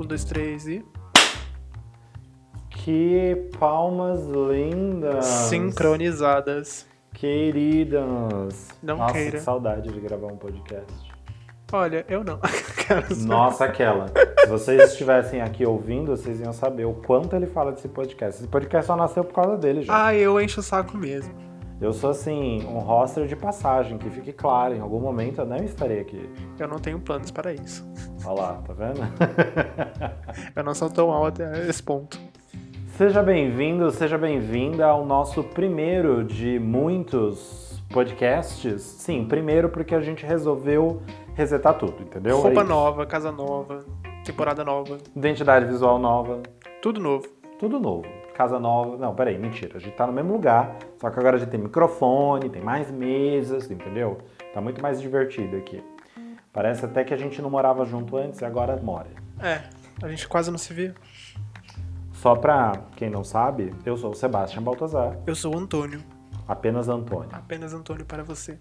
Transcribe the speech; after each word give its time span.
Um, 0.00 0.06
dois, 0.06 0.24
três 0.24 0.66
e. 0.66 0.82
Que 2.70 3.50
palmas 3.58 4.26
lindas! 4.26 5.26
Sincronizadas. 5.26 6.86
Queridas! 7.12 8.68
Não 8.82 8.96
Nossa, 8.96 9.12
queira. 9.12 9.32
que 9.32 9.40
saudade 9.40 9.92
de 9.92 10.00
gravar 10.00 10.28
um 10.28 10.38
podcast. 10.38 11.12
Olha, 11.70 12.06
eu 12.08 12.24
não. 12.24 12.40
Nossa, 13.26 13.66
aquela. 13.66 14.06
Se 14.40 14.46
vocês 14.46 14.90
estivessem 14.92 15.42
aqui 15.42 15.66
ouvindo, 15.66 16.16
vocês 16.16 16.40
iam 16.40 16.52
saber 16.54 16.86
o 16.86 16.94
quanto 16.94 17.36
ele 17.36 17.46
fala 17.46 17.70
desse 17.70 17.88
podcast. 17.88 18.40
Esse 18.40 18.48
podcast 18.48 18.86
só 18.86 18.96
nasceu 18.96 19.22
por 19.22 19.34
causa 19.34 19.58
dele, 19.58 19.82
já. 19.82 20.06
Ah, 20.06 20.14
eu 20.14 20.40
encho 20.40 20.60
o 20.60 20.62
saco 20.62 20.96
mesmo. 20.96 21.49
Eu 21.80 21.94
sou, 21.94 22.10
assim, 22.10 22.62
um 22.66 22.78
roster 22.78 23.26
de 23.26 23.34
passagem, 23.34 23.96
que 23.96 24.10
fique 24.10 24.32
claro, 24.34 24.74
em 24.74 24.80
algum 24.80 25.00
momento 25.00 25.40
eu 25.40 25.46
não 25.46 25.56
estarei 25.56 26.00
aqui. 26.00 26.28
Eu 26.58 26.68
não 26.68 26.78
tenho 26.78 27.00
planos 27.00 27.30
para 27.30 27.54
isso. 27.54 27.88
Olha 28.24 28.40
lá, 28.42 28.52
tá 28.66 28.74
vendo? 28.74 29.00
Eu 30.54 30.62
não 30.62 30.74
sou 30.74 30.90
tão 30.90 31.10
alto 31.10 31.42
até 31.42 31.66
esse 31.66 31.82
ponto. 31.82 32.20
Seja 32.98 33.22
bem-vindo, 33.22 33.90
seja 33.90 34.18
bem-vinda 34.18 34.84
ao 34.86 35.06
nosso 35.06 35.42
primeiro 35.42 36.22
de 36.22 36.58
muitos 36.58 37.82
podcasts. 37.90 38.82
Sim, 38.82 39.24
primeiro 39.24 39.70
porque 39.70 39.94
a 39.94 40.02
gente 40.02 40.26
resolveu 40.26 41.00
resetar 41.34 41.78
tudo, 41.78 41.94
entendeu? 42.02 42.36
É 42.38 42.42
Roupa 42.42 42.60
isso. 42.60 42.68
nova, 42.68 43.06
casa 43.06 43.32
nova, 43.32 43.82
temporada 44.22 44.62
nova, 44.62 44.98
Identidade 45.16 45.64
visual 45.64 45.98
nova, 45.98 46.42
tudo 46.82 47.00
novo. 47.00 47.26
tudo 47.58 47.80
novo. 47.80 48.04
Casa 48.34 48.58
nova. 48.58 48.96
Não, 48.96 49.14
peraí, 49.14 49.38
mentira. 49.38 49.76
A 49.76 49.80
gente 49.80 49.94
tá 49.94 50.06
no 50.06 50.12
mesmo 50.12 50.32
lugar, 50.32 50.76
só 50.98 51.10
que 51.10 51.18
agora 51.18 51.36
a 51.36 51.38
gente 51.38 51.50
tem 51.50 51.60
microfone, 51.60 52.48
tem 52.48 52.62
mais 52.62 52.90
mesas, 52.90 53.70
entendeu? 53.70 54.18
Tá 54.54 54.60
muito 54.60 54.80
mais 54.82 55.00
divertido 55.00 55.56
aqui. 55.56 55.82
Parece 56.52 56.84
até 56.84 57.04
que 57.04 57.14
a 57.14 57.16
gente 57.16 57.40
não 57.40 57.50
morava 57.50 57.84
junto 57.84 58.16
antes 58.16 58.40
e 58.40 58.44
agora 58.44 58.76
mora. 58.82 59.08
É, 59.40 59.62
a 60.02 60.08
gente 60.08 60.26
quase 60.26 60.50
não 60.50 60.58
se 60.58 60.72
viu. 60.74 60.92
Só 62.12 62.34
pra 62.34 62.72
quem 62.96 63.08
não 63.08 63.24
sabe, 63.24 63.72
eu 63.84 63.96
sou 63.96 64.10
o 64.10 64.14
Sebastião 64.14 64.62
Baltazar, 64.62 65.16
Eu 65.26 65.34
sou 65.34 65.54
o 65.54 65.58
Antônio, 65.58 66.02
apenas 66.46 66.88
Antônio. 66.88 67.30
apenas 67.32 67.72
Antônio 67.72 68.04
para 68.04 68.22
você. 68.22 68.58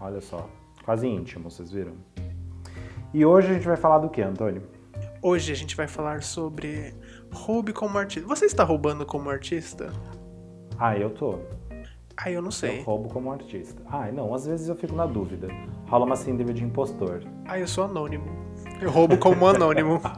Olha 0.00 0.20
só, 0.20 0.48
quase 0.84 1.06
íntimo, 1.06 1.50
vocês 1.50 1.70
viram? 1.70 1.92
E 3.14 3.24
hoje 3.24 3.50
a 3.50 3.54
gente 3.54 3.66
vai 3.66 3.76
falar 3.76 3.98
do 3.98 4.10
que, 4.10 4.20
Antônio? 4.20 4.62
Hoje 5.22 5.52
a 5.52 5.54
gente 5.54 5.74
vai 5.74 5.88
falar 5.88 6.22
sobre 6.22 6.92
roube 7.32 7.72
como 7.72 7.96
artista. 7.98 8.28
Você 8.28 8.46
está 8.46 8.64
roubando 8.64 9.04
como 9.06 9.28
artista? 9.30 9.92
Ah, 10.78 10.96
eu 10.96 11.10
tô. 11.10 11.38
Ah, 12.16 12.30
eu 12.30 12.40
não 12.40 12.48
Eu 12.48 12.52
sei. 12.52 12.82
roubo 12.82 13.08
como 13.08 13.30
artista. 13.32 13.80
Ah, 13.90 14.10
não, 14.12 14.34
às 14.34 14.46
vezes 14.46 14.68
eu 14.68 14.74
fico 14.76 14.94
na 14.94 15.06
dúvida. 15.06 15.48
Rola 15.88 16.04
uma 16.04 16.16
síndrome 16.16 16.52
de 16.52 16.64
impostor. 16.64 17.22
Ah, 17.46 17.58
eu 17.58 17.66
sou 17.68 17.84
anônimo. 17.84 18.24
Eu 18.80 18.90
roubo 18.90 19.16
como 19.18 19.46
anônimo. 19.46 20.00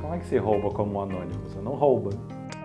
Como 0.00 0.14
é 0.14 0.18
que 0.18 0.26
se 0.26 0.38
rouba 0.38 0.70
como 0.70 1.00
anônimo? 1.00 1.42
Você 1.48 1.58
não 1.60 1.72
rouba. 1.72 2.10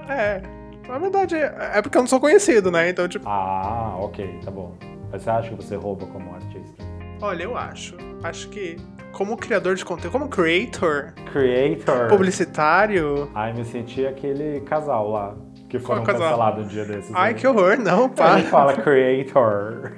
É, 0.07 0.41
na 0.87 0.99
verdade 0.99 1.35
é 1.35 1.81
porque 1.81 1.97
eu 1.97 2.01
não 2.01 2.07
sou 2.07 2.19
conhecido, 2.19 2.69
né? 2.69 2.89
Então, 2.89 3.07
tipo, 3.07 3.27
Ah, 3.27 3.95
ok, 3.99 4.39
tá 4.45 4.51
bom. 4.51 4.75
Mas 5.11 5.23
você 5.23 5.29
acha 5.31 5.49
que 5.49 5.55
você 5.55 5.75
rouba 5.75 6.05
como 6.07 6.35
artista? 6.35 6.83
olha, 7.21 7.43
eu 7.43 7.57
acho. 7.57 7.95
Acho 8.23 8.49
que 8.49 8.77
como 9.11 9.35
criador 9.35 9.75
de 9.75 9.83
conteúdo, 9.83 10.11
como 10.11 10.29
creator, 10.29 11.13
Creator. 11.31 12.07
publicitário. 12.07 13.29
Ai, 13.35 13.53
me 13.53 13.65
senti 13.65 14.05
aquele 14.05 14.61
casal 14.61 15.09
lá 15.11 15.35
que 15.69 15.79
foram 15.79 16.03
cancelados 16.03 16.65
um 16.65 16.67
dia 16.67 16.85
desses. 16.85 17.11
Ai, 17.13 17.33
né? 17.33 17.39
que 17.39 17.47
horror, 17.47 17.77
não, 17.77 18.05
Ele 18.05 18.13
pá. 18.13 18.39
fala 18.43 18.73
creator. 18.73 19.93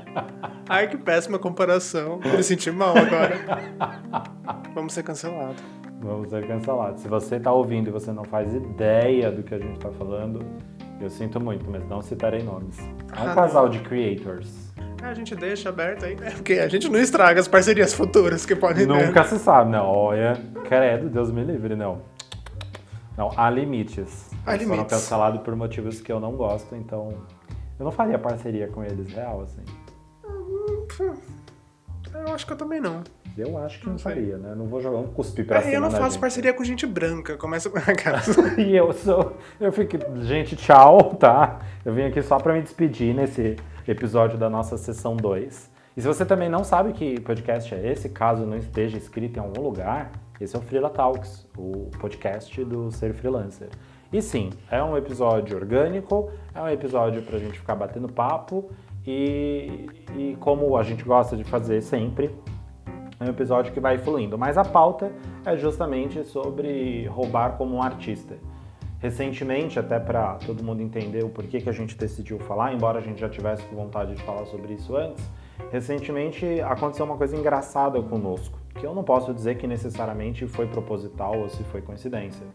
Ai, 0.68 0.86
que 0.88 0.96
péssima 0.98 1.38
comparação. 1.38 2.20
Me 2.24 2.42
senti 2.42 2.70
mal 2.70 2.94
agora. 2.96 3.36
Vamos 4.74 4.92
ser 4.92 5.02
cancelados. 5.02 5.62
Vamos 6.00 6.28
ser 6.30 6.46
cancelados. 6.46 7.00
Se 7.02 7.08
você 7.08 7.40
tá 7.40 7.50
ouvindo 7.52 7.88
e 7.88 7.90
você 7.92 8.12
não 8.12 8.24
faz 8.24 8.54
ideia 8.54 9.30
do 9.32 9.42
que 9.42 9.54
a 9.54 9.58
gente 9.58 9.78
tá 9.78 9.90
falando, 9.90 10.44
eu 11.00 11.08
sinto 11.10 11.40
muito, 11.40 11.68
mas 11.70 11.86
não 11.88 12.00
citarei 12.02 12.42
nomes. 12.42 12.78
É 12.78 13.22
um 13.22 13.30
Ah, 13.30 13.34
casal 13.34 13.68
de 13.68 13.78
creators. 13.80 14.67
É, 15.02 15.06
a 15.06 15.14
gente 15.14 15.34
deixa 15.36 15.68
aberto 15.68 16.04
aí, 16.04 16.16
né? 16.16 16.30
Porque 16.32 16.54
a 16.54 16.68
gente 16.68 16.88
não 16.88 16.98
estraga 16.98 17.40
as 17.40 17.46
parcerias 17.48 17.92
futuras 17.94 18.44
que 18.44 18.54
podem 18.56 18.86
ter. 18.86 19.06
Nunca 19.06 19.24
se 19.24 19.38
sabe, 19.38 19.70
não. 19.70 19.86
Olha, 19.86 20.36
credo, 20.64 21.08
Deus 21.08 21.30
me 21.30 21.44
livre, 21.44 21.76
não. 21.76 22.02
Não, 23.16 23.30
há 23.36 23.48
limites. 23.50 24.30
Há 24.46 24.52
foram 24.52 24.58
limites. 24.58 24.86
cancelados 24.92 25.40
por 25.42 25.54
motivos 25.56 26.00
que 26.00 26.10
eu 26.10 26.18
não 26.20 26.32
gosto, 26.32 26.74
então 26.76 27.12
eu 27.78 27.84
não 27.84 27.92
faria 27.92 28.18
parceria 28.18 28.68
com 28.68 28.82
eles 28.84 29.12
real, 29.12 29.42
assim. 29.42 29.62
Eu 32.14 32.34
acho 32.34 32.46
que 32.46 32.52
eu 32.52 32.56
também 32.56 32.80
não. 32.80 33.02
Eu 33.36 33.56
acho 33.58 33.78
que 33.78 33.86
não, 33.86 33.92
Não 33.92 33.98
faria, 34.00 34.36
né? 34.36 34.54
Não 34.56 34.66
vou 34.66 34.80
jogar 34.80 34.98
um 34.98 35.06
cuspir 35.08 35.46
pra 35.46 35.58
É, 35.58 35.62
cima 35.62 35.74
eu 35.74 35.80
não 35.80 35.90
faço 35.90 36.12
gente. 36.12 36.20
parceria 36.20 36.52
com 36.52 36.64
gente 36.64 36.86
branca. 36.86 37.36
Começa 37.36 37.70
com 37.70 37.78
a 37.78 37.82
cara. 37.82 38.20
E 38.58 38.74
eu 38.74 38.92
sou. 38.92 39.36
Eu 39.60 39.70
fico. 39.72 39.96
Gente, 40.22 40.56
tchau, 40.56 41.14
tá? 41.14 41.60
Eu 41.84 41.94
vim 41.94 42.02
aqui 42.02 42.20
só 42.22 42.38
pra 42.38 42.52
me 42.52 42.62
despedir 42.62 43.14
nesse 43.14 43.56
episódio 43.90 44.38
da 44.38 44.50
nossa 44.50 44.76
sessão 44.76 45.16
2. 45.16 45.70
E 45.96 46.00
se 46.00 46.06
você 46.06 46.24
também 46.24 46.48
não 46.48 46.62
sabe 46.62 46.92
que 46.92 47.20
podcast 47.20 47.74
é 47.74 47.90
esse, 47.90 48.08
caso 48.08 48.46
não 48.46 48.56
esteja 48.56 48.96
escrito 48.96 49.38
em 49.38 49.40
algum 49.40 49.62
lugar, 49.62 50.12
esse 50.40 50.54
é 50.54 50.58
o 50.58 50.62
Freela 50.62 50.90
Talks, 50.90 51.48
o 51.56 51.90
podcast 51.98 52.64
do 52.64 52.90
Ser 52.92 53.12
Freelancer. 53.14 53.68
E 54.12 54.22
sim, 54.22 54.50
é 54.70 54.82
um 54.82 54.96
episódio 54.96 55.56
orgânico, 55.56 56.30
é 56.54 56.62
um 56.62 56.68
episódio 56.68 57.22
pra 57.22 57.38
gente 57.38 57.58
ficar 57.58 57.74
batendo 57.74 58.08
papo 58.08 58.70
e, 59.06 59.86
e 60.16 60.36
como 60.38 60.76
a 60.76 60.82
gente 60.82 61.02
gosta 61.02 61.36
de 61.36 61.44
fazer 61.44 61.82
sempre, 61.82 62.30
é 63.18 63.24
um 63.24 63.28
episódio 63.28 63.72
que 63.72 63.80
vai 63.80 63.98
fluindo, 63.98 64.38
mas 64.38 64.56
a 64.56 64.64
pauta 64.64 65.10
é 65.44 65.56
justamente 65.56 66.24
sobre 66.24 67.06
roubar 67.06 67.56
como 67.56 67.74
um 67.74 67.82
artista. 67.82 68.36
Recentemente, 69.00 69.78
até 69.78 69.98
para 70.00 70.34
todo 70.34 70.62
mundo 70.62 70.82
entender 70.82 71.24
o 71.24 71.28
porquê 71.28 71.60
que 71.60 71.68
a 71.68 71.72
gente 71.72 71.96
decidiu 71.96 72.38
falar, 72.40 72.72
embora 72.74 72.98
a 72.98 73.00
gente 73.00 73.20
já 73.20 73.28
tivesse 73.28 73.62
vontade 73.72 74.14
de 74.14 74.22
falar 74.22 74.44
sobre 74.46 74.74
isso 74.74 74.96
antes, 74.96 75.24
recentemente 75.70 76.60
aconteceu 76.62 77.04
uma 77.04 77.16
coisa 77.16 77.36
engraçada 77.36 78.02
conosco, 78.02 78.58
que 78.74 78.84
eu 78.84 78.94
não 78.94 79.04
posso 79.04 79.32
dizer 79.32 79.56
que 79.56 79.66
necessariamente 79.66 80.46
foi 80.48 80.66
proposital 80.66 81.38
ou 81.38 81.48
se 81.48 81.62
foi 81.64 81.80
coincidência, 81.80 82.46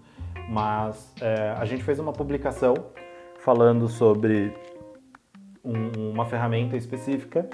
mas 0.49 1.13
é, 1.21 1.51
a 1.57 1.63
gente 1.63 1.83
fez 1.83 1.97
uma 1.97 2.11
publicação 2.11 2.73
falando 3.39 3.87
sobre 3.87 4.53
um- 5.63 6.11
uma 6.11 6.25
ferramenta 6.25 6.75
específica 6.75 7.47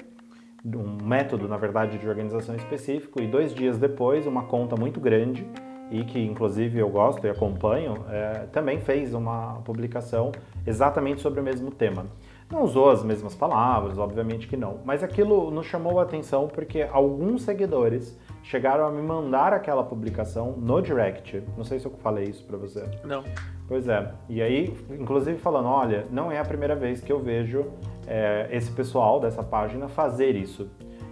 um 0.62 1.02
método, 1.02 1.48
na 1.48 1.56
verdade, 1.56 1.96
de 1.96 2.06
organização 2.06 2.54
específico, 2.54 3.22
e 3.22 3.26
dois 3.26 3.54
dias 3.54 3.78
depois, 3.78 4.26
uma 4.26 4.42
conta 4.44 4.76
muito 4.76 5.00
grande, 5.00 5.46
e 5.90 6.04
que 6.04 6.18
inclusive 6.18 6.78
eu 6.78 6.88
gosto 6.88 7.26
e 7.26 7.30
acompanho, 7.30 8.04
é, 8.08 8.46
também 8.52 8.80
fez 8.80 9.12
uma 9.12 9.60
publicação 9.64 10.32
exatamente 10.66 11.20
sobre 11.20 11.40
o 11.40 11.42
mesmo 11.42 11.70
tema. 11.70 12.06
Não 12.50 12.64
usou 12.64 12.90
as 12.90 13.04
mesmas 13.04 13.34
palavras, 13.34 13.96
obviamente 13.96 14.48
que 14.48 14.56
não, 14.56 14.78
mas 14.84 15.04
aquilo 15.04 15.50
nos 15.50 15.66
chamou 15.66 16.00
a 16.00 16.02
atenção 16.02 16.48
porque 16.48 16.82
alguns 16.90 17.42
seguidores 17.42 18.18
chegaram 18.42 18.86
a 18.86 18.90
me 18.90 19.02
mandar 19.02 19.52
aquela 19.52 19.84
publicação 19.84 20.52
no 20.56 20.80
direct. 20.80 21.42
Não 21.56 21.64
sei 21.64 21.78
se 21.78 21.86
eu 21.86 21.92
falei 22.02 22.24
isso 22.24 22.44
pra 22.44 22.56
você. 22.56 22.84
Não. 23.04 23.22
Pois 23.68 23.86
é. 23.86 24.12
E 24.28 24.42
aí, 24.42 24.74
inclusive 24.90 25.38
falando, 25.38 25.68
olha, 25.68 26.06
não 26.10 26.32
é 26.32 26.38
a 26.38 26.44
primeira 26.44 26.74
vez 26.74 27.00
que 27.00 27.12
eu 27.12 27.20
vejo 27.20 27.66
é, 28.06 28.48
esse 28.50 28.70
pessoal 28.72 29.20
dessa 29.20 29.44
página 29.44 29.88
fazer 29.88 30.34
isso. 30.34 30.68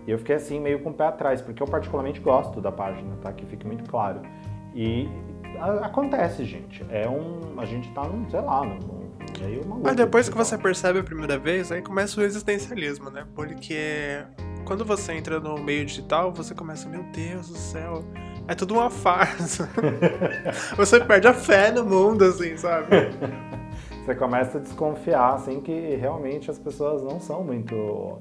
E 0.09 0.11
eu 0.11 0.19
fiquei 0.19 0.37
assim 0.37 0.59
meio 0.59 0.81
com 0.81 0.89
o 0.91 0.95
pé 0.95 1.05
atrás, 1.05 1.43
porque 1.43 1.63
eu 1.63 1.67
particularmente 1.67 2.19
gosto 2.19 2.61
da 2.61 2.73
página, 2.73 3.15
tá? 3.21 3.31
Que 3.31 3.45
fique 3.45 3.67
muito 3.67 3.89
claro. 3.89 4.23
E 4.75 5.09
a- 5.59 5.87
acontece, 5.87 6.45
gente. 6.45 6.85
É 6.91 7.09
um, 7.09 7.59
a 7.59 7.65
gente 7.65 7.91
tá 7.93 8.05
num, 8.05 8.29
sei 8.31 8.41
lá, 8.41 8.65
num. 8.65 9.09
Mas 9.83 9.95
depois 9.95 10.29
que 10.29 10.37
você 10.37 10.57
percebe 10.57 10.99
a 11.01 11.03
primeira 11.03 11.39
vez, 11.39 11.71
aí 11.71 11.83
começa 11.83 12.21
o 12.21 12.25
existencialismo, 12.25 13.11
né? 13.11 13.25
Porque 13.35 14.25
quando 14.65 14.85
você 14.85 15.13
entra 15.13 15.39
no 15.39 15.59
meio 15.59 15.85
digital, 15.85 16.33
você 16.33 16.55
começa, 16.55 16.89
meu 16.89 17.03
Deus 17.13 17.49
do 17.49 17.57
céu, 17.57 18.05
é 18.49 18.55
tudo 18.55 18.75
uma 18.75 18.91
farsa. 18.91 19.69
você 20.77 20.99
perde 21.01 21.29
a 21.29 21.35
fé 21.35 21.71
no 21.71 21.85
mundo, 21.85 22.25
assim, 22.25 22.57
sabe? 22.57 22.87
Você 24.05 24.15
começa 24.15 24.59
a 24.59 24.61
desconfiar, 24.61 25.35
assim, 25.35 25.61
que 25.61 25.97
realmente 25.97 26.51
as 26.51 26.59
pessoas 26.59 27.03
não 27.03 27.21
são 27.21 27.45
muito 27.45 28.19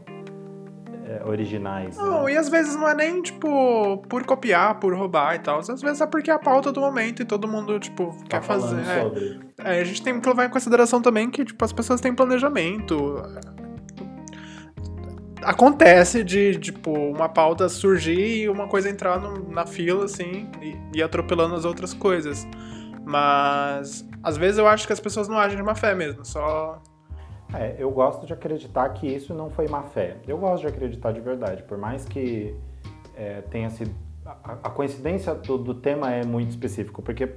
é, 1.08 1.24
originais. 1.26 1.96
né? 1.98 2.04
Não, 2.04 2.28
e 2.30 2.36
às 2.36 2.50
vezes 2.50 2.76
não 2.76 2.88
é 2.88 2.94
nem, 2.94 3.22
tipo, 3.22 3.98
por 4.10 4.24
copiar, 4.26 4.80
por 4.80 4.94
roubar 4.94 5.36
e 5.36 5.40
tal. 5.40 5.60
Às 5.60 5.82
vezes 5.82 6.02
é 6.02 6.06
porque 6.06 6.30
é 6.30 6.34
a 6.34 6.40
pauta 6.40 6.72
do 6.72 6.82
momento 6.82 7.22
e 7.22 7.26
todo 7.26 7.48
mundo, 7.48 7.80
tipo, 7.80 8.16
Tá 8.28 8.40
quer 8.40 8.44
fazer. 8.46 8.80
é. 8.82 9.02
sobre. 9.04 9.40
É, 9.60 9.80
a 9.80 9.84
gente 9.84 10.04
tem 10.04 10.20
que 10.20 10.28
levar 10.28 10.46
em 10.46 10.50
consideração 10.50 11.02
também 11.02 11.30
que, 11.30 11.46
tipo, 11.46 11.64
as 11.64 11.72
pessoas 11.72 12.02
têm 12.02 12.14
planejamento. 12.14 13.16
Acontece 15.44 16.24
de, 16.24 16.58
tipo, 16.58 16.92
uma 16.92 17.30
pauta 17.30 17.70
surgir 17.70 18.42
e 18.44 18.50
uma 18.50 18.68
coisa 18.68 18.90
entrar 18.90 19.20
no- 19.20 19.50
na 19.50 19.66
fila, 19.66 20.06
assim, 20.06 20.50
e, 20.62 20.76
e 20.98 21.04
atropelando 21.04 21.56
as 21.56 21.64
outras 21.64 21.94
coisas. 21.94 22.46
Mas, 23.06 24.06
às 24.22 24.36
vezes 24.36 24.58
eu 24.58 24.68
acho 24.68 24.86
que 24.86 24.92
as 24.94 25.00
pessoas 25.00 25.28
não 25.30 25.38
agem 25.38 25.56
de 25.56 25.64
má 25.64 25.74
fé 25.76 25.96
mesmo, 25.96 26.26
só... 26.26 26.82
É, 27.54 27.76
eu 27.80 27.90
gosto 27.92 28.26
de 28.26 28.34
acreditar 28.34 28.90
que 28.90 29.08
isso 29.08 29.34
não 29.34 29.50
foi 29.50 29.68
má 29.68 29.84
fé. 29.84 30.18
Eu 30.28 30.38
gosto 30.38 30.62
de 30.62 30.68
acreditar 30.68 31.12
de 31.12 31.22
verdade, 31.22 31.64
por 31.64 31.78
mais 31.78 32.06
que 32.06 32.56
é, 33.16 33.42
tenha 33.42 33.70
sido 33.70 33.92
a, 34.26 34.58
a 34.64 34.70
coincidência 34.70 35.34
do, 35.34 35.58
do, 35.58 35.74
tema 35.74 36.12
é 36.12 36.26
muito 36.26 36.50
específico, 36.50 37.02
porque, 37.02 37.30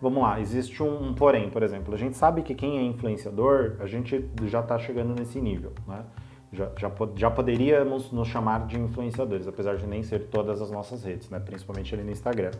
vamos 0.00 0.22
lá, 0.22 0.40
existe 0.40 0.82
um, 0.82 1.08
um, 1.08 1.14
porém, 1.14 1.48
por 1.50 1.62
exemplo, 1.62 1.94
a 1.94 1.96
gente 1.96 2.16
sabe 2.16 2.42
que 2.42 2.54
quem 2.54 2.78
é 2.78 2.82
influenciador, 2.82 3.76
a 3.78 3.86
gente 3.86 4.28
já 4.44 4.60
está 4.60 4.78
chegando 4.78 5.14
nesse 5.14 5.40
nível, 5.40 5.72
né? 5.86 6.04
Já, 6.52 6.70
já, 6.78 6.90
já, 7.14 7.30
poderíamos 7.30 8.12
nos 8.12 8.28
chamar 8.28 8.66
de 8.66 8.78
influenciadores, 8.78 9.46
apesar 9.48 9.76
de 9.76 9.86
nem 9.86 10.02
ser 10.02 10.28
todas 10.28 10.62
as 10.62 10.70
nossas 10.70 11.02
redes, 11.02 11.28
né? 11.28 11.40
principalmente 11.40 11.92
ali 11.92 12.04
no 12.04 12.10
Instagram. 12.10 12.52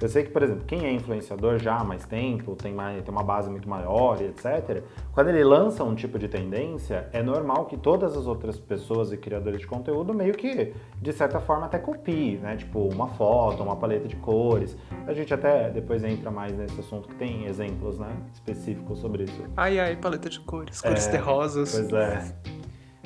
Eu 0.00 0.08
sei 0.08 0.24
que, 0.24 0.30
por 0.30 0.42
exemplo, 0.42 0.64
quem 0.66 0.84
é 0.84 0.92
influenciador 0.92 1.58
já 1.58 1.76
há 1.76 1.84
mais 1.84 2.04
tempo, 2.04 2.54
tem, 2.56 2.72
mais, 2.72 3.02
tem 3.02 3.12
uma 3.12 3.22
base 3.22 3.48
muito 3.48 3.68
maior 3.68 4.20
e 4.20 4.26
etc., 4.26 4.82
quando 5.12 5.28
ele 5.28 5.44
lança 5.44 5.84
um 5.84 5.94
tipo 5.94 6.18
de 6.18 6.28
tendência, 6.28 7.08
é 7.12 7.22
normal 7.22 7.66
que 7.66 7.76
todas 7.76 8.16
as 8.16 8.26
outras 8.26 8.58
pessoas 8.58 9.12
e 9.12 9.16
criadores 9.16 9.60
de 9.60 9.66
conteúdo 9.66 10.12
meio 10.12 10.34
que, 10.34 10.74
de 11.00 11.12
certa 11.12 11.40
forma, 11.40 11.66
até 11.66 11.78
copiem, 11.78 12.38
né? 12.38 12.56
Tipo, 12.56 12.88
uma 12.88 13.08
foto, 13.08 13.62
uma 13.62 13.76
paleta 13.76 14.08
de 14.08 14.16
cores. 14.16 14.76
A 15.06 15.12
gente 15.12 15.32
até 15.32 15.70
depois 15.70 16.02
entra 16.04 16.30
mais 16.30 16.56
nesse 16.56 16.78
assunto 16.80 17.08
que 17.08 17.14
tem 17.14 17.46
exemplos, 17.46 17.98
né? 17.98 18.14
Específicos 18.32 18.98
sobre 18.98 19.24
isso. 19.24 19.44
Ai, 19.56 19.78
ai, 19.78 19.96
paleta 19.96 20.28
de 20.28 20.40
cores, 20.40 20.80
cores 20.80 21.06
é, 21.06 21.10
terrosas. 21.10 21.72
Pois 21.72 21.92
é. 21.92 22.34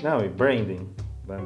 Não, 0.03 0.25
e 0.25 0.29
branding. 0.29 0.89
Né? 1.27 1.37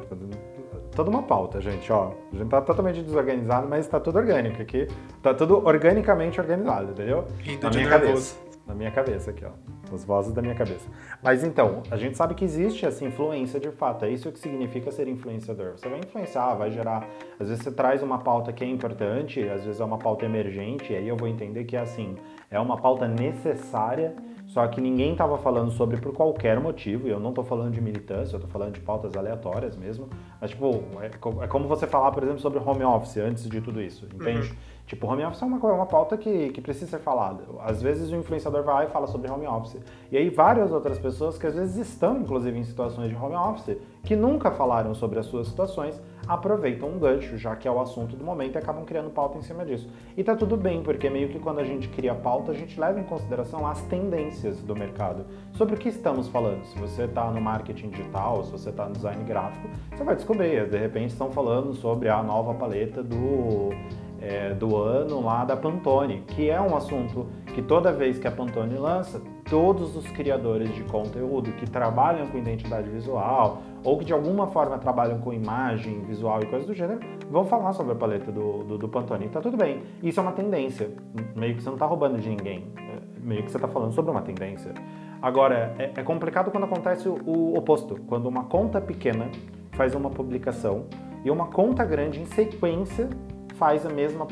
Toda 0.95 1.09
uma 1.09 1.23
pauta, 1.23 1.59
gente, 1.59 1.91
ó. 1.91 2.11
A 2.31 2.35
gente 2.35 2.49
tá 2.49 2.61
totalmente 2.61 3.01
desorganizado, 3.01 3.67
mas 3.67 3.87
tá 3.87 3.99
tudo 3.99 4.19
orgânico 4.19 4.61
aqui. 4.61 4.87
Tá 5.21 5.33
tudo 5.33 5.65
organicamente 5.65 6.39
organizado, 6.39 6.91
entendeu? 6.91 7.25
Rindo 7.39 7.63
Na 7.63 7.69
minha 7.71 7.89
nervoso. 7.89 8.05
cabeça. 8.07 8.53
Na 8.65 8.73
minha 8.73 8.91
cabeça 8.91 9.31
aqui, 9.31 9.43
ó. 9.43 9.49
As 9.93 10.05
vozes 10.05 10.31
da 10.31 10.41
minha 10.41 10.55
cabeça. 10.55 10.87
Mas 11.21 11.43
então, 11.43 11.83
a 11.91 11.97
gente 11.97 12.15
sabe 12.15 12.33
que 12.33 12.45
existe 12.45 12.85
essa 12.85 13.03
influência 13.03 13.59
de 13.59 13.69
fato. 13.71 14.05
É 14.05 14.09
isso 14.09 14.31
que 14.31 14.39
significa 14.39 14.91
ser 14.91 15.07
influenciador. 15.07 15.73
Você 15.75 15.89
vai 15.89 15.99
influenciar, 15.99 16.53
vai 16.55 16.71
gerar. 16.71 17.07
Às 17.39 17.49
vezes 17.49 17.63
você 17.63 17.71
traz 17.71 18.01
uma 18.01 18.19
pauta 18.19 18.53
que 18.53 18.63
é 18.63 18.67
importante, 18.67 19.47
às 19.49 19.63
vezes 19.65 19.81
é 19.81 19.83
uma 19.83 19.97
pauta 19.97 20.25
emergente, 20.25 20.93
e 20.93 20.95
aí 20.95 21.07
eu 21.07 21.17
vou 21.17 21.27
entender 21.27 21.65
que 21.65 21.75
é 21.75 21.81
assim, 21.81 22.15
é 22.49 22.59
uma 22.59 22.77
pauta 22.77 23.07
necessária 23.07 24.15
só 24.53 24.67
que 24.67 24.79
ninguém 24.79 25.13
estava 25.13 25.35
falando 25.39 25.71
sobre 25.71 25.97
por 25.97 26.13
qualquer 26.13 26.59
motivo, 26.59 27.07
e 27.07 27.09
eu 27.09 27.19
não 27.19 27.29
estou 27.29 27.43
falando 27.43 27.73
de 27.73 27.81
militância, 27.81 28.35
eu 28.35 28.37
estou 28.37 28.51
falando 28.51 28.73
de 28.73 28.81
pautas 28.81 29.17
aleatórias 29.17 29.75
mesmo. 29.75 30.07
Mas, 30.39 30.51
tipo, 30.51 30.83
é, 31.01 31.07
é, 31.43 31.47
como 31.47 31.67
você 31.67 31.87
falar, 31.87 32.11
por 32.11 32.21
exemplo, 32.21 32.39
sobre 32.39 32.59
home 32.59 32.83
office 32.83 33.17
antes 33.17 33.49
de 33.49 33.59
tudo 33.59 33.81
isso, 33.81 34.05
entende? 34.05 34.51
Uhum. 34.51 34.55
Tipo, 34.85 35.07
home 35.07 35.25
office 35.25 35.41
é 35.41 35.45
uma, 35.45 35.57
uma 35.57 35.87
pauta 35.87 36.15
que, 36.15 36.49
que 36.49 36.61
precisa 36.61 36.85
ser 36.85 36.99
falada. 36.99 37.43
Às 37.61 37.81
vezes 37.81 38.11
o 38.11 38.15
influenciador 38.15 38.61
vai 38.61 38.85
e 38.85 38.89
fala 38.89 39.07
sobre 39.07 39.31
home 39.31 39.47
office. 39.47 39.81
E 40.11 40.17
aí 40.17 40.29
várias 40.29 40.71
outras 40.71 40.99
pessoas 40.99 41.35
que 41.35 41.47
às 41.47 41.55
vezes 41.55 41.87
estão, 41.87 42.19
inclusive, 42.19 42.55
em 42.55 42.63
situações 42.63 43.09
de 43.09 43.15
home 43.15 43.35
office, 43.35 43.75
que 44.03 44.15
nunca 44.17 44.51
falaram 44.51 44.93
sobre 44.93 45.17
as 45.17 45.25
suas 45.25 45.47
situações, 45.47 45.99
aproveitam 46.27 46.89
um 46.89 46.99
gancho, 46.99 47.37
já 47.37 47.55
que 47.55 47.67
é 47.67 47.71
o 47.71 47.79
assunto 47.79 48.15
do 48.17 48.23
momento, 48.23 48.55
e 48.55 48.57
acabam 48.57 48.83
criando 48.83 49.09
pauta 49.09 49.37
em 49.37 49.41
cima 49.41 49.65
disso. 49.65 49.89
E 50.15 50.23
tá 50.23 50.35
tudo 50.35 50.57
bem, 50.57 50.83
porque 50.83 51.09
meio 51.09 51.29
que 51.29 51.39
quando 51.39 51.59
a 51.59 51.63
gente 51.63 51.87
cria 51.87 52.13
pauta, 52.13 52.51
a 52.51 52.55
gente 52.55 52.77
leva 52.77 52.99
em 52.99 53.03
consideração 53.03 53.65
as 53.65 53.81
tendências 53.83 54.61
do 54.61 54.75
mercado. 54.75 55.25
Sobre 55.53 55.75
o 55.75 55.77
que 55.77 55.87
estamos 55.87 56.27
falando. 56.27 56.65
Se 56.65 56.77
você 56.77 57.03
está 57.03 57.31
no 57.31 57.39
marketing 57.39 57.89
digital, 57.89 58.43
se 58.43 58.51
você 58.51 58.69
está 58.69 58.85
no 58.85 58.93
design 58.93 59.23
gráfico, 59.23 59.69
você 59.89 60.03
vai 60.03 60.15
descobrir. 60.15 60.69
De 60.69 60.77
repente 60.77 61.11
estão 61.11 61.31
falando 61.31 61.73
sobre 61.73 62.09
a 62.09 62.21
nova 62.21 62.53
paleta 62.53 63.01
do 63.01 63.69
é, 64.23 64.53
do 64.53 64.77
ano 64.77 65.21
lá 65.21 65.43
da 65.43 65.57
Pantone, 65.57 66.23
que 66.27 66.49
é 66.49 66.59
um 66.59 66.75
assunto 66.75 67.27
que 67.53 67.61
toda 67.61 67.91
vez 67.91 68.17
que 68.17 68.27
a 68.27 68.31
Pantone 68.31 68.77
lança, 68.77 69.21
todos 69.49 69.97
os 69.97 70.07
criadores 70.07 70.73
de 70.73 70.83
conteúdo 70.85 71.51
que 71.51 71.69
trabalham 71.69 72.25
com 72.27 72.37
identidade 72.37 72.89
visual 72.89 73.61
ou 73.83 73.97
que 73.97 74.05
de 74.05 74.13
alguma 74.13 74.47
forma 74.47 74.77
trabalham 74.77 75.19
com 75.19 75.33
imagem 75.33 76.01
visual 76.05 76.39
e 76.41 76.45
coisas 76.45 76.65
do 76.65 76.73
gênero, 76.73 77.01
vão 77.29 77.43
falar 77.45 77.73
sobre 77.73 77.91
a 77.91 77.95
paleta 77.95 78.31
do, 78.31 78.63
do, 78.63 78.77
do 78.77 78.87
Pantone. 78.87 79.27
Tá 79.27 79.41
tudo 79.41 79.57
bem. 79.57 79.83
Isso 80.01 80.19
é 80.21 80.23
uma 80.23 80.31
tendência. 80.31 80.89
Meio 81.35 81.55
que 81.55 81.61
você 81.61 81.67
não 81.67 81.75
está 81.75 81.85
roubando 81.85 82.17
de 82.17 82.29
ninguém. 82.29 82.65
É, 82.77 83.01
meio 83.19 83.43
que 83.43 83.51
você 83.51 83.57
está 83.57 83.67
falando 83.67 83.91
sobre 83.91 84.09
uma 84.09 84.21
tendência. 84.21 84.73
Agora, 85.21 85.75
é, 85.77 85.91
é 85.97 86.03
complicado 86.03 86.49
quando 86.49 86.63
acontece 86.63 87.09
o, 87.09 87.17
o 87.25 87.57
oposto. 87.57 87.99
Quando 88.07 88.27
uma 88.27 88.45
conta 88.45 88.79
pequena 88.79 89.29
faz 89.73 89.93
uma 89.93 90.09
publicação 90.09 90.85
e 91.25 91.29
uma 91.29 91.47
conta 91.47 91.83
grande 91.83 92.21
em 92.21 92.25
sequência 92.25 93.09
faz 93.57 93.85
a 93.85 93.89
mesma, 93.89 94.27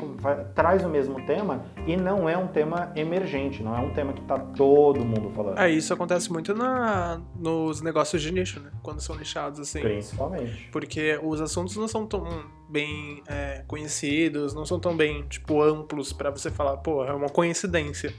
traz 0.54 0.84
o 0.84 0.88
mesmo 0.88 1.24
tema 1.26 1.64
e 1.86 1.96
não 1.96 2.28
é 2.28 2.36
um 2.36 2.48
tema 2.48 2.92
emergente, 2.94 3.62
não 3.62 3.76
é 3.76 3.80
um 3.80 3.92
tema 3.92 4.12
que 4.12 4.20
está 4.20 4.38
todo 4.38 5.00
mundo 5.00 5.30
falando. 5.34 5.58
É, 5.58 5.70
isso 5.70 5.92
acontece 5.92 6.30
muito 6.32 6.54
na, 6.54 7.20
nos 7.36 7.80
negócios 7.80 8.20
de 8.20 8.32
nicho, 8.32 8.60
né? 8.60 8.70
Quando 8.82 9.00
são 9.00 9.16
nichados, 9.16 9.60
assim. 9.60 9.80
Principalmente. 9.80 10.68
Porque 10.72 11.18
os 11.22 11.40
assuntos 11.40 11.76
não 11.76 11.88
são 11.88 12.06
tão 12.06 12.44
bem 12.68 13.22
é, 13.26 13.64
conhecidos, 13.66 14.54
não 14.54 14.64
são 14.64 14.80
tão 14.80 14.96
bem, 14.96 15.22
tipo, 15.28 15.62
amplos 15.62 16.12
para 16.12 16.30
você 16.30 16.50
falar, 16.50 16.78
pô, 16.78 17.04
é 17.04 17.12
uma 17.12 17.28
coincidência. 17.28 18.12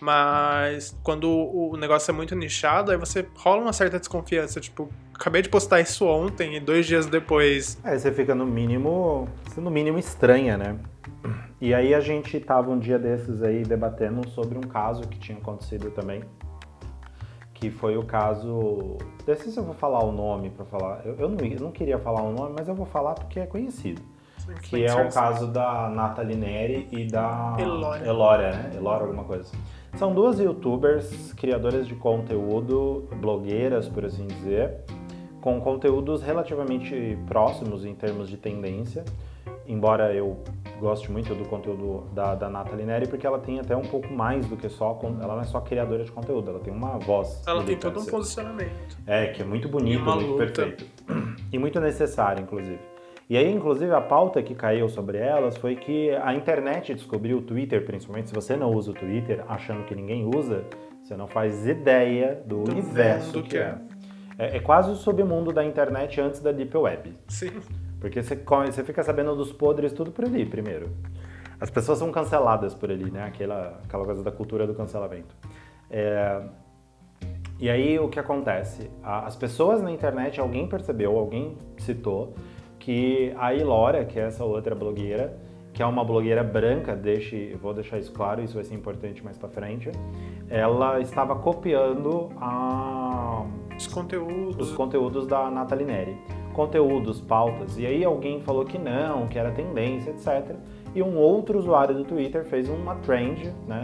Mas 0.00 0.96
quando 1.02 1.28
o 1.28 1.76
negócio 1.76 2.10
é 2.10 2.14
muito 2.14 2.34
nichado, 2.34 2.92
aí 2.92 2.96
você 2.96 3.26
rola 3.34 3.62
uma 3.62 3.72
certa 3.72 3.98
desconfiança. 3.98 4.60
Tipo, 4.60 4.88
acabei 5.12 5.42
de 5.42 5.48
postar 5.48 5.80
isso 5.80 6.06
ontem 6.06 6.56
e 6.56 6.60
dois 6.60 6.86
dias 6.86 7.06
depois. 7.06 7.78
É, 7.82 7.98
você 7.98 8.12
fica 8.12 8.34
no 8.34 8.46
mínimo. 8.46 9.28
No 9.60 9.70
mínimo 9.70 9.98
estranha, 9.98 10.56
né? 10.56 10.78
E 11.60 11.74
aí 11.74 11.94
a 11.94 12.00
gente 12.00 12.38
tava 12.40 12.70
um 12.70 12.78
dia 12.78 12.98
desses 12.98 13.42
aí 13.42 13.62
debatendo 13.62 14.28
sobre 14.30 14.56
um 14.56 14.62
caso 14.62 15.02
que 15.02 15.18
tinha 15.18 15.38
acontecido 15.38 15.90
também. 15.90 16.22
Que 17.54 17.70
foi 17.70 17.96
o 17.96 18.04
caso. 18.04 18.98
Desses 19.26 19.56
eu 19.56 19.64
vou 19.64 19.74
falar 19.74 20.04
o 20.04 20.12
nome 20.12 20.50
para 20.50 20.64
falar. 20.64 21.02
Eu, 21.04 21.16
eu, 21.16 21.28
não, 21.28 21.44
eu 21.44 21.60
não 21.60 21.72
queria 21.72 21.98
falar 21.98 22.22
o 22.22 22.32
nome, 22.32 22.54
mas 22.56 22.68
eu 22.68 22.74
vou 22.74 22.86
falar 22.86 23.14
porque 23.14 23.40
é 23.40 23.46
conhecido 23.46 24.00
que 24.62 24.84
é 24.84 24.94
o 24.94 25.10
caso 25.10 25.46
da 25.48 25.90
Nathalie 25.90 26.36
Neri 26.36 26.88
e 26.90 27.06
da 27.06 27.56
Elora. 27.58 28.06
Elora, 28.06 28.52
né? 28.52 28.72
Elora 28.74 29.04
alguma 29.04 29.24
coisa. 29.24 29.52
São 29.96 30.14
duas 30.14 30.38
youtubers, 30.38 31.32
criadoras 31.34 31.86
de 31.86 31.94
conteúdo, 31.94 33.08
blogueiras, 33.16 33.88
por 33.88 34.04
assim 34.04 34.26
dizer, 34.26 34.78
com 35.40 35.60
conteúdos 35.60 36.22
relativamente 36.22 37.18
próximos 37.26 37.84
em 37.84 37.94
termos 37.94 38.28
de 38.28 38.36
tendência, 38.36 39.04
embora 39.68 40.12
eu 40.12 40.42
goste 40.80 41.10
muito 41.10 41.34
do 41.34 41.44
conteúdo 41.44 42.08
da, 42.14 42.34
da 42.34 42.48
Nathalie 42.48 42.86
Neri, 42.86 43.06
porque 43.08 43.26
ela 43.26 43.38
tem 43.38 43.60
até 43.60 43.76
um 43.76 43.82
pouco 43.82 44.12
mais 44.12 44.46
do 44.46 44.56
que 44.56 44.68
só. 44.68 44.98
Ela 45.20 45.34
não 45.34 45.40
é 45.40 45.44
só 45.44 45.60
criadora 45.60 46.04
de 46.04 46.10
conteúdo, 46.10 46.50
ela 46.50 46.60
tem 46.60 46.72
uma 46.72 46.98
voz. 46.98 47.42
Ela 47.46 47.62
tem 47.62 47.76
todo 47.76 48.00
um 48.00 48.04
posicionamento. 48.06 48.96
É, 49.06 49.26
que 49.28 49.42
é 49.42 49.44
muito 49.44 49.68
bonito, 49.68 50.02
muito 50.02 50.26
luta. 50.26 50.46
perfeito. 50.46 50.86
E 51.50 51.58
muito 51.58 51.80
necessário, 51.80 52.42
inclusive. 52.42 52.78
E 53.30 53.36
aí, 53.36 53.50
inclusive, 53.50 53.90
a 53.92 54.02
pauta 54.02 54.42
que 54.42 54.54
caiu 54.54 54.86
sobre 54.88 55.16
elas 55.16 55.56
foi 55.56 55.76
que 55.76 56.10
a 56.10 56.34
internet 56.34 56.92
descobriu 56.92 57.38
o 57.38 57.42
Twitter, 57.42 57.84
principalmente 57.86 58.28
se 58.28 58.34
você 58.34 58.54
não 58.54 58.70
usa 58.70 58.90
o 58.90 58.94
Twitter, 58.94 59.42
achando 59.48 59.84
que 59.84 59.94
ninguém 59.94 60.26
usa, 60.26 60.64
você 61.02 61.16
não 61.16 61.26
faz 61.26 61.66
ideia 61.66 62.42
do, 62.44 62.64
do 62.64 62.70
universo 62.70 63.32
do 63.32 63.42
que, 63.42 63.56
é. 63.56 63.78
é. 64.38 64.56
é. 64.56 64.60
quase 64.60 64.90
o 64.90 64.94
submundo 64.94 65.52
da 65.52 65.64
internet 65.64 66.20
antes 66.20 66.40
da 66.40 66.52
Deep 66.52 66.76
Web. 66.76 67.14
Sim. 67.28 67.52
Porque 68.00 68.22
você, 68.22 68.36
você 68.36 68.84
fica 68.84 69.02
sabendo 69.02 69.34
dos 69.34 69.52
podres 69.52 69.92
tudo 69.92 70.10
por 70.10 70.24
ali, 70.24 70.46
primeiro. 70.46 70.90
As 71.60 71.70
pessoas 71.70 71.98
são 71.98 72.12
canceladas 72.12 72.74
por 72.74 72.90
ali, 72.90 73.10
né? 73.10 73.24
Aquela, 73.24 73.80
aquela 73.84 74.04
coisa 74.04 74.22
da 74.22 74.30
cultura 74.30 74.66
do 74.66 74.74
cancelamento. 74.74 75.34
É... 75.90 76.40
E 77.58 77.68
aí, 77.68 77.98
o 77.98 78.08
que 78.08 78.20
acontece? 78.20 78.88
As 79.02 79.34
pessoas 79.34 79.82
na 79.82 79.90
internet, 79.90 80.38
alguém 80.38 80.68
percebeu, 80.68 81.18
alguém 81.18 81.58
citou, 81.78 82.34
que 82.78 83.34
a 83.36 83.52
Ilora, 83.52 84.04
que 84.04 84.20
é 84.20 84.22
essa 84.22 84.44
outra 84.44 84.76
blogueira, 84.76 85.36
que 85.72 85.82
é 85.82 85.86
uma 85.86 86.04
blogueira 86.04 86.44
branca, 86.44 86.94
deixe, 86.94 87.56
vou 87.60 87.74
deixar 87.74 87.98
isso 87.98 88.12
claro, 88.12 88.42
isso 88.42 88.54
vai 88.54 88.64
ser 88.64 88.74
importante 88.74 89.24
mais 89.24 89.36
para 89.36 89.48
frente, 89.48 89.90
ela 90.48 91.00
estava 91.00 91.36
copiando 91.36 92.30
a, 92.40 93.44
os 93.76 93.86
conteúdos 93.88 94.68
os 94.68 94.76
conteúdos 94.76 95.26
da 95.26 95.50
Nathalie 95.50 95.84
Neri. 95.84 96.16
Conteúdos, 96.58 97.20
pautas. 97.20 97.78
E 97.78 97.86
aí 97.86 98.04
alguém 98.04 98.40
falou 98.40 98.64
que 98.64 98.76
não, 98.76 99.28
que 99.28 99.38
era 99.38 99.52
tendência, 99.52 100.10
etc. 100.10 100.56
E 100.92 101.00
um 101.00 101.16
outro 101.16 101.56
usuário 101.56 101.94
do 101.94 102.02
Twitter 102.02 102.44
fez 102.44 102.68
uma 102.68 102.96
trend, 102.96 103.54
né, 103.64 103.82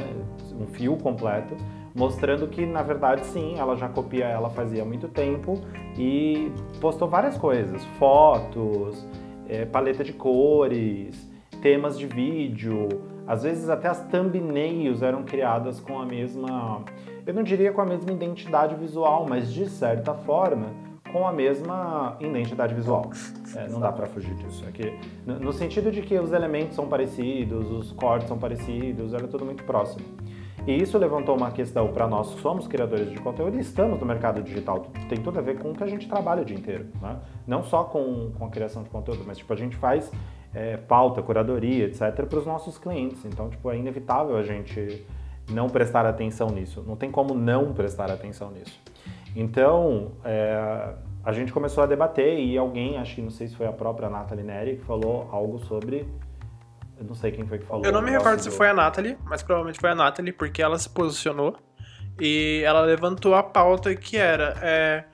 um 0.60 0.66
fio 0.66 0.96
completo, 0.96 1.54
mostrando 1.94 2.48
que 2.48 2.66
na 2.66 2.82
verdade 2.82 3.24
sim, 3.26 3.54
ela 3.60 3.76
já 3.76 3.88
copia 3.88 4.24
ela 4.24 4.50
fazia 4.50 4.84
muito 4.84 5.06
tempo 5.06 5.60
e 5.96 6.50
postou 6.80 7.06
várias 7.06 7.38
coisas, 7.38 7.84
fotos, 7.96 9.06
é, 9.48 9.64
paleta 9.64 10.02
de 10.02 10.12
cores, 10.12 11.30
temas 11.62 11.96
de 11.96 12.08
vídeo, 12.08 12.88
às 13.24 13.44
vezes 13.44 13.68
até 13.68 13.86
as 13.86 14.04
thumbnails 14.08 15.00
eram 15.00 15.22
criadas 15.22 15.78
com 15.78 16.00
a 16.00 16.04
mesma, 16.04 16.82
eu 17.24 17.32
não 17.32 17.44
diria 17.44 17.72
com 17.72 17.82
a 17.82 17.86
mesma 17.86 18.10
identidade 18.10 18.74
visual, 18.74 19.26
mas 19.28 19.52
de 19.52 19.68
certa 19.68 20.12
forma 20.12 20.82
com 21.14 21.28
a 21.28 21.32
mesma 21.32 22.16
identidade 22.18 22.74
visual. 22.74 23.08
É, 23.54 23.68
não 23.68 23.78
dá 23.78 23.92
para 23.92 24.04
fugir 24.04 24.34
disso. 24.34 24.64
É 24.66 25.32
no 25.32 25.52
sentido 25.52 25.92
de 25.92 26.02
que 26.02 26.18
os 26.18 26.32
elementos 26.32 26.74
são 26.74 26.88
parecidos, 26.88 27.70
os 27.70 27.92
cortes 27.92 28.26
são 28.26 28.36
parecidos, 28.36 29.14
era 29.14 29.28
tudo 29.28 29.44
muito 29.44 29.62
próximo. 29.62 30.04
E 30.66 30.74
isso 30.74 30.98
levantou 30.98 31.36
uma 31.36 31.52
questão 31.52 31.86
para 31.92 32.08
nós 32.08 32.34
que 32.34 32.40
somos 32.40 32.66
criadores 32.66 33.12
de 33.12 33.20
conteúdo 33.20 33.56
e 33.56 33.60
estamos 33.60 34.00
no 34.00 34.04
mercado 34.04 34.42
digital. 34.42 34.86
Tem 35.08 35.20
tudo 35.20 35.38
a 35.38 35.42
ver 35.42 35.56
com 35.56 35.70
o 35.70 35.74
que 35.74 35.84
a 35.84 35.86
gente 35.86 36.08
trabalha 36.08 36.42
o 36.42 36.44
dia 36.44 36.56
inteiro, 36.56 36.88
né? 37.00 37.20
Não 37.46 37.62
só 37.62 37.84
com, 37.84 38.32
com 38.36 38.46
a 38.46 38.48
criação 38.48 38.82
de 38.82 38.90
conteúdo, 38.90 39.22
mas 39.24 39.38
tipo, 39.38 39.52
a 39.52 39.56
gente 39.56 39.76
faz 39.76 40.10
é, 40.52 40.78
pauta, 40.78 41.22
curadoria, 41.22 41.84
etc., 41.84 42.26
para 42.28 42.38
os 42.40 42.46
nossos 42.46 42.76
clientes. 42.76 43.24
Então, 43.24 43.48
tipo, 43.50 43.70
é 43.70 43.78
inevitável 43.78 44.36
a 44.36 44.42
gente 44.42 45.06
não 45.48 45.68
prestar 45.68 46.06
atenção 46.06 46.48
nisso. 46.48 46.82
Não 46.84 46.96
tem 46.96 47.12
como 47.12 47.34
não 47.34 47.72
prestar 47.72 48.10
atenção 48.10 48.50
nisso. 48.50 48.82
Então, 49.36 50.12
é, 50.24 50.94
a 51.24 51.32
gente 51.32 51.52
começou 51.52 51.82
a 51.82 51.86
debater 51.86 52.38
e 52.38 52.56
alguém, 52.58 52.98
acho 52.98 53.14
que 53.14 53.22
não 53.22 53.30
sei 53.30 53.48
se 53.48 53.56
foi 53.56 53.66
a 53.66 53.72
própria 53.72 54.10
Nathalie 54.10 54.44
Neri, 54.44 54.76
que 54.76 54.84
falou 54.84 55.28
algo 55.32 55.58
sobre 55.58 56.06
eu 56.98 57.04
não 57.04 57.14
sei 57.14 57.32
quem 57.32 57.46
foi 57.46 57.58
que 57.58 57.66
falou. 57.66 57.84
Eu 57.84 57.92
não 57.92 58.02
me 58.02 58.10
recordo 58.10 58.40
se 58.40 58.50
foi 58.50 58.68
a 58.68 58.74
Nathalie, 58.74 59.18
mas 59.24 59.42
provavelmente 59.42 59.80
foi 59.80 59.90
a 59.90 59.94
Nathalie, 59.94 60.32
porque 60.32 60.62
ela 60.62 60.78
se 60.78 60.88
posicionou 60.88 61.56
e 62.20 62.62
ela 62.64 62.82
levantou 62.82 63.34
a 63.34 63.42
pauta 63.42 63.94
que 63.96 64.16
era 64.16 64.56
é, 64.62 65.04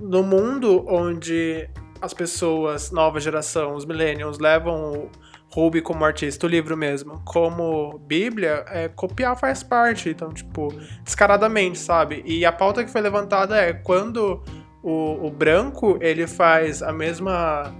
no 0.00 0.22
mundo 0.22 0.84
onde 0.88 1.68
as 2.00 2.14
pessoas, 2.14 2.90
nova 2.90 3.20
geração, 3.20 3.74
os 3.74 3.84
millennials, 3.84 4.38
levam 4.38 4.92
o 4.92 5.10
Ruby 5.52 5.80
como 5.80 6.04
artista, 6.04 6.46
o 6.46 6.48
livro 6.48 6.76
mesmo, 6.76 7.22
como 7.24 7.98
Bíblia, 7.98 8.64
é, 8.68 8.88
copiar 8.88 9.38
faz 9.38 9.62
parte. 9.62 10.10
Então, 10.10 10.32
tipo, 10.32 10.68
descaradamente, 11.02 11.78
sabe? 11.78 12.22
E 12.26 12.44
a 12.44 12.52
pauta 12.52 12.84
que 12.84 12.90
foi 12.90 13.00
levantada 13.00 13.56
é 13.56 13.72
quando 13.72 14.42
o, 14.86 15.26
o 15.26 15.30
branco 15.32 15.98
ele 16.00 16.28
faz 16.28 16.80
a 16.80 16.92
mesma 16.92 17.74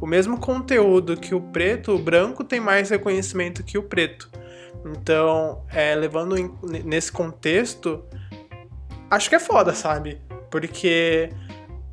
o 0.00 0.06
mesmo 0.06 0.38
conteúdo 0.38 1.16
que 1.16 1.34
o 1.34 1.40
preto, 1.40 1.94
o 1.94 1.98
branco 1.98 2.42
tem 2.44 2.60
mais 2.60 2.90
reconhecimento 2.90 3.64
que 3.64 3.78
o 3.78 3.82
preto. 3.82 4.30
Então, 4.84 5.64
é, 5.72 5.94
levando 5.94 6.36
em, 6.36 6.52
nesse 6.84 7.10
contexto, 7.10 8.04
acho 9.10 9.28
que 9.28 9.34
é 9.34 9.40
foda, 9.40 9.74
sabe? 9.74 10.20
Porque 10.50 11.30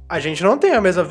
a 0.07 0.19
gente 0.19 0.43
não 0.43 0.55
tem 0.55 0.73
a 0.73 0.81
mesma 0.81 1.03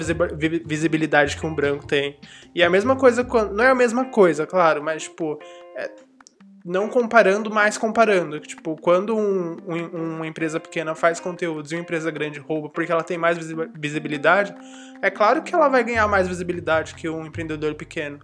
visibilidade 0.65 1.37
que 1.37 1.45
um 1.45 1.53
branco 1.53 1.85
tem. 1.85 2.17
E 2.55 2.63
a 2.63 2.71
mesma 2.71 2.95
coisa, 2.95 3.25
não 3.53 3.65
é 3.65 3.71
a 3.71 3.75
mesma 3.75 4.05
coisa, 4.05 4.47
claro, 4.47 4.83
mas, 4.83 5.05
tipo, 5.05 5.37
é, 5.77 5.91
não 6.65 6.89
comparando, 6.89 7.51
mas 7.51 7.77
comparando. 7.77 8.41
Tipo, 8.41 8.77
quando 8.81 9.15
um, 9.15 9.57
um, 9.67 10.17
uma 10.17 10.27
empresa 10.27 10.59
pequena 10.59 10.95
faz 10.95 11.21
conteúdos 11.21 11.71
e 11.71 11.75
uma 11.75 11.83
empresa 11.83 12.11
grande 12.11 12.41
rouba 12.41 12.71
porque 12.71 12.91
ela 12.91 13.03
tem 13.03 13.19
mais 13.19 13.37
visibilidade, 13.77 14.55
é 15.03 15.11
claro 15.11 15.43
que 15.43 15.55
ela 15.55 15.69
vai 15.69 15.85
ganhar 15.85 16.09
mais 16.09 16.27
visibilidade 16.27 16.95
que 16.95 17.09
um 17.09 17.27
empreendedor 17.27 17.75
pequeno. 17.75 18.19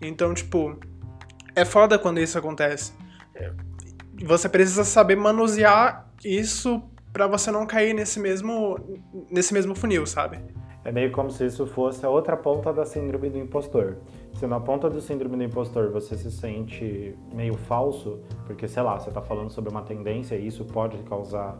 Então, 0.00 0.32
tipo, 0.32 0.78
é 1.56 1.64
foda 1.64 1.98
quando 1.98 2.20
isso 2.20 2.38
acontece. 2.38 2.92
Você 4.24 4.48
precisa 4.48 4.84
saber 4.84 5.16
manusear 5.16 6.08
isso 6.24 6.80
para 7.12 7.26
você 7.26 7.50
não 7.50 7.66
cair 7.66 7.92
nesse 7.92 8.20
mesmo, 8.20 8.78
nesse 9.30 9.52
mesmo 9.52 9.74
funil, 9.74 10.06
sabe? 10.06 10.38
É 10.84 10.92
meio 10.92 11.10
como 11.10 11.30
se 11.30 11.46
isso 11.46 11.66
fosse 11.66 12.04
a 12.04 12.10
outra 12.10 12.36
ponta 12.36 12.72
da 12.72 12.84
síndrome 12.84 13.30
do 13.30 13.38
impostor. 13.38 13.96
Se 14.34 14.48
na 14.48 14.58
ponta 14.58 14.90
do 14.90 15.00
síndrome 15.00 15.36
do 15.36 15.44
impostor 15.44 15.90
você 15.90 16.16
se 16.16 16.30
sente 16.30 17.16
meio 17.32 17.54
falso, 17.54 18.18
porque 18.46 18.66
sei 18.66 18.82
lá, 18.82 18.98
você 18.98 19.08
está 19.08 19.22
falando 19.22 19.48
sobre 19.50 19.70
uma 19.70 19.82
tendência 19.82 20.34
e 20.34 20.46
isso 20.46 20.64
pode 20.64 20.98
causar. 21.04 21.56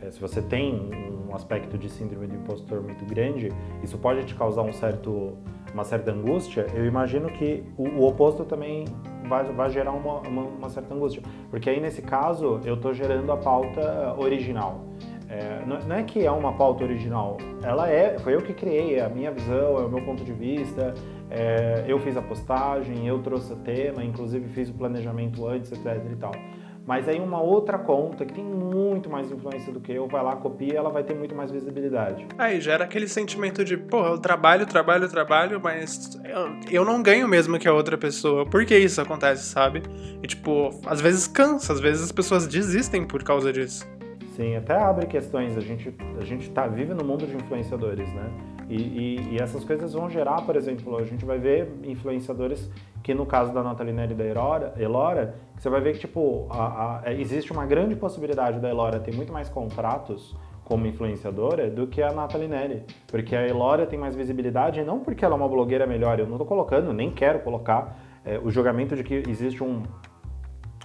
É, 0.00 0.10
se 0.10 0.20
você 0.20 0.42
tem 0.42 0.90
um 1.28 1.34
aspecto 1.34 1.78
de 1.78 1.88
síndrome 1.88 2.26
do 2.26 2.34
impostor 2.34 2.82
muito 2.82 3.04
grande, 3.04 3.50
isso 3.84 3.96
pode 3.98 4.24
te 4.24 4.34
causar 4.34 4.62
um 4.62 4.72
certo, 4.72 5.38
uma 5.72 5.84
certa 5.84 6.10
angústia. 6.10 6.66
Eu 6.74 6.86
imagino 6.86 7.28
que 7.30 7.64
o, 7.76 7.88
o 7.88 8.06
oposto 8.08 8.44
também 8.44 8.84
vai, 9.28 9.44
vai 9.44 9.70
gerar 9.70 9.92
uma, 9.92 10.20
uma, 10.20 10.42
uma 10.42 10.68
certa 10.68 10.94
angústia. 10.94 11.22
Porque 11.50 11.70
aí, 11.70 11.80
nesse 11.80 12.02
caso, 12.02 12.60
eu 12.64 12.74
estou 12.74 12.92
gerando 12.92 13.30
a 13.30 13.36
pauta 13.36 14.16
original. 14.18 14.84
É, 15.28 15.62
não 15.66 15.94
é 15.94 16.02
que 16.02 16.24
é 16.24 16.30
uma 16.30 16.54
pauta 16.54 16.82
original, 16.82 17.36
ela 17.62 17.86
é, 17.86 18.18
foi 18.18 18.34
eu 18.34 18.40
que 18.40 18.54
criei, 18.54 18.94
é 18.94 19.04
a 19.04 19.10
minha 19.10 19.30
visão, 19.30 19.76
é 19.76 19.84
o 19.84 19.88
meu 19.88 20.02
ponto 20.02 20.24
de 20.24 20.32
vista, 20.32 20.94
é, 21.30 21.84
eu 21.86 21.98
fiz 21.98 22.16
a 22.16 22.22
postagem, 22.22 23.06
eu 23.06 23.20
trouxe 23.22 23.52
o 23.52 23.56
tema, 23.56 24.02
inclusive 24.02 24.48
fiz 24.48 24.70
o 24.70 24.74
planejamento 24.74 25.46
antes, 25.46 25.70
etc 25.72 26.02
e 26.10 26.16
tal. 26.16 26.32
Mas 26.88 27.06
aí 27.06 27.20
uma 27.20 27.38
outra 27.38 27.76
conta 27.76 28.24
que 28.24 28.32
tem 28.32 28.42
muito 28.42 29.10
mais 29.10 29.30
influência 29.30 29.70
do 29.70 29.78
que 29.78 29.92
eu, 29.92 30.08
vai 30.08 30.22
lá, 30.22 30.36
copia, 30.36 30.78
ela 30.78 30.88
vai 30.88 31.04
ter 31.04 31.14
muito 31.14 31.34
mais 31.34 31.50
visibilidade. 31.50 32.26
Aí 32.38 32.62
gera 32.62 32.84
aquele 32.84 33.06
sentimento 33.06 33.62
de, 33.62 33.76
pô, 33.76 34.06
eu 34.06 34.16
trabalho, 34.16 34.64
trabalho, 34.64 35.06
trabalho, 35.06 35.60
mas 35.62 36.18
eu, 36.70 36.86
não 36.86 37.02
ganho 37.02 37.28
mesmo 37.28 37.58
que 37.58 37.68
a 37.68 37.74
outra 37.74 37.98
pessoa. 37.98 38.46
Por 38.46 38.64
que 38.64 38.74
isso 38.74 39.02
acontece, 39.02 39.44
sabe? 39.44 39.82
E 40.22 40.26
tipo, 40.26 40.70
às 40.86 40.98
vezes 40.98 41.26
cansa, 41.26 41.74
às 41.74 41.80
vezes 41.80 42.04
as 42.04 42.12
pessoas 42.12 42.46
desistem 42.46 43.06
por 43.06 43.22
causa 43.22 43.52
disso. 43.52 43.86
Sim, 44.34 44.56
até 44.56 44.74
abre 44.74 45.04
questões. 45.04 45.58
A 45.58 45.60
gente, 45.60 45.94
a 46.18 46.24
gente 46.24 46.48
tá, 46.52 46.66
vive 46.66 46.94
no 46.94 47.04
mundo 47.04 47.26
de 47.26 47.36
influenciadores, 47.36 48.08
né? 48.14 48.30
E, 48.68 48.76
e, 48.76 49.28
e, 49.32 49.42
essas 49.42 49.64
coisas 49.64 49.94
vão 49.94 50.10
gerar, 50.10 50.42
por 50.42 50.54
exemplo, 50.54 50.96
a 50.98 51.04
gente 51.04 51.24
vai 51.24 51.38
ver 51.38 51.72
influenciadores 51.84 52.70
que 53.02 53.14
no 53.14 53.24
caso 53.24 53.52
da 53.52 53.62
Nathalie 53.62 53.94
Neri 53.94 54.12
e 54.12 54.16
da 54.16 54.24
Elora, 54.24 54.74
Elora 54.76 55.34
você 55.56 55.70
vai 55.70 55.80
ver 55.80 55.94
que 55.94 56.00
tipo, 56.00 56.46
a, 56.50 57.00
a, 57.06 57.14
existe 57.14 57.50
uma 57.50 57.64
grande 57.64 57.96
possibilidade 57.96 58.60
da 58.60 58.68
Elora 58.68 59.00
ter 59.00 59.14
muito 59.14 59.32
mais 59.32 59.48
contratos 59.48 60.36
como 60.64 60.86
influenciadora 60.86 61.70
do 61.70 61.86
que 61.86 62.02
a 62.02 62.12
Nathalie 62.12 62.46
Neri. 62.46 62.84
Porque 63.06 63.34
a 63.34 63.46
Elora 63.46 63.86
tem 63.86 63.98
mais 63.98 64.14
visibilidade, 64.14 64.84
não 64.84 65.00
porque 65.00 65.24
ela 65.24 65.34
é 65.34 65.36
uma 65.36 65.48
blogueira 65.48 65.86
melhor, 65.86 66.20
eu 66.20 66.26
não 66.26 66.34
estou 66.34 66.46
colocando, 66.46 66.92
nem 66.92 67.10
quero 67.10 67.38
colocar 67.38 67.98
é, 68.22 68.38
o 68.38 68.50
julgamento 68.50 68.94
de 68.94 69.02
que 69.02 69.22
existe 69.26 69.64
um, 69.64 69.82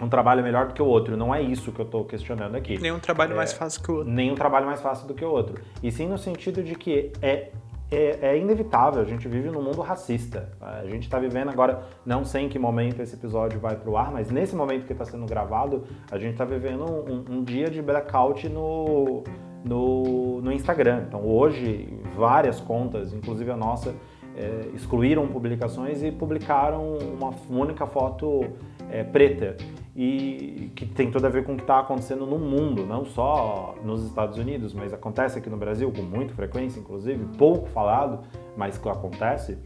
um 0.02 0.08
trabalho 0.08 0.42
melhor 0.42 0.68
do 0.68 0.74
que 0.74 0.82
o 0.82 0.86
outro. 0.86 1.18
Não 1.18 1.36
é 1.36 1.42
isso 1.42 1.72
que 1.74 1.82
eu 1.82 1.86
estou 1.86 2.06
questionando 2.06 2.56
aqui. 2.56 2.80
Nenhum 2.80 3.00
trabalho 3.00 3.34
é, 3.34 3.36
mais 3.36 3.52
fácil 3.52 3.84
que 3.84 3.92
o 3.92 3.96
outro. 3.96 4.12
Nenhum 4.12 4.36
trabalho 4.36 4.66
mais 4.66 4.82
fácil 4.82 5.06
do 5.08 5.14
que 5.14 5.26
o 5.26 5.30
outro. 5.30 5.62
E 5.82 5.92
sim 5.92 6.08
no 6.08 6.18
sentido 6.18 6.64
de 6.64 6.76
que 6.76 7.12
é, 7.22 7.52
é, 7.94 8.20
é 8.22 8.38
inevitável, 8.38 9.02
a 9.02 9.06
gente 9.06 9.28
vive 9.28 9.50
num 9.50 9.62
mundo 9.62 9.82
racista. 9.82 10.50
A 10.60 10.86
gente 10.86 11.04
está 11.04 11.20
vivendo 11.20 11.50
agora, 11.50 11.84
não 12.06 12.26
sei 12.26 12.44
em 12.44 12.50
que 12.50 12.60
momento 12.60 13.02
esse 13.02 13.16
episódio 13.16 13.60
vai 13.60 13.76
para 13.76 13.90
o 13.90 13.98
ar, 13.98 14.12
mas 14.12 14.30
nesse 14.30 14.56
momento 14.56 14.86
que 14.86 14.94
está 14.94 15.06
sendo 15.06 15.26
gravado, 15.26 15.84
a 16.12 16.18
gente 16.18 16.34
está 16.34 16.46
vivendo 16.46 16.84
um, 16.86 17.26
um, 17.30 17.44
dia 17.44 17.70
de 17.70 17.82
blackout 17.82 18.48
no, 18.50 19.24
no, 19.64 20.42
no 20.42 20.52
Instagram. 20.52 21.06
Então 21.08 21.26
hoje, 21.26 22.00
várias 22.16 22.60
contas, 22.60 23.14
inclusive 23.14 23.52
a 23.52 23.58
nossa, 23.58 23.94
é, 24.36 24.70
excluíram 24.74 25.28
publicações 25.28 26.04
e 26.04 26.12
publicaram 26.12 26.98
uma 26.98 27.32
única 27.50 27.86
foto 27.86 28.42
é, 28.90 29.04
preta 29.04 29.56
e 29.96 30.72
que 30.76 30.86
tem 30.86 31.12
tudo 31.12 31.26
a 31.28 31.30
ver 31.30 31.44
com 31.44 31.54
o 31.54 31.56
que 31.56 31.62
está 31.62 31.80
acontecendo 31.80 32.26
no 32.26 32.40
mundo, 32.40 32.86
não 32.86 33.06
só 33.06 33.76
nos 33.84 34.04
Estados 34.04 34.38
Unidos, 34.38 34.74
mas 34.74 34.92
acontece 34.92 35.38
aqui 35.38 35.50
no 35.50 35.58
Brasil 35.58 35.92
com 35.92 36.02
muita 36.02 36.34
frequência, 36.34 36.80
inclusive, 36.80 37.24
pouco 37.38 37.68
falado, 37.70 38.26
mas 38.58 38.78
que 38.78 38.90
acontece. 38.90 39.58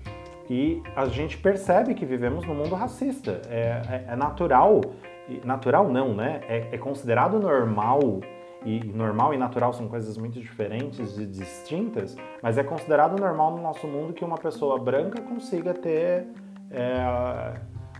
E 0.49 0.81
a 0.95 1.05
gente 1.07 1.37
percebe 1.37 1.93
que 1.93 2.05
vivemos 2.05 2.45
num 2.45 2.55
mundo 2.55 2.75
racista. 2.75 3.41
É, 3.49 3.81
é, 3.89 4.13
é 4.13 4.15
natural, 4.15 4.81
natural 5.45 5.89
não, 5.89 6.13
né? 6.13 6.41
É, 6.47 6.69
é, 6.73 6.77
considerado 6.77 7.39
normal, 7.39 8.19
e 8.65 8.79
normal 8.83 9.33
e 9.33 9.37
natural 9.37 9.71
são 9.71 9.87
coisas 9.87 10.17
muito 10.17 10.39
diferentes 10.39 11.17
e 11.17 11.25
distintas, 11.25 12.17
mas 12.41 12.57
é 12.57 12.63
considerado 12.63 13.17
normal 13.19 13.55
no 13.55 13.61
nosso 13.61 13.87
mundo 13.87 14.13
que 14.13 14.25
uma 14.25 14.37
pessoa 14.37 14.77
branca 14.77 15.21
consiga 15.21 15.73
ter. 15.73 16.27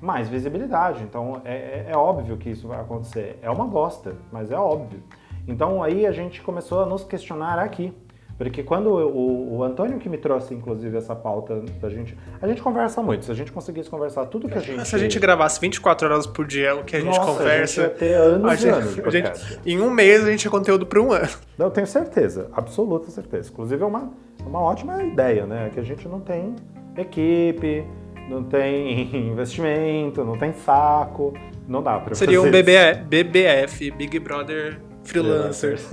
É, 0.01 0.05
mais 0.05 0.29
visibilidade. 0.29 1.03
Então 1.03 1.41
é, 1.45 1.53
é, 1.53 1.85
é, 1.89 1.97
óbvio 1.97 2.37
que 2.37 2.49
isso 2.49 2.67
vai 2.67 2.79
acontecer. 2.79 3.37
É 3.41 3.49
uma 3.49 3.65
bosta, 3.65 4.15
mas 4.31 4.51
é 4.51 4.57
óbvio. 4.57 5.01
Então 5.47 5.83
aí 5.83 6.05
a 6.05 6.11
gente 6.11 6.41
começou 6.41 6.81
a 6.81 6.85
nos 6.85 7.03
questionar 7.03 7.59
aqui. 7.59 7.93
Porque 8.37 8.61
quando 8.61 8.91
o, 8.91 9.57
o 9.57 9.63
Antônio 9.63 9.97
que 9.97 10.07
me 10.07 10.17
trouxe, 10.17 10.53
inclusive, 10.53 10.95
essa 10.95 11.15
pauta 11.15 11.59
da 11.81 11.89
gente. 11.89 12.15
A 12.39 12.47
gente 12.47 12.61
conversa 12.61 13.01
muito. 13.01 13.25
Se 13.25 13.31
a 13.31 13.33
gente 13.33 13.51
conseguisse 13.51 13.89
conversar 13.89 14.27
tudo 14.27 14.47
que 14.47 14.55
a 14.55 14.61
gente. 14.61 14.87
Se 14.87 14.95
a 14.95 14.99
gente 14.99 15.17
gravasse 15.17 15.59
24 15.59 16.07
horas 16.07 16.27
por 16.27 16.45
dia 16.45 16.75
o 16.75 16.83
que 16.83 16.95
a 16.95 16.99
gente 16.99 17.17
Nossa, 17.17 17.31
conversa. 17.31 17.81
A 17.81 17.85
gente 17.85 17.93
ia 17.93 17.97
ter 17.97 18.13
anos 18.13 18.51
a 18.51 18.55
gente, 18.55 18.69
anos 18.69 18.95
de 18.95 19.11
gente, 19.11 19.59
Em 19.65 19.79
um 19.81 19.89
mês 19.89 20.23
a 20.23 20.29
gente 20.29 20.41
tinha 20.41 20.51
conteúdo 20.51 20.85
para 20.85 21.01
um 21.01 21.11
ano. 21.11 21.27
Eu 21.57 21.71
tenho 21.71 21.87
certeza, 21.87 22.47
absoluta 22.53 23.09
certeza. 23.09 23.49
Inclusive 23.51 23.81
é 23.81 23.85
uma, 23.87 24.11
uma 24.45 24.61
ótima 24.61 25.03
ideia, 25.03 25.47
né? 25.47 25.71
Que 25.73 25.79
a 25.79 25.83
gente 25.83 26.07
não 26.07 26.19
tem 26.19 26.55
equipe, 26.95 27.87
não 28.27 28.43
tem 28.43 29.15
investimento, 29.31 30.23
não 30.23 30.37
tem 30.37 30.53
saco, 30.53 31.33
não 31.67 31.81
dá 31.81 31.99
pra 31.99 32.15
Seria 32.15 32.37
fazer 32.37 32.47
um 32.47 32.51
BBF, 32.51 33.03
BBF, 33.03 33.91
Big 33.91 34.19
Brother 34.19 34.79
Freelancers. 35.03 35.89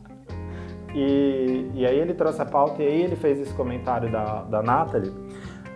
e, 0.94 1.70
e 1.74 1.86
aí 1.86 1.98
ele 1.98 2.14
trouxe 2.14 2.42
a 2.42 2.44
pauta 2.44 2.82
e 2.82 2.86
aí 2.86 3.02
ele 3.02 3.16
fez 3.16 3.40
esse 3.40 3.54
comentário 3.54 4.10
da, 4.10 4.42
da 4.42 4.62
Nathalie. 4.62 5.12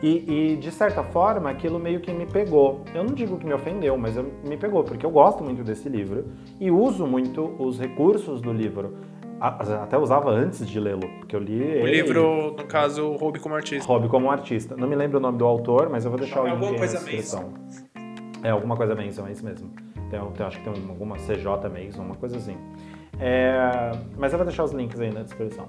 E, 0.02 0.52
e, 0.52 0.56
de 0.56 0.70
certa 0.70 1.02
forma 1.02 1.50
aquilo 1.50 1.78
meio 1.78 2.00
que 2.00 2.10
me 2.10 2.24
pegou. 2.24 2.82
Eu 2.94 3.04
não 3.04 3.12
digo 3.12 3.36
que 3.36 3.44
me 3.44 3.52
ofendeu, 3.52 3.98
mas 3.98 4.16
eu, 4.16 4.32
me 4.48 4.56
pegou, 4.56 4.82
porque 4.82 5.04
eu 5.04 5.10
gosto 5.10 5.44
muito 5.44 5.62
desse 5.62 5.90
livro 5.90 6.24
e 6.58 6.70
uso 6.70 7.06
muito 7.06 7.54
os 7.58 7.78
recursos 7.78 8.40
do 8.40 8.50
livro 8.50 8.96
até 9.40 9.96
usava 9.96 10.30
antes 10.30 10.68
de 10.68 10.78
lê-lo, 10.78 11.08
porque 11.18 11.34
eu 11.34 11.40
li. 11.40 11.58
O 11.58 11.86
ele, 11.86 12.02
livro, 12.02 12.54
no 12.56 12.64
caso, 12.64 13.12
Hobby 13.12 13.38
como 13.38 13.54
artista. 13.54 13.90
Hobby 13.90 14.08
como 14.08 14.30
artista. 14.30 14.76
Não 14.76 14.86
me 14.86 14.94
lembro 14.94 15.18
o 15.18 15.20
nome 15.20 15.38
do 15.38 15.46
autor, 15.46 15.88
mas 15.88 16.04
eu 16.04 16.10
vou 16.10 16.20
deixar 16.20 16.40
é 16.40 16.52
o 16.52 16.58
link 16.58 16.78
na 16.78 16.86
descrição. 16.86 17.52
É 18.42 18.50
alguma 18.50 18.76
coisa 18.76 18.94
Manson, 18.94 19.26
é 19.26 19.32
isso 19.32 19.44
mesmo. 19.44 19.70
Tem, 20.10 20.20
tem, 20.20 20.46
acho 20.46 20.58
que 20.58 20.64
tem 20.64 20.72
alguma 20.88 21.16
CJ 21.16 21.46
Mason, 21.46 22.02
uma 22.02 22.16
coisa 22.16 22.36
assim. 22.36 22.56
É, 23.18 23.92
mas 24.18 24.32
eu 24.32 24.38
vou 24.38 24.46
deixar 24.46 24.64
os 24.64 24.72
links 24.72 25.00
aí 25.00 25.12
na 25.12 25.22
descrição. 25.22 25.68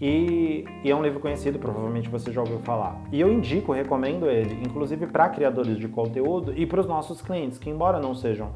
E, 0.00 0.64
e, 0.84 0.90
é 0.90 0.94
um 0.94 1.02
livro 1.02 1.20
conhecido, 1.20 1.58
provavelmente 1.58 2.08
você 2.08 2.30
já 2.30 2.40
ouviu 2.40 2.58
falar. 2.58 3.00
E 3.10 3.20
eu 3.20 3.32
indico, 3.32 3.72
recomendo 3.72 4.28
ele, 4.28 4.60
inclusive 4.62 5.06
para 5.06 5.28
criadores 5.30 5.78
de 5.78 5.88
conteúdo 5.88 6.52
e 6.54 6.66
para 6.66 6.80
os 6.80 6.86
nossos 6.86 7.22
clientes, 7.22 7.58
que 7.58 7.70
embora 7.70 7.98
não 7.98 8.14
sejam 8.14 8.52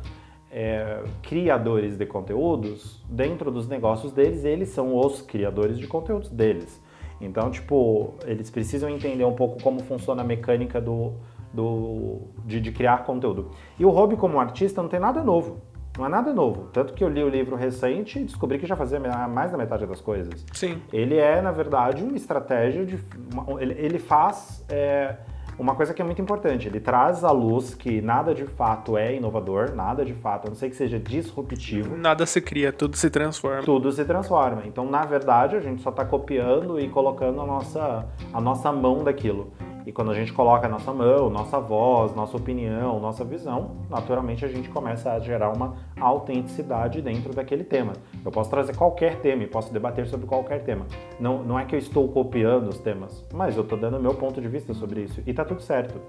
é, 0.51 1.03
criadores 1.23 1.97
de 1.97 2.07
conteúdos, 2.07 3.03
dentro 3.09 3.51
dos 3.51 3.69
negócios 3.69 4.13
deles, 4.13 4.45
eles 4.45 4.71
são 4.71 4.97
os 4.97 5.23
criadores 5.23 5.79
de 5.79 5.87
conteúdos 5.87 6.29
deles. 6.29 6.83
Então, 7.21 7.51
tipo, 7.51 8.15
eles 8.25 8.51
precisam 8.51 8.89
entender 8.89 9.25
um 9.25 9.35
pouco 9.35 9.63
como 9.63 9.81
funciona 9.81 10.23
a 10.23 10.25
mecânica 10.25 10.81
do, 10.81 11.13
do, 11.53 12.23
de, 12.45 12.61
de 12.61 12.73
criar 12.73 13.05
conteúdo. 13.05 13.51
E 13.79 13.85
o 13.85 13.91
hobby 13.91 14.17
como 14.17 14.41
artista 14.41 14.81
não 14.81 14.89
tem 14.89 14.99
nada 14.99 15.23
novo. 15.23 15.61
Não 15.99 16.07
é 16.07 16.09
nada 16.09 16.33
novo. 16.33 16.69
Tanto 16.73 16.95
que 16.95 17.03
eu 17.03 17.09
li 17.09 17.23
o 17.23 17.29
livro 17.29 17.57
recente 17.57 18.19
e 18.19 18.25
descobri 18.25 18.59
que 18.59 18.67
já 18.67 18.77
fazia 18.77 18.99
mais 19.29 19.51
da 19.51 19.59
metade 19.59 19.85
das 19.87 20.01
coisas. 20.01 20.47
Sim. 20.53 20.81
Ele 20.93 21.17
é, 21.17 21.43
na 21.43 21.51
verdade, 21.51 22.03
uma 22.03 22.17
estratégia 22.17 22.87
de. 22.87 22.99
Uma, 23.33 23.61
ele, 23.61 23.75
ele, 23.75 23.99
faz 23.99 24.65
é, 24.69 25.17
uma 25.61 25.75
coisa 25.75 25.93
que 25.93 26.01
é 26.01 26.05
muito 26.05 26.21
importante. 26.23 26.67
Ele 26.67 26.81
traz 26.81 27.23
à 27.23 27.31
luz 27.31 27.75
que 27.75 28.01
nada 28.01 28.35
de 28.35 28.47
fato 28.47 28.97
é 28.97 29.15
inovador, 29.15 29.75
nada 29.75 30.05
de 30.05 30.15
fato, 30.15 30.47
a 30.47 30.49
não 30.49 30.57
ser 30.57 30.71
que 30.71 30.77
seja 30.77 30.99
disruptivo. 30.99 31.97
Nada 31.97 32.25
se 32.25 32.41
cria, 32.41 32.73
tudo 32.73 32.97
se 32.97 33.11
transforma. 33.11 33.63
Tudo 33.63 33.93
se 33.93 34.05
transforma. 34.05 34.63
Então, 34.65 34.89
na 34.89 35.05
verdade, 35.05 35.57
a 35.57 35.61
gente 35.61 35.83
só 35.83 35.91
está 35.91 36.05
copiando 36.05 36.81
e 36.81 36.89
colocando 36.89 37.41
a 37.43 37.47
nossa, 37.47 38.07
a 38.33 38.41
nossa 38.41 38.73
mão 38.73 39.05
daquilo. 39.05 39.53
E 39.87 39.93
quando 39.93 40.11
a 40.11 40.15
gente 40.15 40.33
coloca 40.33 40.69
nossa 40.69 40.93
mão, 40.93 41.31
nossa 41.31 41.59
voz, 41.59 42.15
nossa 42.15 42.37
opinião, 42.37 43.01
nossa 43.01 43.25
visão, 43.25 43.77
naturalmente 43.89 44.45
a 44.45 44.49
gente 44.49 44.69
começa 44.69 45.13
a 45.13 45.21
gerar 45.21 45.51
uma 45.51 45.77
autenticidade 45.99 47.01
dentro 47.01 47.33
daquele 47.35 47.65
tema. 47.65 47.93
Eu 48.25 48.31
posso 48.31 48.51
trazer 48.51 48.77
qualquer 48.77 49.21
tema 49.21 49.43
e 49.43 49.47
posso 49.47 49.73
debater 49.73 50.07
sobre 50.07 50.27
qualquer 50.27 50.63
tema. 50.65 50.87
Não, 51.19 51.43
não 51.43 51.59
é 51.59 51.65
que 51.65 51.75
eu 51.75 51.79
estou 51.79 52.09
copiando 52.09 52.69
os 52.69 52.79
temas, 52.79 53.27
mas 53.33 53.57
eu 53.57 53.63
estou 53.63 53.79
dando 53.79 54.01
meu 54.01 54.15
ponto 54.15 54.41
de 54.41 54.49
vista 54.49 54.75
sobre 54.75 55.03
isso. 55.03 55.23
E 55.27 55.31
está 55.31 55.45
tudo 55.45 55.63
certo. 55.63 56.01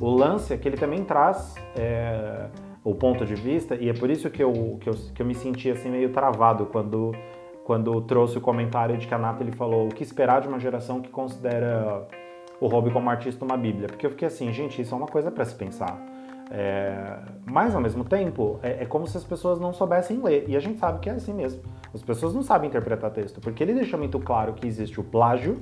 O 0.00 0.08
lance 0.10 0.52
é 0.52 0.56
que 0.56 0.68
ele 0.68 0.76
também 0.76 1.04
traz. 1.04 1.54
É, 1.76 2.48
o 2.82 2.94
ponto 2.94 3.26
de 3.26 3.34
vista, 3.34 3.74
e 3.74 3.88
é 3.88 3.92
por 3.92 4.10
isso 4.10 4.30
que 4.30 4.42
eu, 4.42 4.78
que 4.80 4.88
eu, 4.88 4.94
que 5.14 5.20
eu 5.20 5.26
me 5.26 5.34
senti 5.34 5.70
assim 5.70 5.90
meio 5.90 6.10
travado 6.10 6.66
quando, 6.66 7.12
quando 7.64 8.00
trouxe 8.02 8.38
o 8.38 8.40
comentário 8.40 8.96
de 8.96 9.06
que 9.06 9.14
a 9.14 9.18
Nathalie 9.18 9.52
falou 9.52 9.86
o 9.86 9.88
que 9.90 10.02
esperar 10.02 10.40
de 10.40 10.48
uma 10.48 10.58
geração 10.58 11.00
que 11.00 11.10
considera 11.10 12.06
o 12.60 12.66
hobby 12.66 12.90
como 12.90 13.08
artista 13.08 13.44
uma 13.44 13.56
bíblia. 13.56 13.88
Porque 13.88 14.06
eu 14.06 14.10
fiquei 14.10 14.28
assim, 14.28 14.52
gente, 14.52 14.80
isso 14.82 14.94
é 14.94 14.96
uma 14.96 15.06
coisa 15.06 15.30
para 15.30 15.44
se 15.44 15.54
pensar. 15.54 16.00
É... 16.50 17.18
Mas, 17.46 17.74
ao 17.74 17.80
mesmo 17.80 18.04
tempo, 18.04 18.58
é, 18.62 18.82
é, 18.82 18.86
como 18.86 19.06
se 19.06 19.16
as 19.16 19.24
pessoas 19.24 19.58
não 19.58 19.72
soubessem 19.72 20.20
ler. 20.22 20.44
E 20.48 20.56
a 20.56 20.60
gente 20.60 20.78
sabe 20.78 20.98
que 20.98 21.08
é 21.08 21.12
assim 21.12 21.32
mesmo. 21.32 21.62
As 21.94 22.02
pessoas 22.02 22.34
não 22.34 22.42
sabem 22.42 22.68
interpretar 22.68 23.10
texto, 23.10 23.40
porque 23.40 23.62
ele 23.62 23.72
deixa 23.72 23.96
muito 23.96 24.18
claro 24.18 24.52
que 24.52 24.66
existe 24.66 25.00
o 25.00 25.04
plágio 25.04 25.58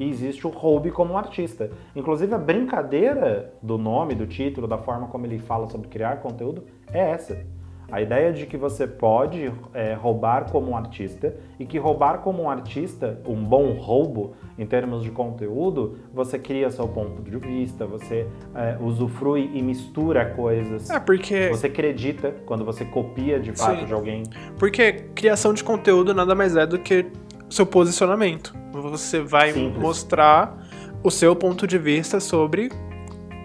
e 0.00 0.08
existe 0.08 0.46
o 0.46 0.50
hobby 0.50 0.90
como 0.90 1.18
artista. 1.18 1.70
Inclusive, 1.94 2.34
a 2.34 2.38
brincadeira 2.38 3.52
do 3.62 3.76
nome, 3.76 4.14
do 4.14 4.26
título, 4.26 4.66
da 4.66 4.78
forma 4.78 5.08
como 5.08 5.26
ele 5.26 5.38
fala 5.38 5.68
sobre 5.68 5.88
criar 5.88 6.16
conteúdo 6.16 6.64
é 6.90 7.10
essa. 7.10 7.44
A 7.92 8.00
ideia 8.00 8.32
de 8.32 8.46
que 8.46 8.56
você 8.56 8.86
pode 8.86 9.52
é, 9.74 9.92
roubar 9.92 10.50
como 10.50 10.70
um 10.70 10.76
artista 10.76 11.36
e 11.60 11.66
que 11.66 11.76
roubar 11.76 12.20
como 12.20 12.44
um 12.44 12.48
artista, 12.48 13.20
um 13.26 13.44
bom 13.44 13.72
roubo 13.72 14.32
em 14.58 14.64
termos 14.64 15.02
de 15.02 15.10
conteúdo, 15.10 15.98
você 16.10 16.38
cria 16.38 16.70
seu 16.70 16.88
ponto 16.88 17.20
de 17.20 17.36
vista, 17.36 17.84
você 17.84 18.26
é, 18.54 18.78
usufrui 18.80 19.50
e 19.52 19.60
mistura 19.60 20.24
coisas. 20.24 20.88
É 20.88 20.98
porque. 20.98 21.50
Você 21.50 21.66
acredita 21.66 22.34
quando 22.46 22.64
você 22.64 22.82
copia 22.82 23.38
de 23.38 23.52
fato 23.52 23.80
Sim. 23.80 23.84
de 23.84 23.92
alguém. 23.92 24.22
Porque 24.58 24.92
criação 25.14 25.52
de 25.52 25.62
conteúdo 25.62 26.14
nada 26.14 26.34
mais 26.34 26.56
é 26.56 26.66
do 26.66 26.78
que 26.78 27.04
seu 27.50 27.66
posicionamento. 27.66 28.54
Você 28.72 29.20
vai 29.20 29.52
Simples. 29.52 29.78
mostrar 29.78 30.66
o 31.04 31.10
seu 31.10 31.36
ponto 31.36 31.66
de 31.66 31.76
vista 31.76 32.20
sobre 32.20 32.70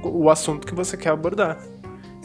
o 0.01 0.29
assunto 0.29 0.65
que 0.65 0.73
você 0.73 0.95
quer 0.95 1.09
abordar. 1.09 1.57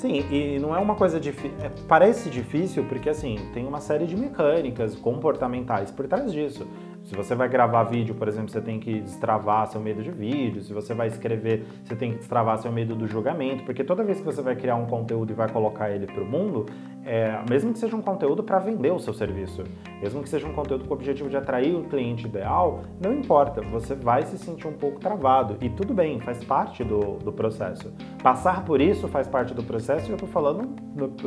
Sim, 0.02 0.26
e 0.32 0.58
não 0.58 0.74
é 0.74 0.80
uma 0.80 0.96
coisa 0.96 1.20
difícil. 1.20 1.56
É, 1.60 1.70
parece 1.86 2.28
difícil 2.28 2.82
porque, 2.88 3.08
assim, 3.08 3.36
tem 3.54 3.64
uma 3.64 3.80
série 3.80 4.04
de 4.04 4.16
mecânicas 4.16 4.96
comportamentais 4.96 5.92
por 5.92 6.08
trás 6.08 6.32
disso. 6.32 6.66
Se 7.04 7.14
você 7.14 7.36
vai 7.36 7.48
gravar 7.48 7.84
vídeo, 7.84 8.12
por 8.12 8.26
exemplo, 8.26 8.50
você 8.50 8.60
tem 8.60 8.80
que 8.80 8.98
destravar 8.98 9.68
seu 9.68 9.80
medo 9.80 10.02
de 10.02 10.10
vídeo. 10.10 10.60
Se 10.60 10.72
você 10.72 10.92
vai 10.92 11.06
escrever, 11.06 11.64
você 11.84 11.94
tem 11.94 12.10
que 12.10 12.18
destravar 12.18 12.58
seu 12.58 12.72
medo 12.72 12.96
do 12.96 13.06
julgamento. 13.06 13.62
Porque 13.62 13.84
toda 13.84 14.02
vez 14.02 14.18
que 14.18 14.24
você 14.24 14.42
vai 14.42 14.56
criar 14.56 14.74
um 14.74 14.86
conteúdo 14.86 15.30
e 15.30 15.34
vai 15.34 15.48
colocar 15.48 15.88
ele 15.92 16.06
para 16.06 16.20
o 16.20 16.26
mundo, 16.26 16.66
é, 17.04 17.42
mesmo 17.48 17.72
que 17.72 17.78
seja 17.78 17.96
um 17.96 18.02
conteúdo 18.02 18.42
para 18.42 18.58
vender 18.58 18.92
o 18.92 18.98
seu 18.98 19.12
serviço, 19.12 19.64
mesmo 20.00 20.22
que 20.22 20.28
seja 20.28 20.46
um 20.46 20.52
conteúdo 20.52 20.84
com 20.84 20.90
o 20.90 20.96
objetivo 20.96 21.28
de 21.28 21.36
atrair 21.36 21.74
o 21.74 21.84
cliente 21.84 22.26
ideal, 22.26 22.82
não 23.00 23.12
importa, 23.12 23.60
você 23.60 23.94
vai 23.94 24.22
se 24.22 24.38
sentir 24.38 24.68
um 24.68 24.72
pouco 24.72 25.00
travado. 25.00 25.56
E 25.60 25.68
tudo 25.68 25.92
bem, 25.92 26.20
faz 26.20 26.42
parte 26.44 26.84
do, 26.84 27.18
do 27.18 27.32
processo. 27.32 27.92
Passar 28.22 28.64
por 28.64 28.80
isso 28.80 29.08
faz 29.08 29.26
parte 29.26 29.52
do 29.54 29.62
processo 29.62 30.06
e 30.06 30.10
eu 30.10 30.16
estou 30.16 30.28
falando 30.28 30.74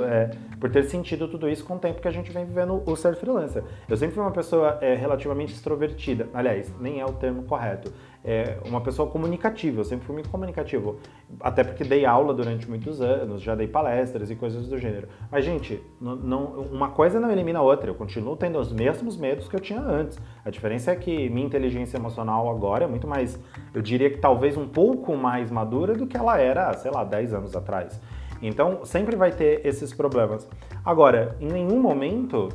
é, 0.04 0.32
por 0.60 0.72
ter 0.72 0.84
sentido 0.84 1.28
tudo 1.28 1.50
isso 1.50 1.66
com 1.66 1.76
o 1.76 1.80
tempo 1.80 2.02
que 2.02 2.08
a 2.08 2.12
gente 2.12 2.32
vem 2.32 2.46
vivendo 2.46 2.82
o 2.86 2.96
ser 2.96 3.16
freelancer. 3.16 3.64
Eu 3.88 3.98
sempre 3.98 4.16
fui 4.16 4.24
uma 4.24 4.32
pessoa 4.32 4.78
é, 4.82 4.96
relativamente 4.96 5.54
extrovertida, 5.54 6.30
aliás, 6.34 6.74
nem 6.80 7.00
é 7.02 7.06
o 7.06 7.14
termo 7.14 7.44
correto 7.44 7.92
é, 8.28 8.58
uma 8.66 8.82
pessoa 8.82 9.08
comunicativa, 9.08 9.82
eu 9.82 9.84
sempre 9.84 10.08
fui 10.08 10.16
muito 10.16 10.30
comunicativo. 10.30 10.98
Até 11.40 11.64
porque 11.64 11.84
dei 11.84 12.06
aula 12.06 12.34
durante 12.34 12.68
muitos 12.68 13.00
anos, 13.00 13.40
já 13.40 13.54
dei 13.54 13.68
palestras 13.68 14.32
e 14.32 14.36
coisas 14.36 14.68
do 14.68 14.80
gênero. 14.80 15.08
Mas, 15.32 15.46
gente, 15.46 15.80
não, 16.02 16.16
não, 16.16 16.46
uma 16.62 16.90
coisa 16.90 17.20
não 17.20 17.32
elimina 17.32 17.60
a 17.60 17.62
outra. 17.62 17.88
Eu 17.88 17.94
continuo 17.94 18.36
tendo 18.36 18.58
os 18.58 18.74
mesmos 18.74 19.16
medos 19.16 19.48
que 19.48 19.56
eu 19.56 19.60
tinha 19.60 19.80
antes. 19.80 20.18
A 20.44 20.50
diferença 20.50 20.92
é 20.92 20.96
que 20.96 21.30
minha 21.30 21.46
inteligência 21.46 21.98
emocional 21.98 22.50
agora 22.50 22.86
é 22.86 22.88
muito 22.88 23.08
mais, 23.08 23.40
eu 23.72 23.82
diria 23.82 24.10
que 24.10 24.18
talvez 24.18 24.58
um 24.58 24.68
pouco 24.68 25.16
mais 25.16 25.52
madura 25.52 25.94
do 25.94 26.08
que 26.08 26.18
ela 26.18 26.40
era, 26.40 26.74
sei 26.74 26.90
lá, 26.90 27.04
10 27.04 27.36
anos 27.36 27.56
atrás. 27.56 28.02
Então, 28.42 28.84
sempre 28.86 29.16
vai 29.16 29.32
ter 29.32 29.64
esses 29.64 29.94
problemas. 29.94 30.50
Agora, 30.84 31.36
em 31.40 31.48
nenhum 31.48 31.80
momento 31.80 32.50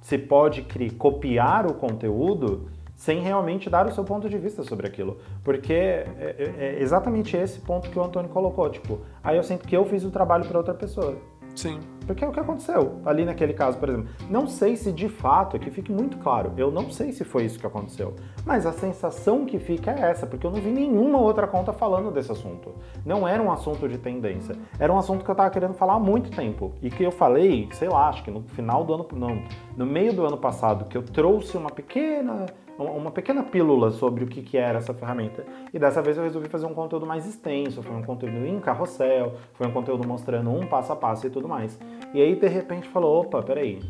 se 0.00 0.18
pode 0.18 0.62
criar, 0.62 0.94
copiar 0.98 1.66
o 1.66 1.74
conteúdo 1.74 2.68
sem 2.96 3.20
realmente 3.20 3.68
dar 3.68 3.86
o 3.86 3.92
seu 3.92 4.02
ponto 4.02 4.28
de 4.28 4.38
vista 4.38 4.64
sobre 4.64 4.86
aquilo. 4.86 5.18
Porque 5.44 5.72
é, 5.72 6.06
é, 6.18 6.54
é 6.58 6.82
exatamente 6.82 7.36
esse 7.36 7.60
ponto 7.60 7.90
que 7.90 7.98
o 7.98 8.02
Antônio 8.02 8.30
colocou. 8.30 8.68
Tipo, 8.70 9.00
aí 9.22 9.36
eu 9.36 9.42
sinto 9.42 9.68
que 9.68 9.76
eu 9.76 9.84
fiz 9.84 10.02
o 10.02 10.10
trabalho 10.10 10.46
para 10.46 10.58
outra 10.58 10.74
pessoa. 10.74 11.16
Sim. 11.54 11.80
Porque 12.06 12.22
é 12.22 12.28
o 12.28 12.32
que 12.32 12.38
aconteceu 12.38 13.00
ali 13.04 13.24
naquele 13.24 13.52
caso, 13.54 13.78
por 13.78 13.88
exemplo. 13.88 14.08
Não 14.30 14.46
sei 14.46 14.76
se 14.76 14.92
de 14.92 15.08
fato, 15.08 15.58
que 15.58 15.70
fique 15.70 15.90
muito 15.90 16.18
claro, 16.18 16.52
eu 16.56 16.70
não 16.70 16.90
sei 16.90 17.10
se 17.12 17.24
foi 17.24 17.44
isso 17.46 17.58
que 17.58 17.66
aconteceu. 17.66 18.14
Mas 18.44 18.64
a 18.64 18.72
sensação 18.72 19.44
que 19.44 19.58
fica 19.58 19.90
é 19.90 20.10
essa, 20.10 20.26
porque 20.26 20.46
eu 20.46 20.50
não 20.50 20.60
vi 20.60 20.70
nenhuma 20.70 21.18
outra 21.18 21.46
conta 21.48 21.72
falando 21.72 22.10
desse 22.12 22.30
assunto. 22.30 22.74
Não 23.04 23.26
era 23.26 23.42
um 23.42 23.50
assunto 23.50 23.88
de 23.88 23.98
tendência. 23.98 24.54
Era 24.78 24.92
um 24.92 24.98
assunto 24.98 25.24
que 25.24 25.30
eu 25.30 25.34
tava 25.34 25.50
querendo 25.50 25.74
falar 25.74 25.94
há 25.94 25.98
muito 25.98 26.30
tempo. 26.30 26.72
E 26.80 26.90
que 26.90 27.02
eu 27.02 27.10
falei, 27.10 27.68
sei 27.72 27.88
lá, 27.88 28.08
acho 28.08 28.22
que 28.22 28.30
no 28.30 28.42
final 28.42 28.84
do 28.84 28.94
ano. 28.94 29.06
Não, 29.14 29.42
no 29.76 29.86
meio 29.86 30.12
do 30.12 30.24
ano 30.24 30.36
passado, 30.36 30.84
que 30.84 30.96
eu 30.96 31.02
trouxe 31.02 31.56
uma 31.56 31.70
pequena 31.70 32.46
uma 32.78 33.10
pequena 33.10 33.42
pílula 33.42 33.90
sobre 33.90 34.24
o 34.24 34.26
que, 34.26 34.42
que 34.42 34.56
era 34.56 34.78
essa 34.78 34.92
ferramenta. 34.92 35.44
E 35.72 35.78
dessa 35.78 36.02
vez 36.02 36.16
eu 36.16 36.22
resolvi 36.22 36.48
fazer 36.48 36.66
um 36.66 36.74
conteúdo 36.74 37.06
mais 37.06 37.26
extenso, 37.26 37.82
foi 37.82 37.94
um 37.94 38.02
conteúdo 38.02 38.46
em 38.46 38.60
carrossel, 38.60 39.34
foi 39.54 39.66
um 39.66 39.72
conteúdo 39.72 40.06
mostrando 40.06 40.50
um 40.50 40.66
passo 40.66 40.92
a 40.92 40.96
passo 40.96 41.26
e 41.26 41.30
tudo 41.30 41.48
mais. 41.48 41.78
E 42.12 42.20
aí 42.20 42.34
de 42.34 42.48
repente 42.48 42.88
falou, 42.88 43.20
opa, 43.20 43.42
peraí, 43.42 43.80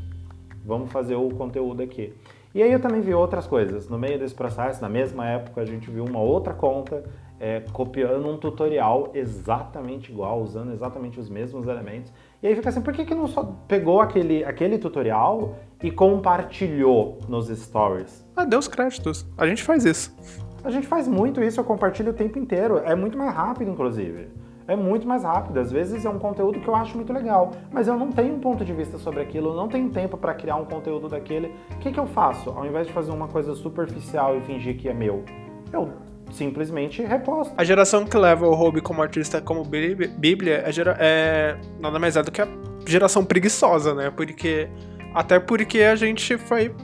vamos 0.65 0.91
fazer 0.93 1.17
o 1.17 1.29
conteúdo 1.31 1.83
aqui. 1.83 2.15
E 2.55 2.63
aí 2.63 2.73
eu 2.73 2.81
também 2.81 3.03
vi 3.03 3.13
outras 3.13 3.47
coisas. 3.47 3.89
No 3.89 3.99
meio 3.99 4.19
desse 4.19 4.35
processo, 4.35 4.81
na 4.81 4.89
mesma 4.89 5.29
época, 5.29 5.61
a 5.61 5.65
gente 5.67 5.91
viu 5.91 6.05
uma 6.05 6.21
outra 6.21 6.55
conta 6.55 7.05
é, 7.39 7.61
copiando 7.73 8.27
um 8.29 8.39
tutorial 8.39 9.11
exatamente 9.13 10.11
igual, 10.11 10.41
usando 10.41 10.73
exatamente 10.73 11.21
os 11.21 11.29
mesmos 11.29 11.67
elementos. 11.67 12.11
E 12.43 12.47
aí 12.47 12.55
fica 12.55 12.69
assim, 12.69 12.83
por 12.83 12.93
que, 12.93 13.05
que 13.05 13.15
não 13.15 13.27
só 13.27 13.45
pegou 13.67 14.01
aquele, 14.01 14.45
aquele 14.45 14.79
tutorial 14.79 15.57
e 15.83 15.91
compartilhou 15.91 17.19
nos 17.29 17.49
stories? 17.49 18.25
Ah, 18.37 18.45
deu 18.45 18.59
os 18.59 18.69
créditos. 18.69 19.27
A 19.39 19.47
gente 19.47 19.63
faz 19.63 19.85
isso. 19.85 20.15
A 20.63 20.71
gente 20.71 20.87
faz 20.87 21.09
muito 21.09 21.43
isso, 21.43 21.61
eu 21.61 21.65
compartilho 21.65 22.11
o 22.11 22.15
tempo 22.15 22.39
inteiro. 22.39 22.79
É 22.79 22.95
muito 22.95 23.17
mais 23.17 23.33
rápido, 23.35 23.71
inclusive. 23.71 24.29
É 24.69 24.75
muito 24.75 25.07
mais 25.07 25.23
rápido. 25.23 25.59
Às 25.59 25.71
vezes 25.71 26.05
é 26.05 26.11
um 26.11 26.19
conteúdo 26.19 26.61
que 26.61 26.69
eu 26.69 26.75
acho 26.75 26.97
muito 26.97 27.13
legal, 27.13 27.53
mas 27.73 27.87
eu 27.87 27.97
não 27.97 28.11
tenho 28.11 28.35
um 28.35 28.41
ponto 28.41 28.65
de 28.65 28.73
vista 28.73 28.99
sobre 28.99 29.21
aquilo, 29.21 29.55
não 29.55 29.69
tenho 29.69 29.89
tempo 29.91 30.17
para 30.17 30.35
criar 30.35 30.57
um 30.57 30.65
conteúdo 30.65 31.09
daquele. 31.09 31.55
O 31.77 31.79
que, 31.79 31.93
que 31.93 32.01
eu 32.01 32.07
faço? 32.07 32.51
Ao 32.51 32.67
invés 32.67 32.87
de 32.87 32.93
fazer 32.93 33.13
uma 33.13 33.29
coisa 33.29 33.55
superficial 33.55 34.37
e 34.37 34.41
fingir 34.41 34.77
que 34.77 34.89
é 34.89 34.95
meu, 34.95 35.25
eu 35.73 35.93
simplesmente 36.33 37.03
reposto. 37.03 37.55
A 37.57 37.65
geração 37.65 38.05
que 38.05 38.17
leva 38.17 38.47
o 38.47 38.55
hobby 38.55 38.81
como 38.81 39.03
artista 39.03 39.41
como 39.41 39.65
bíblia 39.65 40.63
é, 40.65 40.73
gera, 40.73 40.97
é 40.99 41.57
nada 41.81 41.99
mais 41.99 42.17
é 42.17 42.23
do 42.23 42.31
que 42.31 42.43
a 42.43 42.49
geração 42.87 43.25
preguiçosa, 43.25 43.95
né? 43.95 44.11
Porque 44.11 44.69
até 45.15 45.39
porque 45.39 45.81
a 45.81 45.97
gente 45.97 46.37
foi 46.37 46.75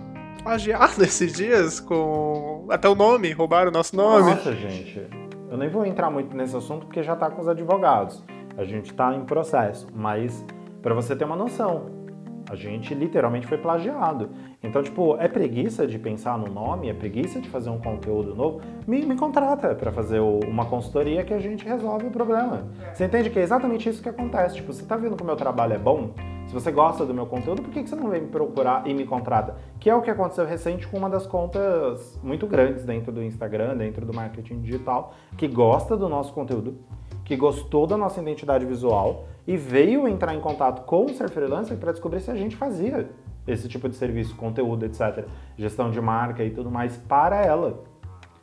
plagiado 0.43 1.03
esses 1.05 1.33
dias 1.33 1.81
com 1.81 2.67
até 2.71 2.89
o 2.89 2.95
nome, 2.95 3.33
roubaram 3.33 3.71
o 3.71 3.73
nosso 3.73 3.97
nome. 3.97 4.31
Nossa, 4.31 4.55
gente. 4.55 5.07
Eu 5.51 5.59
nem 5.59 5.69
vou 5.69 5.85
entrar 5.85 6.11
muito 6.11 6.35
nesse 6.35 6.57
assunto 6.57 6.87
porque 6.87 7.03
já 7.03 7.15
tá 7.15 7.31
com 7.31 7.43
os 7.43 7.49
advogados. 7.49 8.25
A 8.57 8.65
gente 8.65 8.93
tá 8.95 9.15
em 9.15 9.25
processo, 9.25 9.87
mas 9.95 10.45
Para 10.83 10.95
você 10.95 11.15
ter 11.15 11.25
uma 11.25 11.37
noção. 11.37 12.02
A 12.51 12.55
gente 12.55 12.95
literalmente 12.95 13.47
foi 13.47 13.59
plagiado. 13.59 14.31
Então, 14.63 14.83
tipo, 14.83 15.17
é 15.19 15.29
preguiça 15.29 15.87
de 15.87 15.99
pensar 15.99 16.39
no 16.39 16.53
nome, 16.53 16.89
é 16.89 16.95
preguiça 16.95 17.41
de 17.41 17.49
fazer 17.49 17.71
um 17.71 17.79
conteúdo 17.79 18.35
novo. 18.35 18.61
Me, 18.87 19.05
me 19.05 19.17
contrata 19.17 19.75
para 19.75 19.93
fazer 19.93 20.21
o, 20.21 20.41
uma 20.41 20.67
consultoria 20.67 21.25
que 21.25 21.35
a 21.35 21.39
gente 21.39 21.65
resolve 21.65 22.07
o 22.07 22.11
problema. 22.11 22.67
Você 22.93 23.05
entende 23.05 23.31
que 23.31 23.39
é 23.39 23.43
exatamente 23.43 23.89
isso 23.89 24.03
que 24.03 24.09
acontece. 24.09 24.57
Tipo, 24.57 24.73
você 24.73 24.85
tá 24.85 24.97
vendo 24.97 25.17
que 25.17 25.23
o 25.23 25.27
meu 25.27 25.37
trabalho 25.37 25.75
é 25.75 25.79
bom? 25.79 26.11
Se 26.47 26.55
você 26.55 26.71
gosta 26.71 27.07
do 27.07 27.15
meu 27.15 27.25
conteúdo, 27.25 27.63
por 27.63 27.71
que, 27.71 27.83
que 27.83 27.89
você 27.89 27.97
não 27.97 28.11
vem 28.11 28.23
me 28.23 28.29
procurar 28.29 28.87
e 28.87 28.93
me 28.93 29.07
contrata? 29.07 29.57
Que 29.81 29.89
é 29.89 29.95
o 29.95 30.03
que 30.03 30.11
aconteceu 30.11 30.45
recente 30.45 30.87
com 30.87 30.99
uma 30.99 31.09
das 31.09 31.27
contas 31.27 32.21
muito 32.23 32.47
grandes 32.47 32.85
dentro 32.85 33.11
do 33.11 33.23
Instagram, 33.23 33.77
dentro 33.77 34.05
do 34.05 34.13
marketing 34.13 34.61
digital, 34.61 35.15
que 35.37 35.49
gosta 35.49 35.97
do 35.97 36.09
nosso 36.09 36.33
conteúdo, 36.35 36.79
que 37.25 37.37
gostou 37.37 37.87
da 37.87 37.97
nossa 37.97 38.21
identidade 38.21 38.65
visual 38.65 39.27
e 39.47 39.57
veio 39.57 40.07
entrar 40.07 40.35
em 40.35 40.41
contato 40.41 40.85
com 40.85 41.07
o 41.07 41.09
Ser 41.11 41.29
Freelancer 41.29 41.77
para 41.77 41.93
descobrir 41.93 42.21
se 42.21 42.31
a 42.31 42.35
gente 42.35 42.57
fazia 42.57 43.09
esse 43.47 43.69
tipo 43.69 43.89
de 43.89 43.97
serviço, 43.97 44.37
conteúdo, 44.37 44.85
etc., 44.85 45.25
gestão 45.57 45.91
de 45.91 46.01
marca 46.01 46.45
e 46.45 46.51
tudo 46.51 46.71
mais 46.71 46.97
para 46.97 47.45
ela. 47.45 47.83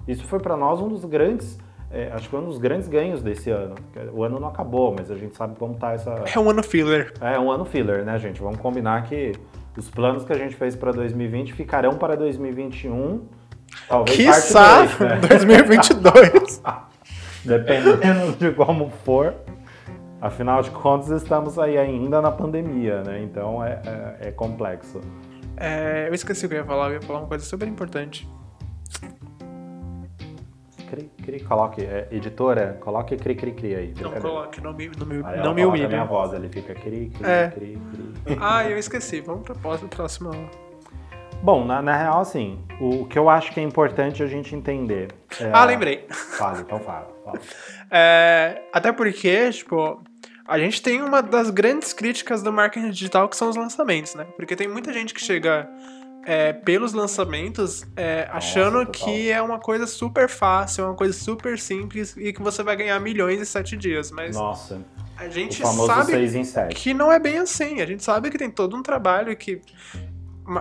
Isso 0.07 0.25
foi 0.25 0.39
para 0.39 0.57
nós 0.57 0.81
um 0.81 0.87
dos 0.87 1.05
grandes, 1.05 1.57
é, 1.91 2.11
acho 2.11 2.23
que 2.23 2.29
foi 2.29 2.39
um 2.39 2.45
dos 2.45 2.57
grandes 2.57 2.87
ganhos 2.87 3.21
desse 3.21 3.49
ano. 3.49 3.75
O 4.13 4.23
ano 4.23 4.39
não 4.39 4.47
acabou, 4.47 4.93
mas 4.97 5.09
a 5.09 5.15
gente 5.15 5.35
sabe 5.37 5.55
como 5.57 5.75
tá 5.75 5.93
essa. 5.93 6.23
É 6.33 6.39
um 6.39 6.49
ano 6.49 6.63
filler. 6.63 7.13
É 7.21 7.39
um 7.39 7.51
ano 7.51 7.63
filler, 7.63 8.03
né, 8.03 8.17
gente? 8.19 8.41
Vamos 8.41 8.57
combinar 8.57 9.03
que 9.03 9.31
os 9.77 9.89
planos 9.89 10.25
que 10.25 10.33
a 10.33 10.37
gente 10.37 10.55
fez 10.55 10.75
para 10.75 10.91
2020 10.91 11.53
ficarão 11.53 11.95
para 11.95 12.17
2021. 12.17 13.21
Talvez 13.87 14.17
Quiçá 14.17 14.87
parte 14.87 14.97
2, 14.97 14.99
né? 14.99 15.19
2022. 15.29 16.61
Dependendo 17.49 18.33
de 18.37 18.51
como 18.51 18.89
for. 19.03 19.33
Afinal 20.21 20.61
de 20.61 20.69
contas, 20.69 21.09
estamos 21.09 21.57
aí 21.57 21.77
ainda 21.77 22.21
na 22.21 22.29
pandemia, 22.29 23.01
né? 23.03 23.21
Então 23.23 23.63
é, 23.63 23.81
é, 24.21 24.27
é 24.27 24.31
complexo. 24.31 24.99
É, 25.55 26.07
eu 26.07 26.13
esqueci 26.13 26.45
o 26.45 26.49
que 26.49 26.55
eu 26.55 26.59
ia 26.59 26.65
falar, 26.65 26.89
eu 26.89 26.93
ia 26.95 27.01
falar 27.01 27.19
uma 27.19 27.27
coisa 27.27 27.43
super 27.43 27.67
importante. 27.67 28.29
Cri, 30.89 31.09
cri, 31.23 31.39
coloque, 31.39 31.81
é, 31.81 32.07
editora, 32.11 32.77
coloque 32.81 33.15
cri, 33.15 33.35
cri, 33.35 33.51
cri 33.53 33.75
aí. 33.75 33.93
Não 34.01 34.11
coloque, 34.11 34.59
não 34.59 34.73
me, 34.73 34.91
não 34.97 35.05
me, 35.05 35.21
aí 35.23 35.43
não 35.43 35.53
me 35.53 35.65
humilhe. 35.65 35.87
minha 35.87 36.03
voz, 36.03 36.33
ele 36.33 36.49
fica 36.49 36.73
cri, 36.73 37.09
cri, 37.09 37.25
é. 37.25 37.47
cri, 37.49 37.79
cri. 38.25 38.37
Ah, 38.41 38.67
eu 38.67 38.77
esqueci. 38.77 39.21
Vamos 39.21 39.43
para 39.43 39.55
a 39.55 39.87
próxima. 39.87 40.31
Bom, 41.41 41.65
na, 41.65 41.81
na, 41.81 41.95
real, 41.95 42.19
assim, 42.19 42.59
o 42.81 43.05
que 43.05 43.17
eu 43.17 43.29
acho 43.29 43.53
que 43.53 43.59
é 43.59 43.63
importante 43.63 44.21
a 44.21 44.27
gente 44.27 44.53
entender. 44.53 45.07
É... 45.39 45.49
Ah, 45.53 45.63
lembrei. 45.63 46.05
Fale, 46.37 46.61
então 46.61 46.79
fala. 46.79 47.07
fala. 47.23 47.39
É, 47.89 48.61
até 48.73 48.91
porque, 48.91 49.49
tipo, 49.51 50.03
a 50.45 50.59
gente 50.59 50.81
tem 50.81 51.01
uma 51.01 51.21
das 51.21 51.49
grandes 51.49 51.93
críticas 51.93 52.43
do 52.43 52.51
marketing 52.51 52.89
digital 52.89 53.29
que 53.29 53.37
são 53.37 53.49
os 53.49 53.55
lançamentos, 53.55 54.15
né? 54.15 54.25
Porque 54.35 54.55
tem 54.55 54.67
muita 54.67 54.91
gente 54.91 55.13
que 55.13 55.21
chega 55.21 55.69
é, 56.25 56.51
pelos 56.51 56.91
lançamentos 56.91 57.85
é, 57.95 58.27
achando 58.31 58.85
que 58.85 59.31
é 59.31 59.41
uma 59.41 59.59
coisa 59.59 59.87
super 59.87 60.27
fácil, 60.27 60.85
uma 60.85 60.95
coisa 60.95 61.13
super 61.13 61.57
simples 61.57 62.15
e 62.17 62.33
que 62.33 62.41
você 62.41 62.61
vai 62.63 62.75
ganhar 62.75 62.99
milhões 62.99 63.39
em 63.39 63.45
sete 63.45 63.77
dias. 63.77 64.11
Mas 64.11 64.35
Nossa. 64.35 64.81
a 65.17 65.29
gente 65.29 65.65
sabe 65.65 66.27
que 66.75 66.93
não 66.93 67.11
é 67.11 67.17
bem 67.17 67.37
assim. 67.37 67.81
A 67.81 67.85
gente 67.85 68.03
sabe 68.03 68.29
que 68.29 68.37
tem 68.37 68.51
todo 68.51 68.75
um 68.75 68.83
trabalho 68.83 69.35
que 69.37 69.61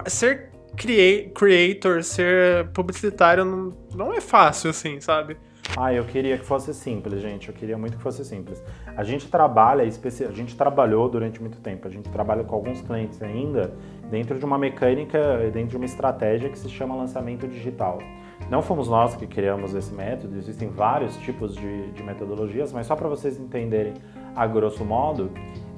ser 0.07 0.51
creator, 0.79 2.03
ser 2.03 2.69
publicitário 2.69 3.45
não, 3.45 3.77
não 3.95 4.15
é 4.15 4.21
fácil 4.21 4.71
assim, 4.71 5.01
sabe? 5.01 5.37
Ah, 5.77 5.93
eu 5.93 6.05
queria 6.05 6.39
que 6.39 6.45
fosse 6.45 6.73
simples, 6.73 7.21
gente. 7.21 7.49
Eu 7.49 7.55
queria 7.55 7.77
muito 7.77 7.97
que 7.97 8.03
fosse 8.03 8.25
simples. 8.25 8.63
A 8.97 9.05
gente 9.05 9.29
trabalha, 9.29 9.85
a 9.85 10.33
gente 10.33 10.57
trabalhou 10.57 11.09
durante 11.09 11.41
muito 11.41 11.61
tempo. 11.61 11.87
A 11.87 11.91
gente 11.91 12.09
trabalha 12.09 12.43
com 12.43 12.55
alguns 12.55 12.81
clientes 12.81 13.23
ainda 13.23 13.73
dentro 14.11 14.39
de 14.39 14.45
uma 14.45 14.59
mecânica, 14.59 15.19
dentro 15.53 15.71
de 15.71 15.77
uma 15.77 15.85
estratégia 15.85 16.49
que 16.49 16.59
se 16.59 16.69
chama 16.69 16.97
lançamento 16.97 17.47
digital. 17.47 17.99
Não 18.51 18.63
fomos 18.63 18.89
nós 18.89 19.15
que 19.15 19.27
criamos 19.27 19.75
esse 19.75 19.93
método, 19.93 20.39
existem 20.39 20.69
vários 20.69 21.17
tipos 21.19 21.55
de, 21.55 21.91
de 21.91 22.03
metodologias, 22.03 22.73
mas 22.73 22.87
só 22.87 22.97
para 22.97 23.09
vocês 23.09 23.39
entenderem 23.39 23.93
a 24.35 24.47
grosso 24.47 24.85
modo, 24.85 25.31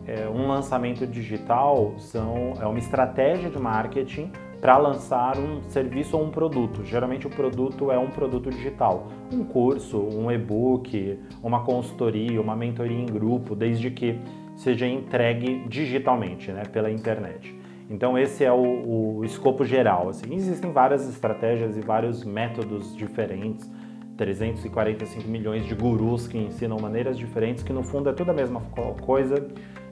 é, 0.07 0.29
um 0.29 0.47
lançamento 0.47 1.05
digital 1.07 1.95
são, 1.99 2.55
é 2.61 2.67
uma 2.67 2.79
estratégia 2.79 3.51
de 3.51 3.59
marketing 3.59 4.31
para 4.61 4.77
lançar 4.77 5.39
um 5.39 5.63
serviço 5.69 6.17
ou 6.17 6.25
um 6.25 6.31
produto. 6.31 6.85
Geralmente 6.85 7.27
o 7.27 7.31
produto 7.31 7.91
é 7.91 7.99
um 7.99 8.11
produto 8.11 8.51
digital, 8.51 9.09
um 9.33 9.45
curso, 9.45 9.99
um 9.99 10.31
e-book, 10.31 11.19
uma 11.43 11.65
consultoria, 11.65 12.41
uma 12.41 12.55
mentoria 12.55 12.99
em 12.99 13.07
grupo, 13.07 13.55
desde 13.55 13.91
que 13.91 14.19
seja 14.55 14.87
entregue 14.87 15.65
digitalmente, 15.67 16.53
né, 16.53 16.65
pela 16.65 16.91
internet. 16.91 17.59
Então 17.89 18.19
esse 18.19 18.45
é 18.45 18.53
o, 18.53 19.19
o 19.19 19.25
escopo 19.25 19.65
geral. 19.65 20.11
Assim. 20.11 20.35
Existem 20.35 20.71
várias 20.71 21.09
estratégias 21.09 21.77
e 21.77 21.81
vários 21.81 22.23
métodos 22.23 22.95
diferentes. 22.95 23.69
345 24.17 25.27
milhões 25.27 25.65
de 25.65 25.75
gurus 25.75 26.29
que 26.29 26.37
ensinam 26.37 26.77
maneiras 26.79 27.17
diferentes, 27.17 27.63
que 27.63 27.73
no 27.73 27.83
fundo 27.83 28.11
é 28.11 28.13
tudo 28.13 28.31
a 28.31 28.35
mesma 28.35 28.61
coisa, 29.01 29.49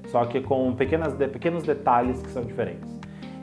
só 0.09 0.23
que 0.27 0.43
com 0.43 0.75
pequenas, 0.75 1.15
pequenos 1.15 1.63
detalhes 1.63 2.21
que 2.21 2.29
são 2.29 2.45
diferentes. 2.45 2.98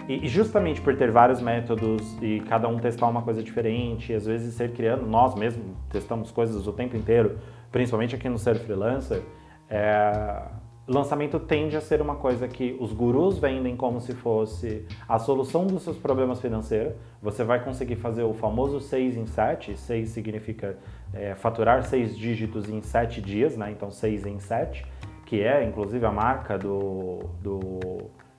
E, 0.07 0.27
justamente 0.27 0.79
por 0.81 0.95
ter 0.95 1.09
vários 1.09 1.41
métodos 1.41 2.17
e 2.21 2.39
cada 2.41 2.67
um 2.67 2.77
testar 2.77 3.07
uma 3.07 3.23
coisa 3.23 3.41
diferente, 3.41 4.11
e 4.11 4.15
às 4.15 4.25
vezes 4.25 4.53
ser 4.53 4.71
criando, 4.71 5.05
nós 5.05 5.33
mesmos 5.35 5.65
testamos 5.89 6.31
coisas 6.31 6.67
o 6.67 6.73
tempo 6.73 6.95
inteiro, 6.95 7.39
principalmente 7.71 8.15
aqui 8.15 8.29
no 8.29 8.37
Ser 8.37 8.55
Freelancer, 8.55 9.23
é, 9.67 10.43
lançamento 10.87 11.39
tende 11.39 11.75
a 11.75 11.81
ser 11.81 12.01
uma 12.01 12.15
coisa 12.15 12.47
que 12.47 12.77
os 12.79 12.93
gurus 12.93 13.39
vendem 13.39 13.75
como 13.75 13.99
se 13.99 14.13
fosse 14.13 14.85
a 15.09 15.17
solução 15.17 15.65
dos 15.65 15.81
seus 15.81 15.97
problemas 15.97 16.39
financeiros. 16.39 16.93
Você 17.21 17.43
vai 17.43 17.63
conseguir 17.63 17.95
fazer 17.95 18.23
o 18.23 18.33
famoso 18.33 18.79
6 18.79 19.17
em 19.17 19.25
7, 19.25 19.75
6 19.75 20.09
significa 20.09 20.77
é, 21.11 21.33
faturar 21.33 21.83
6 21.83 22.15
dígitos 22.15 22.69
em 22.69 22.81
7 22.81 23.21
dias, 23.21 23.57
né? 23.57 23.71
então 23.71 23.89
6 23.89 24.27
em 24.27 24.39
7, 24.39 24.85
que 25.25 25.41
é 25.41 25.63
inclusive 25.63 26.05
a 26.05 26.11
marca 26.11 26.59
do, 26.59 27.21
do 27.41 27.79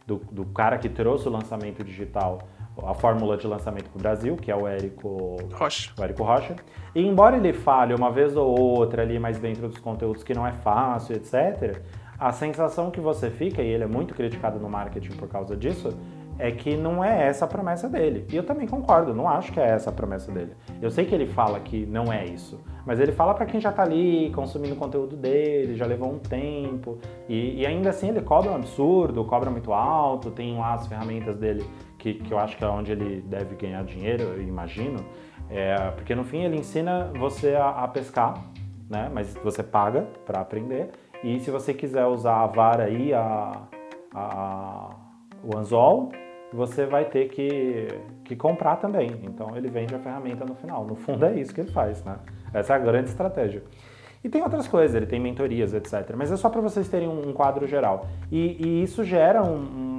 do, 0.06 0.22
do 0.30 0.44
cara 0.46 0.78
que 0.78 0.88
trouxe 0.88 1.28
o 1.28 1.30
lançamento 1.30 1.82
digital, 1.82 2.38
a 2.84 2.94
fórmula 2.94 3.36
de 3.36 3.46
lançamento 3.46 3.90
para 3.90 3.98
o 3.98 4.00
Brasil, 4.00 4.36
que 4.36 4.50
é 4.50 4.56
o 4.56 4.66
Érico 4.66 5.36
Rocha. 5.52 5.92
O 5.98 6.04
Érico 6.04 6.22
Rocha. 6.22 6.56
E 6.94 7.04
embora 7.04 7.36
ele 7.36 7.52
fale 7.52 7.94
uma 7.94 8.10
vez 8.10 8.36
ou 8.36 8.58
outra 8.58 9.02
ali 9.02 9.18
mais 9.18 9.38
dentro 9.38 9.68
dos 9.68 9.78
conteúdos 9.78 10.22
que 10.22 10.34
não 10.34 10.46
é 10.46 10.52
fácil, 10.52 11.16
etc., 11.16 11.82
a 12.18 12.32
sensação 12.32 12.90
que 12.90 13.00
você 13.00 13.30
fica, 13.30 13.60
e 13.60 13.66
ele 13.66 13.84
é 13.84 13.86
muito 13.86 14.14
criticado 14.14 14.58
no 14.58 14.70
marketing 14.70 15.16
por 15.16 15.28
causa 15.28 15.54
disso, 15.54 15.90
é 16.38 16.50
que 16.50 16.76
não 16.76 17.02
é 17.02 17.26
essa 17.26 17.44
a 17.44 17.48
promessa 17.48 17.88
dele. 17.88 18.26
E 18.30 18.36
eu 18.36 18.44
também 18.44 18.66
concordo, 18.66 19.14
não 19.14 19.28
acho 19.28 19.52
que 19.52 19.60
é 19.60 19.66
essa 19.66 19.90
a 19.90 19.92
promessa 19.92 20.30
dele. 20.30 20.52
Eu 20.80 20.90
sei 20.90 21.04
que 21.04 21.14
ele 21.14 21.26
fala 21.26 21.58
que 21.60 21.86
não 21.86 22.12
é 22.12 22.24
isso, 22.24 22.60
mas 22.84 23.00
ele 23.00 23.12
fala 23.12 23.34
para 23.34 23.46
quem 23.46 23.60
já 23.60 23.72
tá 23.72 23.82
ali 23.82 24.30
consumindo 24.34 24.74
o 24.74 24.78
conteúdo 24.78 25.16
dele, 25.16 25.74
já 25.76 25.86
levou 25.86 26.12
um 26.12 26.18
tempo, 26.18 26.98
e, 27.28 27.60
e, 27.60 27.66
ainda 27.66 27.90
assim 27.90 28.08
ele 28.08 28.20
cobra 28.20 28.50
um 28.50 28.54
absurdo, 28.54 29.24
cobra 29.24 29.50
muito 29.50 29.72
alto, 29.72 30.30
tem 30.30 30.56
lá 30.56 30.74
as 30.74 30.86
ferramentas 30.86 31.36
dele 31.36 31.64
que, 31.98 32.14
que 32.14 32.32
eu 32.32 32.38
acho 32.38 32.56
que 32.56 32.64
é 32.64 32.68
onde 32.68 32.92
ele 32.92 33.22
deve 33.22 33.56
ganhar 33.56 33.82
dinheiro, 33.84 34.22
eu 34.22 34.42
imagino, 34.42 35.04
é, 35.50 35.90
porque 35.92 36.14
no 36.14 36.24
fim 36.24 36.44
ele 36.44 36.56
ensina 36.56 37.10
você 37.18 37.54
a, 37.54 37.70
a 37.70 37.88
pescar, 37.88 38.34
né? 38.88 39.10
Mas 39.12 39.34
você 39.42 39.62
paga 39.62 40.06
para 40.24 40.40
aprender, 40.40 40.90
e 41.24 41.40
se 41.40 41.50
você 41.50 41.72
quiser 41.72 42.04
usar 42.06 42.42
a 42.42 42.46
vara 42.46 42.84
aí, 42.84 43.12
a, 43.12 43.62
a 44.14 44.90
o 45.42 45.56
anzol, 45.56 46.10
você 46.56 46.86
vai 46.86 47.04
ter 47.04 47.28
que, 47.28 47.88
que 48.24 48.34
comprar 48.34 48.76
também. 48.76 49.10
Então 49.22 49.56
ele 49.56 49.68
vende 49.68 49.94
a 49.94 49.98
ferramenta 49.98 50.44
no 50.44 50.54
final. 50.54 50.84
No 50.84 50.96
fundo 50.96 51.24
é 51.26 51.34
isso 51.34 51.54
que 51.54 51.60
ele 51.60 51.70
faz, 51.70 52.02
né? 52.02 52.16
Essa 52.52 52.72
é 52.72 52.76
a 52.76 52.78
grande 52.78 53.10
estratégia. 53.10 53.62
E 54.24 54.28
tem 54.28 54.42
outras 54.42 54.66
coisas, 54.66 54.96
ele 54.96 55.06
tem 55.06 55.20
mentorias, 55.20 55.72
etc. 55.74 56.14
Mas 56.16 56.32
é 56.32 56.36
só 56.36 56.48
para 56.48 56.60
vocês 56.60 56.88
terem 56.88 57.06
um, 57.06 57.32
quadro 57.32 57.66
geral. 57.66 58.08
E, 58.32 58.56
e 58.58 58.82
isso 58.82 59.04
gera 59.04 59.42
um, 59.42 59.54
um, 59.54 59.95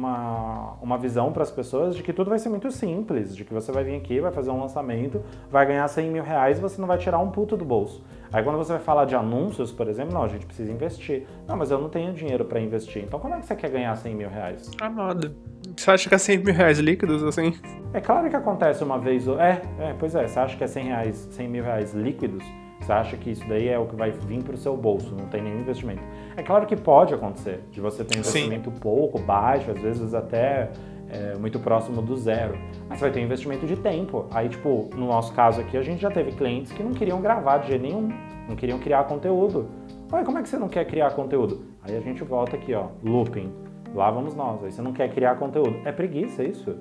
uma, 0.00 0.76
uma 0.80 0.96
visão 0.96 1.30
para 1.30 1.42
as 1.42 1.50
pessoas 1.50 1.94
de 1.94 2.02
que 2.02 2.12
tudo 2.12 2.30
vai 2.30 2.38
ser 2.38 2.48
muito 2.48 2.70
simples, 2.70 3.36
de 3.36 3.44
que 3.44 3.52
você 3.52 3.70
vai 3.70 3.84
vir 3.84 3.96
aqui, 3.96 4.18
vai 4.18 4.32
fazer 4.32 4.50
um 4.50 4.58
lançamento, 4.58 5.22
vai 5.50 5.66
ganhar 5.66 5.86
100 5.86 6.10
mil 6.10 6.22
reais 6.22 6.58
e 6.58 6.60
você 6.60 6.80
não 6.80 6.88
vai 6.88 6.96
tirar 6.96 7.18
um 7.18 7.30
puto 7.30 7.56
do 7.56 7.64
bolso. 7.64 8.02
Aí 8.32 8.42
quando 8.42 8.56
você 8.56 8.72
vai 8.72 8.80
falar 8.80 9.04
de 9.04 9.14
anúncios, 9.14 9.70
por 9.70 9.88
exemplo, 9.88 10.14
não, 10.14 10.22
a 10.22 10.28
gente 10.28 10.46
precisa 10.46 10.72
investir. 10.72 11.26
Não, 11.46 11.56
mas 11.56 11.70
eu 11.70 11.78
não 11.78 11.88
tenho 11.88 12.12
dinheiro 12.14 12.44
para 12.44 12.60
investir. 12.60 13.02
Então 13.02 13.20
como 13.20 13.34
é 13.34 13.40
que 13.40 13.46
você 13.46 13.54
quer 13.54 13.70
ganhar 13.70 13.94
100 13.94 14.14
mil 14.14 14.30
reais? 14.30 14.70
Ah, 14.80 14.88
nada. 14.88 15.34
Você 15.76 15.90
acha 15.90 16.08
que 16.08 16.14
é 16.14 16.18
100 16.18 16.38
mil 16.38 16.54
reais 16.54 16.78
líquidos, 16.78 17.22
assim? 17.22 17.52
É 17.92 18.00
claro 18.00 18.30
que 18.30 18.36
acontece 18.36 18.82
uma 18.82 18.98
vez. 18.98 19.28
É, 19.28 19.60
é, 19.78 19.94
pois 19.98 20.14
é. 20.14 20.26
Você 20.26 20.38
acha 20.38 20.56
que 20.56 20.64
é 20.64 20.66
100, 20.66 20.84
reais, 20.84 21.28
100 21.32 21.48
mil 21.48 21.64
reais 21.64 21.92
líquidos? 21.92 22.44
Você 22.80 22.92
acha 22.92 23.16
que 23.16 23.30
isso 23.30 23.46
daí 23.48 23.68
é 23.68 23.78
o 23.78 23.86
que 23.86 23.94
vai 23.94 24.10
vir 24.10 24.42
para 24.42 24.54
o 24.54 24.58
seu 24.58 24.76
bolso, 24.76 25.14
não 25.14 25.26
tem 25.26 25.42
nenhum 25.42 25.60
investimento. 25.60 26.02
É 26.36 26.42
claro 26.42 26.66
que 26.66 26.76
pode 26.76 27.12
acontecer, 27.12 27.60
de 27.70 27.80
você 27.80 28.02
ter 28.04 28.16
um 28.16 28.20
investimento 28.20 28.70
Sim. 28.70 28.76
pouco, 28.80 29.18
baixo, 29.20 29.70
às 29.70 29.80
vezes 29.80 30.14
até 30.14 30.70
é, 31.10 31.36
muito 31.36 31.58
próximo 31.58 32.00
do 32.00 32.16
zero. 32.16 32.56
Mas 32.88 32.98
você 32.98 33.04
vai 33.04 33.12
ter 33.12 33.20
um 33.20 33.24
investimento 33.24 33.66
de 33.66 33.76
tempo. 33.76 34.26
Aí, 34.30 34.48
tipo, 34.48 34.88
no 34.94 35.06
nosso 35.06 35.32
caso 35.34 35.60
aqui, 35.60 35.76
a 35.76 35.82
gente 35.82 36.00
já 36.00 36.10
teve 36.10 36.32
clientes 36.32 36.72
que 36.72 36.82
não 36.82 36.92
queriam 36.92 37.20
gravar 37.20 37.58
de 37.58 37.68
jeito 37.68 37.82
nenhum, 37.82 38.08
não 38.48 38.56
queriam 38.56 38.78
criar 38.78 39.04
conteúdo. 39.04 39.68
Ué, 40.12 40.24
como 40.24 40.38
é 40.38 40.42
que 40.42 40.48
você 40.48 40.58
não 40.58 40.68
quer 40.68 40.84
criar 40.86 41.10
conteúdo? 41.12 41.64
Aí 41.82 41.96
a 41.96 42.00
gente 42.00 42.24
volta 42.24 42.56
aqui, 42.56 42.74
ó, 42.74 42.86
looping. 43.04 43.52
Lá 43.94 44.10
vamos 44.10 44.34
nós. 44.34 44.62
Aí 44.64 44.72
você 44.72 44.82
não 44.82 44.92
quer 44.92 45.08
criar 45.10 45.36
conteúdo. 45.36 45.80
É 45.84 45.92
preguiça, 45.92 46.42
isso. 46.42 46.76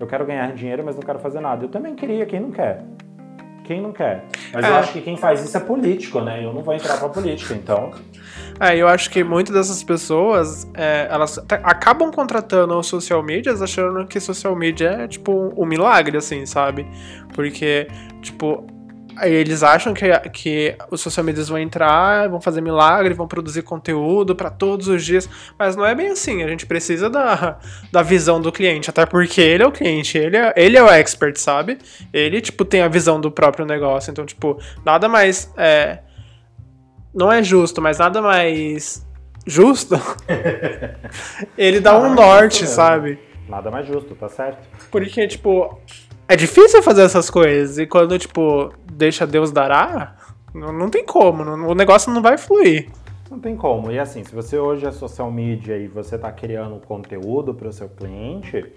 Eu 0.00 0.06
quero 0.06 0.24
ganhar 0.24 0.52
dinheiro, 0.52 0.82
mas 0.84 0.96
não 0.96 1.02
quero 1.02 1.18
fazer 1.18 1.40
nada. 1.40 1.64
Eu 1.64 1.68
também 1.68 1.94
queria, 1.94 2.24
quem 2.24 2.40
não 2.40 2.50
quer? 2.50 2.84
Quem 3.68 3.82
não 3.82 3.92
quer? 3.92 4.24
Mas 4.50 4.64
é. 4.64 4.68
eu 4.70 4.74
acho 4.76 4.92
que 4.94 5.02
quem 5.02 5.14
faz 5.14 5.44
isso 5.44 5.54
é 5.54 5.60
político, 5.60 6.22
né? 6.22 6.42
Eu 6.42 6.54
não 6.54 6.62
vou 6.62 6.72
entrar 6.72 6.96
pra 6.96 7.06
política, 7.10 7.52
então. 7.52 7.90
É, 8.58 8.74
eu 8.74 8.88
acho 8.88 9.10
que 9.10 9.22
muitas 9.22 9.54
dessas 9.54 9.82
pessoas, 9.84 10.66
é, 10.72 11.06
elas 11.10 11.38
acabam 11.62 12.10
contratando 12.10 12.78
os 12.78 12.86
social 12.86 13.22
medias 13.22 13.60
achando 13.60 14.06
que 14.06 14.18
social 14.20 14.56
media 14.56 15.02
é, 15.02 15.06
tipo, 15.06 15.52
um 15.54 15.66
milagre, 15.66 16.16
assim, 16.16 16.46
sabe? 16.46 16.86
Porque, 17.34 17.88
tipo, 18.22 18.66
eles 19.22 19.62
acham 19.62 19.94
que, 19.94 20.06
que 20.30 20.76
os 20.90 21.00
social 21.00 21.24
medias 21.24 21.48
vão 21.48 21.58
entrar, 21.58 22.28
vão 22.28 22.40
fazer 22.40 22.60
milagre, 22.60 23.14
vão 23.14 23.26
produzir 23.26 23.62
conteúdo 23.62 24.34
para 24.34 24.50
todos 24.50 24.88
os 24.88 25.04
dias, 25.04 25.28
mas 25.58 25.76
não 25.76 25.84
é 25.84 25.94
bem 25.94 26.08
assim. 26.08 26.42
A 26.42 26.48
gente 26.48 26.66
precisa 26.66 27.08
da, 27.08 27.58
da 27.90 28.02
visão 28.02 28.40
do 28.40 28.52
cliente, 28.52 28.90
até 28.90 29.06
porque 29.06 29.40
ele 29.40 29.62
é 29.62 29.66
o 29.66 29.72
cliente, 29.72 30.16
ele 30.18 30.36
é, 30.36 30.52
ele 30.56 30.76
é 30.76 30.82
o 30.82 30.88
expert, 30.88 31.36
sabe? 31.36 31.78
Ele, 32.12 32.40
tipo, 32.40 32.64
tem 32.64 32.82
a 32.82 32.88
visão 32.88 33.20
do 33.20 33.30
próprio 33.30 33.66
negócio. 33.66 34.10
Então, 34.10 34.24
tipo, 34.26 34.58
nada 34.84 35.08
mais. 35.08 35.52
É, 35.56 35.98
não 37.14 37.32
é 37.32 37.42
justo, 37.42 37.80
mas 37.80 37.98
nada 37.98 38.20
mais 38.20 39.06
justo. 39.46 40.00
ele 41.56 41.80
dá 41.80 41.98
um 41.98 42.14
norte, 42.14 42.66
sabe? 42.66 43.18
Nada 43.48 43.70
mais 43.70 43.86
justo, 43.86 44.14
tá 44.14 44.28
certo. 44.28 44.58
Porque, 44.90 45.26
tipo, 45.26 45.80
é 46.28 46.36
difícil 46.36 46.82
fazer 46.82 47.02
essas 47.02 47.30
coisas. 47.30 47.78
E 47.78 47.86
quando, 47.86 48.18
tipo, 48.18 48.72
deixa 48.92 49.26
Deus 49.26 49.50
dará, 49.50 50.14
não, 50.54 50.72
não 50.72 50.90
tem 50.90 51.04
como. 51.04 51.44
Não, 51.44 51.68
o 51.68 51.74
negócio 51.74 52.12
não 52.12 52.20
vai 52.20 52.36
fluir. 52.36 52.90
Não 53.30 53.40
tem 53.40 53.56
como. 53.56 53.90
E 53.90 53.98
assim, 53.98 54.22
se 54.22 54.34
você 54.34 54.58
hoje 54.58 54.86
é 54.86 54.92
social 54.92 55.30
media 55.30 55.76
e 55.76 55.88
você 55.88 56.16
está 56.16 56.30
criando 56.30 56.78
conteúdo 56.86 57.54
para 57.54 57.68
o 57.68 57.72
seu 57.72 57.88
cliente, 57.88 58.72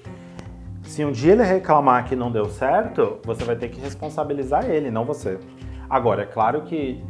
se 0.83 1.03
um 1.03 1.11
dia 1.11 1.33
ele 1.33 1.43
reclamar 1.43 2.07
que 2.07 2.15
não 2.15 2.31
deu 2.31 2.49
certo, 2.49 3.19
você 3.23 3.43
vai 3.43 3.55
ter 3.55 3.69
que 3.69 3.79
responsabilizar 3.79 4.69
ele, 4.69 4.89
não 4.89 5.05
você. 5.05 5.37
Agora, 5.89 6.23
é 6.23 6.25
claro 6.25 6.61
que 6.63 7.03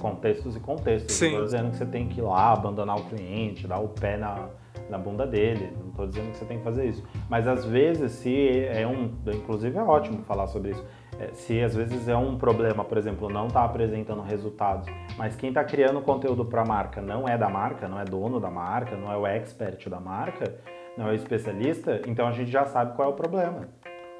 contextos 0.00 0.56
e 0.56 0.60
contextos. 0.60 1.14
Sim. 1.14 1.26
Estou 1.26 1.44
dizendo 1.44 1.70
que 1.70 1.76
você 1.76 1.86
tem 1.86 2.08
que 2.08 2.20
ir 2.20 2.22
lá, 2.22 2.52
abandonar 2.52 2.96
o 2.96 3.04
cliente, 3.04 3.66
dar 3.66 3.78
o 3.78 3.88
pé 3.88 4.16
na, 4.16 4.48
na 4.90 4.98
bunda 4.98 5.26
dele. 5.26 5.72
Não 5.80 5.88
estou 5.88 6.06
dizendo 6.06 6.32
que 6.32 6.38
você 6.38 6.44
tem 6.44 6.58
que 6.58 6.64
fazer 6.64 6.86
isso. 6.86 7.02
Mas 7.28 7.46
às 7.46 7.64
vezes, 7.64 8.12
se 8.12 8.64
é 8.66 8.86
um. 8.86 9.12
Inclusive 9.26 9.78
é 9.78 9.82
ótimo 9.82 10.22
falar 10.24 10.46
sobre 10.46 10.72
isso. 10.72 10.84
É, 11.18 11.28
se 11.32 11.60
às 11.60 11.74
vezes 11.74 12.08
é 12.08 12.16
um 12.16 12.38
problema, 12.38 12.82
por 12.82 12.96
exemplo, 12.96 13.28
não 13.28 13.46
está 13.46 13.64
apresentando 13.64 14.22
resultados, 14.22 14.88
mas 15.18 15.36
quem 15.36 15.50
está 15.50 15.62
criando 15.62 16.00
conteúdo 16.00 16.46
para 16.46 16.62
a 16.62 16.64
marca 16.64 17.02
não 17.02 17.28
é 17.28 17.36
da 17.36 17.48
marca, 17.48 17.86
não 17.86 18.00
é 18.00 18.04
dono 18.04 18.40
da 18.40 18.50
marca, 18.50 18.96
não 18.96 19.12
é 19.12 19.16
o 19.18 19.26
expert 19.26 19.86
da 19.90 20.00
marca, 20.00 20.54
não 20.96 21.08
é 21.08 21.12
o 21.12 21.14
especialista, 21.14 22.00
então 22.06 22.26
a 22.26 22.32
gente 22.32 22.50
já 22.50 22.64
sabe 22.64 22.96
qual 22.96 23.10
é 23.10 23.12
o 23.12 23.14
problema. 23.14 23.68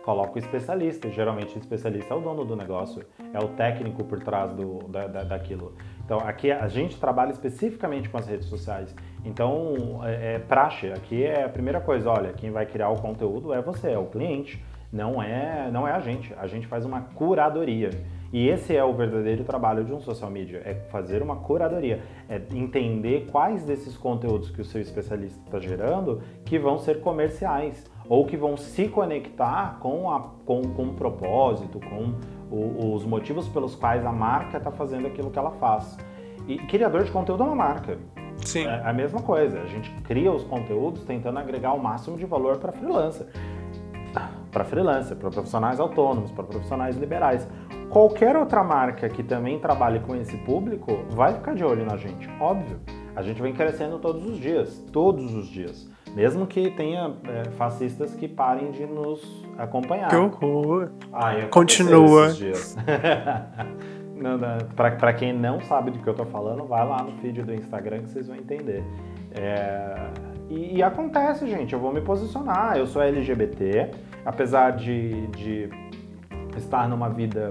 Coloca 0.04 0.36
o 0.36 0.38
especialista. 0.38 1.10
Geralmente 1.10 1.56
o 1.56 1.58
especialista 1.58 2.14
é 2.14 2.16
o 2.16 2.20
dono 2.20 2.44
do 2.44 2.56
negócio, 2.56 3.04
é 3.32 3.38
o 3.38 3.48
técnico 3.48 4.04
por 4.04 4.20
trás 4.20 4.52
do, 4.52 4.78
da, 4.88 5.06
da, 5.06 5.24
daquilo. 5.24 5.74
Então 6.10 6.18
aqui 6.26 6.50
a 6.50 6.66
gente 6.66 6.98
trabalha 6.98 7.30
especificamente 7.30 8.08
com 8.08 8.18
as 8.18 8.26
redes 8.26 8.48
sociais. 8.48 8.92
Então 9.24 10.00
é, 10.02 10.34
é 10.34 10.38
praxe. 10.40 10.88
Aqui 10.88 11.22
é 11.22 11.44
a 11.44 11.48
primeira 11.48 11.80
coisa. 11.80 12.10
Olha, 12.10 12.32
quem 12.32 12.50
vai 12.50 12.66
criar 12.66 12.88
o 12.88 13.00
conteúdo 13.00 13.54
é 13.54 13.62
você, 13.62 13.92
é 13.92 13.98
o 13.98 14.06
cliente. 14.06 14.60
Não 14.92 15.22
é, 15.22 15.70
não 15.70 15.86
é 15.86 15.92
a 15.92 16.00
gente. 16.00 16.34
A 16.36 16.48
gente 16.48 16.66
faz 16.66 16.84
uma 16.84 17.02
curadoria. 17.14 17.90
E 18.32 18.48
esse 18.48 18.76
é 18.76 18.82
o 18.82 18.92
verdadeiro 18.92 19.44
trabalho 19.44 19.84
de 19.84 19.92
um 19.92 20.00
social 20.00 20.30
media, 20.30 20.62
é 20.64 20.74
fazer 20.90 21.20
uma 21.20 21.36
curadoria, 21.36 22.00
é 22.28 22.40
entender 22.54 23.26
quais 23.30 23.64
desses 23.64 23.96
conteúdos 23.96 24.50
que 24.50 24.60
o 24.60 24.64
seu 24.64 24.80
especialista 24.80 25.40
está 25.44 25.58
gerando 25.58 26.22
que 26.44 26.56
vão 26.56 26.78
ser 26.78 27.00
comerciais 27.00 27.84
ou 28.08 28.24
que 28.24 28.36
vão 28.36 28.56
se 28.56 28.86
conectar 28.88 29.78
com, 29.80 30.10
a, 30.10 30.20
com, 30.44 30.62
com 30.62 30.82
um 30.82 30.94
propósito, 30.94 31.80
com 31.80 32.14
o, 32.50 32.94
os 32.94 33.04
motivos 33.04 33.48
pelos 33.48 33.74
quais 33.74 34.04
a 34.04 34.12
marca 34.12 34.58
está 34.58 34.70
fazendo 34.70 35.06
aquilo 35.06 35.30
que 35.30 35.38
ela 35.38 35.52
faz. 35.52 35.96
E 36.46 36.58
criador 36.58 37.04
de 37.04 37.10
conteúdo 37.10 37.42
é 37.42 37.46
uma 37.46 37.54
marca. 37.54 37.98
Sim. 38.44 38.66
É 38.66 38.82
a 38.84 38.92
mesma 38.92 39.20
coisa, 39.20 39.60
a 39.60 39.66
gente 39.66 39.90
cria 40.02 40.32
os 40.32 40.42
conteúdos 40.44 41.04
tentando 41.04 41.38
agregar 41.38 41.74
o 41.74 41.82
máximo 41.82 42.16
de 42.16 42.24
valor 42.24 42.58
para 42.58 42.72
freelancer. 42.72 43.26
Para 44.50 44.64
freelancer, 44.64 45.16
para 45.16 45.30
profissionais 45.30 45.78
autônomos, 45.78 46.32
para 46.32 46.44
profissionais 46.44 46.96
liberais. 46.96 47.46
Qualquer 47.88 48.36
outra 48.36 48.64
marca 48.64 49.08
que 49.08 49.22
também 49.22 49.58
trabalhe 49.58 50.00
com 50.00 50.14
esse 50.16 50.36
público 50.38 51.04
vai 51.10 51.34
ficar 51.34 51.54
de 51.54 51.64
olho 51.64 51.84
na 51.84 51.96
gente, 51.96 52.28
óbvio. 52.40 52.80
A 53.14 53.22
gente 53.22 53.40
vem 53.42 53.52
crescendo 53.52 53.98
todos 53.98 54.26
os 54.26 54.38
dias, 54.38 54.84
todos 54.92 55.34
os 55.34 55.48
dias. 55.48 55.88
Mesmo 56.14 56.46
que 56.46 56.70
tenha 56.70 57.14
é, 57.24 57.50
fascistas 57.50 58.14
que 58.14 58.26
parem 58.26 58.70
de 58.72 58.84
nos 58.86 59.20
acompanhar. 59.56 60.08
Que 60.08 60.16
horror! 60.16 60.90
Continua. 61.48 62.28
Para 64.76 65.12
quem 65.14 65.32
não 65.32 65.60
sabe 65.60 65.90
do 65.90 65.98
que 65.98 66.06
eu 66.06 66.14
tô 66.14 66.26
falando, 66.26 66.64
vai 66.64 66.86
lá 66.86 67.02
no 67.02 67.12
feed 67.18 67.42
do 67.42 67.54
Instagram 67.54 68.02
que 68.02 68.10
vocês 68.10 68.26
vão 68.26 68.36
entender. 68.36 68.84
É, 69.32 69.94
e, 70.48 70.76
e, 70.76 70.82
acontece, 70.82 71.46
gente, 71.46 71.72
eu 71.72 71.78
vou 71.78 71.92
me 71.92 72.00
posicionar. 72.00 72.76
Eu 72.76 72.86
sou 72.86 73.00
LGBT, 73.00 73.90
apesar 74.24 74.72
de, 74.72 75.26
de 75.28 75.70
estar 76.56 76.88
numa 76.88 77.08
vida 77.08 77.48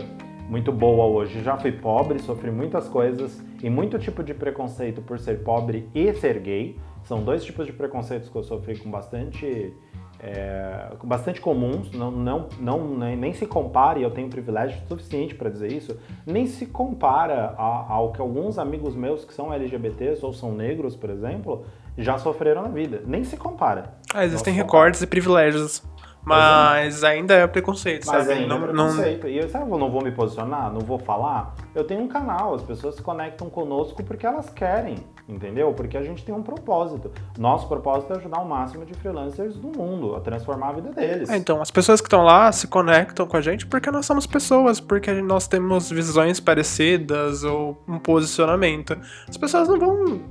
muito 0.50 0.72
boa 0.72 1.06
hoje, 1.06 1.42
já 1.42 1.56
fui 1.58 1.72
pobre, 1.72 2.20
sofri 2.20 2.52
muitas 2.52 2.88
coisas 2.88 3.42
e 3.64 3.70
muito 3.70 3.98
tipo 4.00 4.24
de 4.24 4.34
preconceito 4.34 5.02
por 5.02 5.20
ser 5.20 5.44
pobre 5.44 5.88
e 5.94 6.12
ser 6.14 6.40
gay. 6.40 6.78
São 7.10 7.24
dois 7.24 7.44
tipos 7.44 7.66
de 7.66 7.74
preconceitos 7.74 8.30
que 8.30 8.36
eu 8.36 8.44
sofri 8.44 8.78
com 8.78 8.88
bastante, 8.92 9.74
é, 10.20 10.92
bastante 11.04 11.42
comuns, 11.42 11.92
não, 11.92 12.12
não, 12.12 12.48
não, 12.60 12.98
nem, 13.00 13.18
nem 13.18 13.34
se 13.34 13.48
compara, 13.48 13.98
e 13.98 14.04
eu 14.04 14.12
tenho 14.12 14.30
privilégio 14.30 14.80
suficiente 14.88 15.34
para 15.34 15.50
dizer 15.50 15.72
isso, 15.74 16.00
nem 16.24 16.46
se 16.46 16.68
compara 16.68 17.56
a, 17.58 17.94
ao 17.94 18.12
que 18.12 18.22
alguns 18.22 18.60
amigos 18.60 18.96
meus 18.96 19.26
que 19.26 19.34
são 19.34 19.52
LGBTs 19.52 20.24
ou 20.24 20.32
são 20.32 20.54
negros, 20.54 20.96
por 20.96 21.10
exemplo, 21.10 21.66
já 21.98 22.20
sofreram 22.20 22.62
na 22.62 22.70
vida. 22.70 23.02
Nem 23.04 23.24
se 23.24 23.36
compara. 23.36 23.96
Ah, 24.14 24.24
existem 24.24 24.54
recortes 24.54 25.02
e 25.02 25.08
privilégios. 25.08 25.82
Mas 26.24 27.04
ainda 27.04 27.34
é 27.34 27.48
preconceito, 27.48 28.06
Mas 28.06 28.26
sabe? 28.26 28.40
ainda 28.40 28.46
é 28.46 28.48
não, 28.48 28.58
é 28.58 28.68
preconceito. 28.68 29.24
Não... 29.24 29.30
E 29.30 29.38
eu, 29.38 29.50
sabe, 29.50 29.72
eu 29.72 29.78
não 29.78 29.90
vou 29.90 30.04
me 30.04 30.12
posicionar, 30.12 30.72
não 30.72 30.82
vou 30.82 31.00
falar. 31.00 31.56
Eu 31.74 31.84
tenho 31.84 32.02
um 32.02 32.08
canal, 32.08 32.54
as 32.54 32.62
pessoas 32.62 32.96
se 32.96 33.02
conectam 33.02 33.50
conosco 33.50 34.04
porque 34.04 34.26
elas 34.26 34.50
querem, 34.50 34.98
entendeu? 35.28 35.74
Porque 35.74 35.98
a 35.98 36.04
gente 36.04 36.24
tem 36.24 36.36
um 36.36 36.44
propósito. 36.44 37.12
Nosso 37.38 37.68
propósito 37.68 38.14
é 38.14 38.18
ajudar 38.18 38.42
o 38.42 38.48
máximo 38.48 38.86
de 38.86 38.94
freelancers 38.94 39.56
do 39.56 39.70
mundo 39.76 40.16
a 40.16 40.20
transformar 40.20 40.70
a 40.70 40.74
vida 40.74 40.92
deles. 40.92 41.30
É, 41.30 41.38
então, 41.38 41.62
as 41.62 41.72
pessoas 41.72 42.02
que 42.02 42.08
estão 42.08 42.24
lá 42.24 42.52
se 42.52 42.68
conectam 42.68 43.26
com 43.26 43.38
a 43.38 43.42
gente 43.42 43.66
porque 43.66 43.90
nós 43.90 44.06
somos 44.06 44.28
pessoas, 44.28 44.80
porque 44.80 45.12
nós 45.22 45.48
temos 45.48 45.90
visões 45.90 46.40
parecidas 46.40 47.44
ou 47.44 47.82
um 47.88 47.98
posicionamento. 47.98 48.98
As 49.28 49.38
pessoas 49.38 49.68
não 49.68 49.80
vão. 49.80 50.22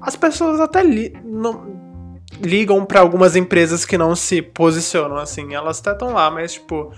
As 0.00 0.14
pessoas 0.14 0.60
até 0.60 0.82
li... 0.82 1.12
não 1.24 1.85
ligam 2.40 2.84
para 2.84 3.00
algumas 3.00 3.36
empresas 3.36 3.84
que 3.84 3.96
não 3.96 4.14
se 4.14 4.42
posicionam 4.42 5.16
assim. 5.16 5.54
Elas 5.54 5.80
até 5.80 5.92
estão 5.92 6.12
lá, 6.12 6.30
mas 6.30 6.54
tipo, 6.54 6.92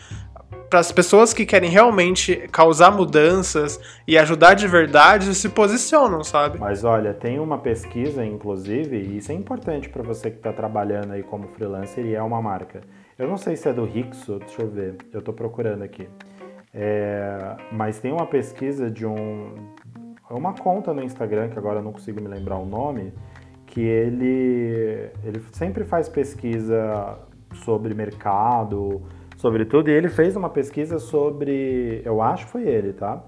para 0.69 0.81
as 0.81 0.93
pessoas 0.93 1.33
que 1.33 1.47
querem 1.47 1.71
realmente 1.71 2.37
causar 2.53 2.91
mudanças 2.91 3.81
e 4.07 4.19
ajudar 4.19 4.55
de 4.55 4.67
verdade, 4.67 5.35
se 5.35 5.49
posicionam, 5.49 6.23
sabe? 6.23 6.59
Mas 6.59 6.85
olha, 6.85 7.14
tem 7.14 7.38
uma 7.38 7.59
pesquisa, 7.59 8.25
inclusive, 8.25 8.97
e 8.97 9.19
isso 9.19 9.33
é 9.33 9.35
importante 9.35 9.88
para 9.88 10.03
você 10.03 10.31
que 10.31 10.37
está 10.37 10.53
trabalhando 10.53 11.12
aí 11.12 11.23
como 11.23 11.49
freelancer 11.49 12.05
e 12.05 12.14
é 12.14 12.23
uma 12.23 12.43
marca. 12.43 12.81
Eu 13.19 13.27
não 13.27 13.37
sei 13.37 13.57
se 13.57 13.69
é 13.69 13.73
do 13.73 13.85
Rixo, 13.85 14.38
deixa 14.38 14.62
eu 14.62 14.69
ver, 14.69 14.97
eu 15.12 15.21
estou 15.21 15.35
procurando 15.35 15.83
aqui. 15.83 16.09
É, 16.73 17.57
mas 17.73 17.99
tem 17.99 18.12
uma 18.12 18.27
pesquisa 18.27 18.91
de 18.91 19.07
um. 19.07 19.55
Uma 20.31 20.53
conta 20.53 20.93
no 20.93 21.03
Instagram, 21.03 21.49
que 21.49 21.59
agora 21.59 21.79
eu 21.79 21.83
não 21.83 21.93
consigo 21.93 22.21
me 22.21 22.29
lembrar 22.29 22.59
o 22.59 22.67
nome, 22.67 23.14
que 23.68 23.81
ele, 23.81 25.11
ele 25.22 25.42
sempre 25.52 25.85
faz 25.85 26.09
pesquisa 26.09 27.18
sobre 27.64 27.94
mercado, 27.94 29.02
sobre 29.37 29.64
tudo, 29.64 29.90
e 29.90 29.92
ele 29.92 30.09
fez 30.09 30.37
uma 30.37 30.48
pesquisa 30.48 30.98
sobre, 30.98 32.02
eu 32.04 32.20
acho 32.20 32.46
que 32.46 32.52
foi 32.52 32.66
ele, 32.66 32.92
tá? 32.92 33.22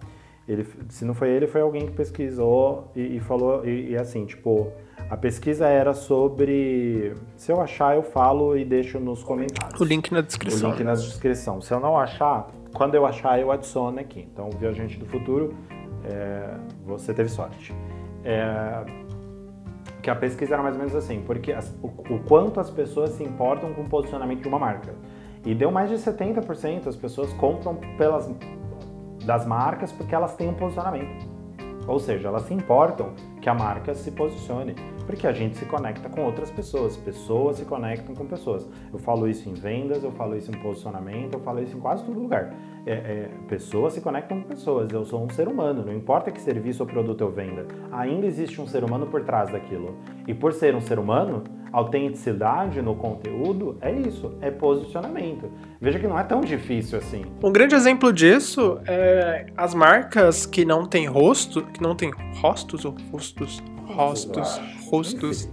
Ele, 0.49 0.67
se 0.89 1.05
não 1.05 1.15
foi 1.15 1.29
ele, 1.31 1.47
foi 1.47 1.61
alguém 1.61 1.87
que 1.87 1.93
pesquisou 1.93 2.91
e, 2.97 3.17
e 3.17 3.21
falou, 3.21 3.65
e, 3.65 3.91
e, 3.91 3.97
assim, 3.97 4.25
tipo, 4.25 4.73
a 5.09 5.17
pesquisa 5.17 5.69
era 5.69 5.95
sobre, 5.95 7.15
se 7.37 7.53
eu 7.53 7.61
achar 7.61 7.95
eu 7.95 8.03
falo 8.03 8.57
e 8.57 8.65
deixo 8.65 8.99
nos 8.99 9.23
comentários. 9.23 9.81
O 9.81 9.85
link 9.85 10.11
na 10.11 10.23
descrição. 10.23 10.71
O 10.71 10.73
link 10.73 10.83
na 10.83 10.95
descrição. 10.95 11.61
Se 11.61 11.73
eu 11.73 11.79
não 11.79 11.97
achar, 11.97 12.49
quando 12.75 12.95
eu 12.95 13.07
achar 13.07 13.39
eu 13.39 13.53
adiciono 13.53 14.01
aqui. 14.01 14.27
Então, 14.33 14.51
viajante 14.59 14.99
do 14.99 15.07
futuro, 15.07 15.55
é, 16.05 16.57
você 16.85 17.15
teve 17.15 17.29
sorte. 17.29 17.73
É, 18.25 19.00
que 20.03 20.11
a 20.11 20.15
pesquisa 20.15 20.55
era 20.55 20.63
mais 20.63 20.75
ou 20.75 20.81
menos 20.81 20.95
assim, 20.95 21.23
porque 21.27 21.53
as, 21.53 21.75
o, 21.83 21.89
o, 21.89 22.19
quanto 22.27 22.59
as 22.61 22.71
pessoas 22.71 23.11
se 23.11 23.23
importam 23.23 23.73
com 23.73 23.83
o 23.83 23.89
posicionamento 23.89 24.43
de 24.43 24.49
uma 24.49 24.59
marca. 24.59 24.95
E 25.45 25.55
deu 25.55 25.71
mais 25.71 25.89
de 25.89 25.97
70% 25.97 26.87
as 26.87 26.97
pessoas 26.97 27.33
compram 27.35 27.77
pelas 27.97 28.31
das 29.25 29.47
marcas 29.47 29.93
porque 29.93 30.15
elas 30.15 30.35
têm 30.35 30.49
um 30.49 30.55
posicionamento. 30.55 31.29
Ou 31.87 31.99
seja, 31.99 32.29
elas 32.29 32.43
se 32.43 32.55
importam 32.55 33.11
que 33.41 33.49
a 33.49 33.55
marca 33.55 33.95
se 33.95 34.11
posicione, 34.11 34.75
porque 35.11 35.27
a 35.27 35.33
gente 35.33 35.57
se 35.57 35.65
conecta 35.65 36.09
com 36.09 36.23
outras 36.23 36.53
pessoas, 36.53 36.97
pessoas 36.97 37.57
se 37.57 37.65
conectam 37.65 38.15
com 38.15 38.27
pessoas. 38.27 38.69
Eu 38.93 38.99
falo 39.01 39.27
isso 39.27 39.49
em 39.49 39.55
vendas, 39.55 40.05
eu 40.05 40.13
falo 40.13 40.37
isso 40.37 40.53
em 40.53 40.55
posicionamento, 40.55 41.35
eu 41.35 41.41
falo 41.41 41.61
isso 41.61 41.77
em 41.77 41.81
quase 41.81 42.05
todo 42.05 42.21
lugar. 42.21 42.55
É, 42.87 42.93
é, 42.93 43.31
pessoas 43.49 43.95
se 43.95 44.01
conectam 44.01 44.41
com 44.41 44.49
pessoas, 44.49 44.89
eu 44.93 45.05
sou 45.05 45.25
um 45.25 45.29
ser 45.29 45.49
humano, 45.49 45.85
não 45.85 45.93
importa 45.93 46.31
que 46.31 46.41
serviço 46.41 46.85
ou 46.85 46.89
produto 46.89 47.23
eu 47.23 47.31
venda, 47.31 47.67
ainda 47.91 48.25
existe 48.25 48.61
um 48.61 48.69
ser 48.69 48.85
humano 48.85 49.09
por 49.09 49.25
trás 49.25 49.51
daquilo. 49.51 49.97
E 50.29 50.33
por 50.33 50.53
ser 50.53 50.77
um 50.77 50.81
ser 50.81 50.97
humano, 50.97 51.43
autenticidade 51.73 52.81
no 52.81 52.95
conteúdo 52.95 53.77
é 53.81 53.93
isso, 53.93 54.33
é 54.41 54.49
posicionamento. 54.49 55.51
Veja 55.81 55.99
que 55.99 56.07
não 56.07 56.19
é 56.19 56.23
tão 56.23 56.41
difícil 56.41 56.99
assim. 56.99 57.25
Um 57.43 57.51
grande 57.51 57.75
exemplo 57.75 58.13
disso 58.13 58.81
é 58.87 59.47
as 59.57 59.75
marcas 59.75 60.47
que 60.47 60.65
não 60.65 60.87
têm 60.87 61.07
rosto, 61.07 61.63
que 61.63 61.83
não 61.83 61.97
têm 61.97 62.13
rostos 62.41 62.85
ou 62.85 62.95
rostos, 63.11 63.61
rostos, 63.87 64.61
rostos, 64.91 65.49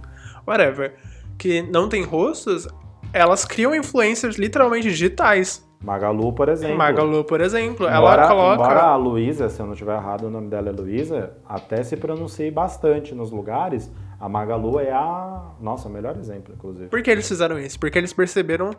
whatever, 0.46 0.94
que 1.38 1.62
não 1.62 1.88
têm 1.88 2.02
rostos, 2.02 2.66
elas 3.12 3.44
criam 3.44 3.74
influencers 3.74 4.36
literalmente 4.36 4.88
digitais. 4.88 5.66
Magalu, 5.80 6.32
por 6.32 6.48
exemplo. 6.48 6.76
Magalu, 6.76 7.24
por 7.24 7.40
exemplo, 7.40 7.86
embora, 7.86 8.22
ela 8.22 8.28
coloca. 8.28 8.62
Embora 8.62 8.82
a 8.82 8.96
Luísa, 8.96 9.48
se 9.48 9.60
eu 9.60 9.66
não 9.66 9.74
estiver 9.74 9.96
errado, 9.96 10.24
o 10.24 10.30
nome 10.30 10.48
dela 10.48 10.70
é 10.70 10.72
Luísa, 10.72 11.34
até 11.46 11.84
se 11.84 11.96
pronunciei 11.96 12.50
bastante 12.50 13.14
nos 13.14 13.30
lugares. 13.30 13.90
A 14.18 14.28
Magalu 14.28 14.80
é 14.80 14.90
a. 14.90 15.52
Nossa, 15.60 15.88
o 15.88 15.92
melhor 15.92 16.16
exemplo, 16.16 16.52
inclusive. 16.52 16.88
Por 16.88 17.00
que 17.00 17.10
eles 17.10 17.28
fizeram 17.28 17.58
isso? 17.58 17.78
Porque 17.78 17.96
eles 17.96 18.12
perceberam. 18.12 18.72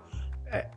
É, 0.47 0.67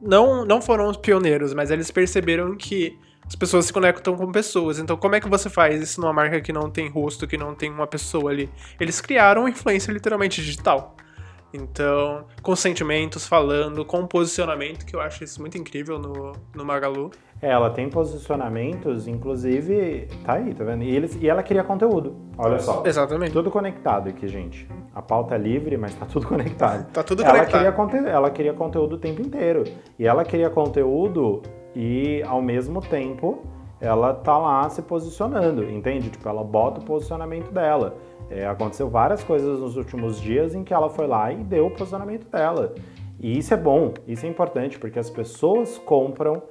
não, 0.00 0.44
não 0.44 0.60
foram 0.60 0.88
os 0.88 0.96
pioneiros, 0.98 1.54
mas 1.54 1.70
eles 1.70 1.90
perceberam 1.90 2.54
que 2.54 2.98
as 3.32 3.36
pessoas 3.36 3.64
se 3.64 3.72
conectam 3.72 4.14
com 4.14 4.30
pessoas. 4.30 4.78
Então, 4.78 4.94
como 4.94 5.14
é 5.14 5.20
que 5.20 5.26
você 5.26 5.48
faz 5.48 5.80
isso 5.80 5.98
numa 6.02 6.12
marca 6.12 6.38
que 6.42 6.52
não 6.52 6.70
tem 6.70 6.90
rosto, 6.90 7.26
que 7.26 7.38
não 7.38 7.54
tem 7.54 7.70
uma 7.70 7.86
pessoa 7.86 8.30
ali? 8.30 8.50
Eles 8.78 9.00
criaram 9.00 9.42
uma 9.42 9.50
influência 9.50 9.90
literalmente 9.90 10.42
digital. 10.42 10.94
Então, 11.50 12.26
com 12.42 12.54
sentimentos, 12.54 13.26
falando, 13.26 13.86
com 13.86 14.06
posicionamento, 14.06 14.84
que 14.84 14.94
eu 14.94 15.00
acho 15.00 15.24
isso 15.24 15.40
muito 15.40 15.56
incrível 15.56 15.98
no, 15.98 16.32
no 16.54 16.62
Magalu. 16.62 17.10
É, 17.40 17.48
ela 17.48 17.70
tem 17.70 17.88
posicionamentos, 17.88 19.08
inclusive, 19.08 20.08
tá 20.24 20.34
aí, 20.34 20.52
tá 20.52 20.64
vendo? 20.64 20.84
E, 20.84 20.94
eles, 20.94 21.16
e 21.18 21.26
ela 21.26 21.42
cria 21.42 21.64
conteúdo, 21.64 22.14
olha 22.36 22.58
só. 22.58 22.82
Exatamente. 22.84 23.32
Tudo 23.32 23.50
conectado 23.50 24.10
aqui, 24.10 24.28
gente. 24.28 24.68
A 24.94 25.00
pauta 25.00 25.36
é 25.36 25.38
livre, 25.38 25.78
mas 25.78 25.94
tá 25.94 26.04
tudo 26.04 26.28
conectado. 26.28 26.90
tá 26.92 27.02
tudo 27.02 27.22
ela 27.22 27.32
conectado. 27.32 27.88
Queria, 27.88 28.10
ela 28.10 28.30
queria 28.30 28.52
conteúdo 28.52 28.96
o 28.96 28.98
tempo 28.98 29.22
inteiro. 29.22 29.64
E 29.98 30.06
ela 30.06 30.22
queria 30.22 30.50
conteúdo 30.50 31.42
e, 31.74 32.22
ao 32.24 32.42
mesmo 32.42 32.80
tempo, 32.80 33.42
ela 33.80 34.14
tá 34.14 34.38
lá 34.38 34.68
se 34.68 34.80
posicionando, 34.82 35.68
entende? 35.68 36.10
Tipo, 36.10 36.28
ela 36.28 36.44
bota 36.44 36.80
o 36.80 36.84
posicionamento 36.84 37.50
dela. 37.50 37.96
É, 38.30 38.46
aconteceu 38.46 38.88
várias 38.88 39.24
coisas 39.24 39.58
nos 39.58 39.76
últimos 39.76 40.20
dias 40.20 40.54
em 40.54 40.62
que 40.62 40.72
ela 40.72 40.88
foi 40.88 41.06
lá 41.06 41.32
e 41.32 41.36
deu 41.36 41.66
o 41.66 41.70
posicionamento 41.70 42.28
dela. 42.30 42.74
E 43.18 43.36
isso 43.36 43.52
é 43.52 43.56
bom, 43.56 43.92
isso 44.06 44.24
é 44.24 44.28
importante, 44.28 44.78
porque 44.78 44.98
as 44.98 45.10
pessoas 45.10 45.78
compram 45.78 46.42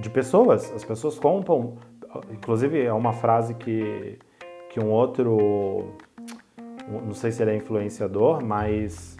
de 0.00 0.08
pessoas, 0.08 0.72
as 0.74 0.84
pessoas 0.84 1.18
compram. 1.18 1.76
Inclusive, 2.30 2.82
é 2.82 2.92
uma 2.92 3.12
frase 3.12 3.54
que, 3.54 4.18
que 4.70 4.80
um 4.80 4.90
outro, 4.90 5.94
não 6.88 7.14
sei 7.14 7.30
se 7.30 7.42
ele 7.42 7.52
é 7.52 7.56
influenciador, 7.56 8.42
mas 8.44 9.16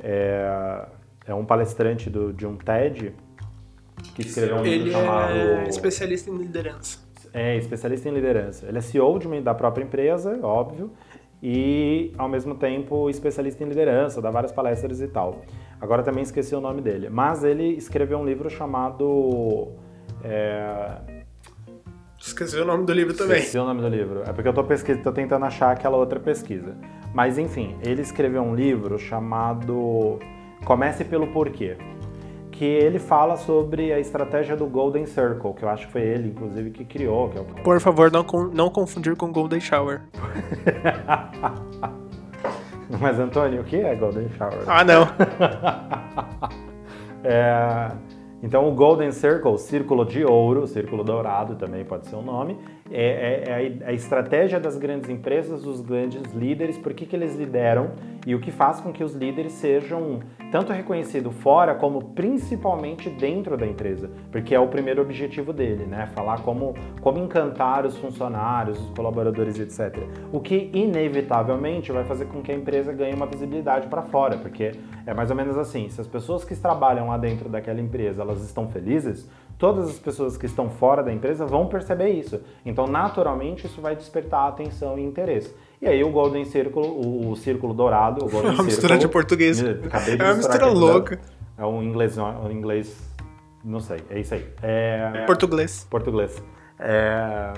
é, 0.00 0.86
é 1.26 1.34
um 1.34 1.44
palestrante 1.44 2.08
do, 2.08 2.32
de 2.32 2.46
um 2.46 2.56
TED 2.56 3.14
que 4.16 4.28
escreveu 4.28 4.56
um 4.56 4.62
livro 4.62 4.88
ele 4.88 4.92
chamado. 4.92 5.32
é 5.32 5.68
especialista 5.68 6.30
em 6.30 6.36
liderança. 6.36 6.98
É, 7.34 7.56
especialista 7.56 8.08
em 8.08 8.14
liderança. 8.14 8.66
Ele 8.66 8.78
é 8.78 8.80
CEO 8.80 9.18
de 9.18 9.26
uma, 9.26 9.40
da 9.42 9.54
própria 9.54 9.84
empresa, 9.84 10.38
óbvio, 10.42 10.90
e 11.42 12.14
ao 12.16 12.28
mesmo 12.28 12.54
tempo 12.54 13.10
especialista 13.10 13.62
em 13.62 13.68
liderança, 13.68 14.22
dá 14.22 14.30
várias 14.30 14.52
palestras 14.52 15.02
e 15.02 15.08
tal. 15.08 15.42
Agora 15.78 16.02
também 16.02 16.22
esqueci 16.22 16.54
o 16.54 16.60
nome 16.60 16.80
dele. 16.80 17.10
Mas 17.10 17.44
ele 17.44 17.74
escreveu 17.74 18.18
um 18.18 18.24
livro 18.24 18.48
chamado. 18.48 19.68
É... 20.24 20.96
Esqueci 22.18 22.56
o 22.56 22.64
nome 22.64 22.86
do 22.86 22.92
livro 22.94 23.12
também. 23.12 23.36
Esqueci 23.36 23.58
o 23.58 23.64
nome 23.64 23.82
do 23.82 23.88
livro. 23.88 24.22
É 24.22 24.32
porque 24.32 24.48
eu 24.48 24.54
tô, 24.54 24.64
pesquisa, 24.64 24.98
tô 25.02 25.12
tentando 25.12 25.44
achar 25.44 25.72
aquela 25.72 25.98
outra 25.98 26.18
pesquisa. 26.18 26.74
Mas 27.12 27.36
enfim, 27.36 27.76
ele 27.82 28.00
escreveu 28.00 28.40
um 28.40 28.54
livro 28.54 28.98
chamado 28.98 30.18
Comece 30.64 31.04
pelo 31.04 31.26
Porquê 31.26 31.76
que 32.56 32.64
ele 32.64 32.98
fala 32.98 33.36
sobre 33.36 33.92
a 33.92 34.00
estratégia 34.00 34.56
do 34.56 34.66
Golden 34.66 35.04
Circle, 35.04 35.52
que 35.52 35.62
eu 35.62 35.68
acho 35.68 35.84
que 35.86 35.92
foi 35.92 36.00
ele, 36.00 36.28
inclusive, 36.28 36.70
que 36.70 36.86
criou. 36.86 37.28
Que 37.28 37.36
é 37.36 37.42
o... 37.42 37.44
Por 37.44 37.78
favor, 37.80 38.10
não, 38.10 38.24
não 38.52 38.70
confundir 38.70 39.14
com 39.14 39.30
Golden 39.30 39.60
Shower. 39.60 40.00
Mas, 42.98 43.20
Antônio, 43.20 43.60
o 43.60 43.64
que 43.64 43.76
é 43.76 43.94
Golden 43.94 44.30
Shower? 44.30 44.62
Ah, 44.66 44.82
não. 44.82 45.02
é, 47.22 47.92
então, 48.42 48.66
o 48.66 48.72
Golden 48.72 49.12
Circle, 49.12 49.58
círculo 49.58 50.06
de 50.06 50.24
ouro, 50.24 50.66
círculo 50.66 51.04
dourado 51.04 51.56
também 51.56 51.84
pode 51.84 52.06
ser 52.06 52.16
o 52.16 52.20
um 52.20 52.22
nome, 52.22 52.56
é, 52.90 53.02
é, 53.02 53.82
é, 53.82 53.88
a 53.88 53.92
estratégia 53.92 54.60
das 54.60 54.76
grandes 54.76 55.10
empresas, 55.10 55.62
dos 55.62 55.80
grandes 55.80 56.32
líderes, 56.32 56.78
por 56.78 56.94
que, 56.94 57.06
que 57.06 57.16
eles 57.16 57.34
lideram 57.34 57.90
e 58.26 58.34
o 58.34 58.40
que 58.40 58.50
faz 58.50 58.80
com 58.80 58.92
que 58.92 59.04
os 59.04 59.14
líderes 59.14 59.52
sejam 59.52 60.20
tanto 60.50 60.72
reconhecidos 60.72 61.34
fora 61.36 61.74
como 61.74 62.10
principalmente 62.10 63.08
dentro 63.10 63.56
da 63.56 63.66
empresa, 63.66 64.10
porque 64.30 64.54
é 64.54 64.60
o 64.60 64.68
primeiro 64.68 65.02
objetivo 65.02 65.52
dele, 65.52 65.84
né? 65.86 66.06
Falar 66.14 66.42
como, 66.42 66.74
como 67.00 67.18
encantar 67.18 67.84
os 67.84 67.96
funcionários, 67.96 68.80
os 68.80 68.90
colaboradores, 68.90 69.58
etc. 69.58 70.02
O 70.32 70.40
que 70.40 70.70
inevitavelmente 70.72 71.92
vai 71.92 72.04
fazer 72.04 72.26
com 72.26 72.42
que 72.42 72.52
a 72.52 72.54
empresa 72.54 72.92
ganhe 72.92 73.14
uma 73.14 73.26
visibilidade 73.26 73.88
para 73.88 74.02
fora, 74.02 74.38
porque 74.38 74.72
é 75.04 75.14
mais 75.14 75.30
ou 75.30 75.36
menos 75.36 75.56
assim: 75.56 75.88
se 75.88 76.00
as 76.00 76.06
pessoas 76.06 76.44
que 76.44 76.54
trabalham 76.56 77.08
lá 77.08 77.16
dentro 77.16 77.48
daquela 77.48 77.80
empresa 77.80 78.22
elas 78.22 78.42
estão 78.42 78.68
felizes, 78.68 79.28
todas 79.58 79.88
as 79.88 79.98
pessoas 79.98 80.36
que 80.36 80.46
estão 80.46 80.68
fora 80.68 81.02
da 81.02 81.12
empresa 81.12 81.46
vão 81.46 81.66
perceber 81.66 82.10
isso. 82.10 82.40
Então, 82.64 82.86
naturalmente, 82.86 83.66
isso 83.66 83.80
vai 83.80 83.96
despertar 83.96 84.48
atenção 84.48 84.98
e 84.98 85.02
interesse. 85.02 85.54
E 85.80 85.86
aí 85.86 86.02
o 86.02 86.10
Golden 86.10 86.44
Circle, 86.44 86.82
o, 86.82 87.30
o 87.30 87.36
Círculo 87.36 87.74
Dourado, 87.74 88.24
o 88.24 88.28
Golden 88.28 88.50
É 88.50 88.54
uma 88.54 88.62
mistura 88.62 88.96
de 88.96 89.08
português. 89.08 89.62
Acabei 89.62 90.16
de 90.16 90.22
é 90.22 90.24
uma 90.24 90.34
mistura 90.34 90.66
louca. 90.66 91.20
É 91.58 91.64
um 91.64 91.82
inglês, 91.82 92.18
um 92.18 92.50
inglês, 92.50 92.98
não 93.64 93.80
sei, 93.80 93.98
é 94.10 94.20
isso 94.20 94.34
aí. 94.34 94.46
É, 94.62 95.24
português. 95.26 95.86
Português. 95.88 96.42
É, 96.78 97.54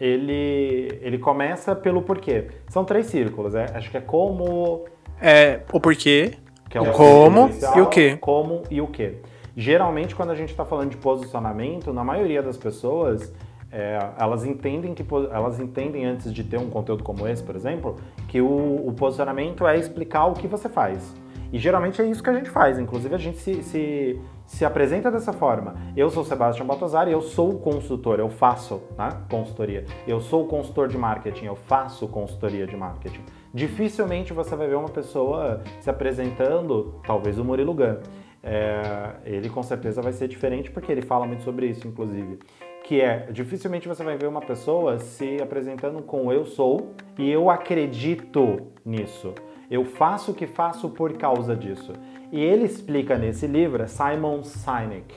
ele, 0.00 0.98
ele 1.00 1.18
começa 1.18 1.76
pelo 1.76 2.02
porquê. 2.02 2.48
São 2.68 2.84
três 2.84 3.06
círculos, 3.06 3.54
é, 3.54 3.66
acho 3.74 3.90
que 3.90 3.96
é 3.96 4.00
como... 4.00 4.84
É 5.22 5.60
o 5.72 5.78
porquê, 5.78 6.34
que 6.68 6.78
é 6.78 6.80
o 6.80 6.92
como 6.92 7.50
e 7.76 7.80
o 7.80 7.86
quê. 7.86 8.18
Como 8.20 8.62
e 8.70 8.80
o 8.80 8.86
quê. 8.86 9.16
Geralmente, 9.60 10.16
quando 10.16 10.30
a 10.30 10.34
gente 10.34 10.48
está 10.48 10.64
falando 10.64 10.88
de 10.88 10.96
posicionamento, 10.96 11.92
na 11.92 12.02
maioria 12.02 12.42
das 12.42 12.56
pessoas, 12.56 13.30
é, 13.70 13.98
elas 14.18 14.46
entendem 14.46 14.94
que 14.94 15.04
elas 15.30 15.60
entendem 15.60 16.06
antes 16.06 16.32
de 16.32 16.42
ter 16.42 16.58
um 16.58 16.70
conteúdo 16.70 17.04
como 17.04 17.28
esse, 17.28 17.42
por 17.42 17.54
exemplo, 17.54 17.96
que 18.26 18.40
o, 18.40 18.88
o, 18.88 18.94
posicionamento 18.94 19.66
é 19.66 19.78
explicar 19.78 20.24
o 20.24 20.32
que 20.32 20.48
você 20.48 20.66
faz. 20.66 21.14
E 21.52 21.58
geralmente 21.58 22.00
é 22.00 22.06
isso 22.06 22.22
que 22.22 22.30
a 22.30 22.32
gente 22.32 22.48
faz. 22.48 22.78
Inclusive 22.78 23.14
a 23.14 23.18
gente 23.18 23.36
se, 23.36 23.62
se, 23.62 24.18
se 24.46 24.64
apresenta 24.64 25.10
dessa 25.10 25.30
forma. 25.30 25.74
Eu 25.94 26.08
sou 26.08 26.24
Sebastião 26.24 26.66
Baltazar 26.66 27.06
e 27.06 27.12
eu 27.12 27.20
sou 27.20 27.58
consultor, 27.58 28.18
eu 28.18 28.30
faço 28.30 28.80
né, 28.96 29.10
consultoria. 29.28 29.84
Eu 30.08 30.22
sou 30.22 30.46
consultor 30.46 30.88
de 30.88 30.96
marketing, 30.96 31.44
eu 31.44 31.56
faço 31.56 32.08
consultoria 32.08 32.66
de 32.66 32.78
marketing. 32.78 33.20
Dificilmente 33.52 34.32
você 34.32 34.56
vai 34.56 34.68
ver 34.68 34.76
uma 34.76 34.88
pessoa 34.88 35.60
se 35.80 35.90
apresentando, 35.90 36.94
talvez 37.06 37.38
o 37.38 37.44
Murilo 37.44 37.74
Gun. 37.74 37.96
É, 38.42 39.16
ele 39.24 39.50
com 39.50 39.62
certeza 39.62 40.00
vai 40.00 40.12
ser 40.12 40.26
diferente 40.26 40.70
porque 40.70 40.90
ele 40.90 41.02
fala 41.02 41.26
muito 41.26 41.42
sobre 41.42 41.66
isso, 41.66 41.86
inclusive. 41.86 42.38
Que 42.84 43.00
é, 43.00 43.28
dificilmente 43.30 43.86
você 43.86 44.02
vai 44.02 44.16
ver 44.16 44.26
uma 44.26 44.40
pessoa 44.40 44.98
se 44.98 45.40
apresentando 45.42 46.02
com 46.02 46.32
eu 46.32 46.44
sou 46.44 46.94
e 47.18 47.30
eu 47.30 47.50
acredito 47.50 48.68
nisso. 48.84 49.34
Eu 49.70 49.84
faço 49.84 50.32
o 50.32 50.34
que 50.34 50.46
faço 50.46 50.88
por 50.88 51.12
causa 51.12 51.54
disso. 51.54 51.92
E 52.32 52.40
ele 52.40 52.64
explica 52.64 53.16
nesse 53.16 53.46
livro, 53.46 53.86
Simon 53.86 54.42
Sinek. 54.42 55.14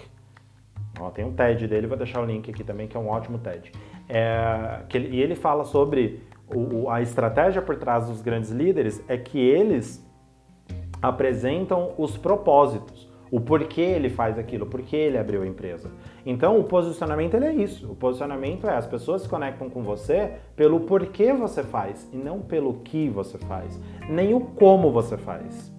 Ó, 1.00 1.10
tem 1.10 1.26
um 1.26 1.34
TED 1.34 1.68
dele, 1.68 1.88
vou 1.88 1.98
deixar 1.98 2.22
o 2.22 2.26
link 2.26 2.50
aqui 2.52 2.64
também, 2.64 2.88
que 2.88 2.96
é 2.96 3.00
um 3.00 3.08
ótimo 3.08 3.40
TED. 3.40 3.72
É, 4.08 4.82
que 4.90 4.98
e 5.00 5.22
ele 5.22 5.34
fala 5.34 5.64
sobre 5.64 6.22
o, 6.48 6.90
a 6.90 7.02
estratégia 7.02 7.62
por 7.62 7.78
trás 7.78 8.08
dos 8.08 8.22
grandes 8.22 8.52
líderes 8.52 9.04
é 9.08 9.18
que 9.18 9.40
eles 9.40 10.06
apresentam 11.02 11.94
os 11.98 12.16
propósitos 12.16 13.13
o 13.34 13.42
porquê 13.42 13.82
ele 13.82 14.10
faz 14.10 14.38
aquilo, 14.38 14.68
porquê 14.68 14.96
ele 14.96 15.18
abriu 15.18 15.42
a 15.42 15.48
empresa. 15.48 15.90
Então, 16.24 16.60
o 16.60 16.66
posicionamento 16.66 17.34
é 17.34 17.52
isso. 17.52 17.92
O 17.92 17.96
posicionamento 17.96 18.68
é 18.68 18.76
as 18.76 18.86
pessoas 18.86 19.24
se 19.24 19.28
conectam 19.28 19.72
com 19.72 19.82
você 19.82 20.34
pelo 20.56 20.82
porquê 20.82 21.34
você 21.34 21.64
faz 21.64 22.08
e 22.14 22.16
não 22.16 22.42
pelo 22.42 22.76
que 22.82 23.10
você 23.10 23.40
faz, 23.40 23.82
nem 24.08 24.36
o 24.36 24.40
como 24.40 24.92
você 24.92 25.18
faz. 25.18 25.73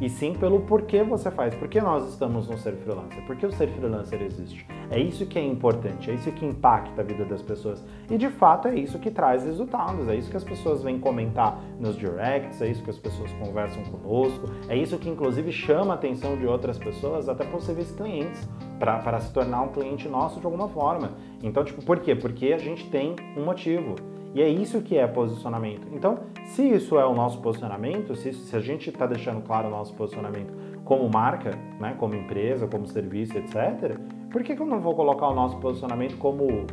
E 0.00 0.08
sim 0.08 0.32
pelo 0.34 0.60
porquê 0.60 1.02
você 1.02 1.30
faz. 1.30 1.54
Por 1.54 1.68
que 1.68 1.80
nós 1.80 2.08
estamos 2.08 2.48
no 2.48 2.56
ser 2.56 2.74
freelancer? 2.76 3.22
Por 3.26 3.36
que 3.36 3.46
o 3.46 3.52
ser 3.52 3.68
freelancer 3.68 4.22
existe? 4.22 4.66
É 4.90 4.98
isso 4.98 5.26
que 5.26 5.38
é 5.38 5.44
importante, 5.44 6.10
é 6.10 6.14
isso 6.14 6.30
que 6.32 6.46
impacta 6.46 7.02
a 7.02 7.04
vida 7.04 7.24
das 7.24 7.42
pessoas. 7.42 7.84
E 8.10 8.16
de 8.16 8.28
fato 8.28 8.68
é 8.68 8.74
isso 8.74 8.98
que 8.98 9.10
traz 9.10 9.44
resultados, 9.44 10.08
é 10.08 10.16
isso 10.16 10.30
que 10.30 10.36
as 10.36 10.44
pessoas 10.44 10.82
vêm 10.82 10.98
comentar 10.98 11.60
nos 11.78 11.96
directs, 11.96 12.62
é 12.62 12.68
isso 12.68 12.82
que 12.82 12.90
as 12.90 12.98
pessoas 12.98 13.30
conversam 13.32 13.82
conosco, 13.84 14.46
é 14.68 14.76
isso 14.76 14.98
que 14.98 15.08
inclusive 15.08 15.52
chama 15.52 15.92
a 15.92 15.96
atenção 15.96 16.36
de 16.36 16.46
outras 16.46 16.78
pessoas, 16.78 17.28
até 17.28 17.44
possíveis 17.44 17.90
clientes, 17.90 18.48
para 18.78 19.20
se 19.20 19.32
tornar 19.32 19.62
um 19.62 19.68
cliente 19.68 20.08
nosso 20.08 20.40
de 20.40 20.46
alguma 20.46 20.68
forma. 20.68 21.12
Então, 21.42 21.64
tipo, 21.64 21.84
por 21.84 21.98
quê? 22.00 22.14
Porque 22.14 22.52
a 22.52 22.58
gente 22.58 22.88
tem 22.88 23.14
um 23.36 23.44
motivo. 23.44 23.96
E 24.34 24.42
é 24.42 24.48
isso 24.48 24.82
que 24.82 24.96
é 24.96 25.06
posicionamento. 25.06 25.88
Então, 25.92 26.20
se 26.44 26.62
isso 26.62 26.98
é 26.98 27.04
o 27.04 27.14
nosso 27.14 27.40
posicionamento, 27.40 28.14
se, 28.14 28.32
se 28.32 28.54
a 28.54 28.60
gente 28.60 28.90
está 28.90 29.06
deixando 29.06 29.42
claro 29.42 29.68
o 29.68 29.70
nosso 29.70 29.94
posicionamento 29.94 30.52
como 30.84 31.08
marca, 31.08 31.50
né, 31.80 31.94
como 31.98 32.14
empresa, 32.14 32.66
como 32.66 32.86
serviço, 32.86 33.36
etc., 33.36 33.98
por 34.30 34.42
que, 34.42 34.54
que 34.54 34.60
eu 34.60 34.66
não 34.66 34.80
vou 34.80 34.94
colocar 34.94 35.28
o 35.28 35.34
nosso 35.34 35.56
posicionamento 35.58 36.16
como, 36.18 36.66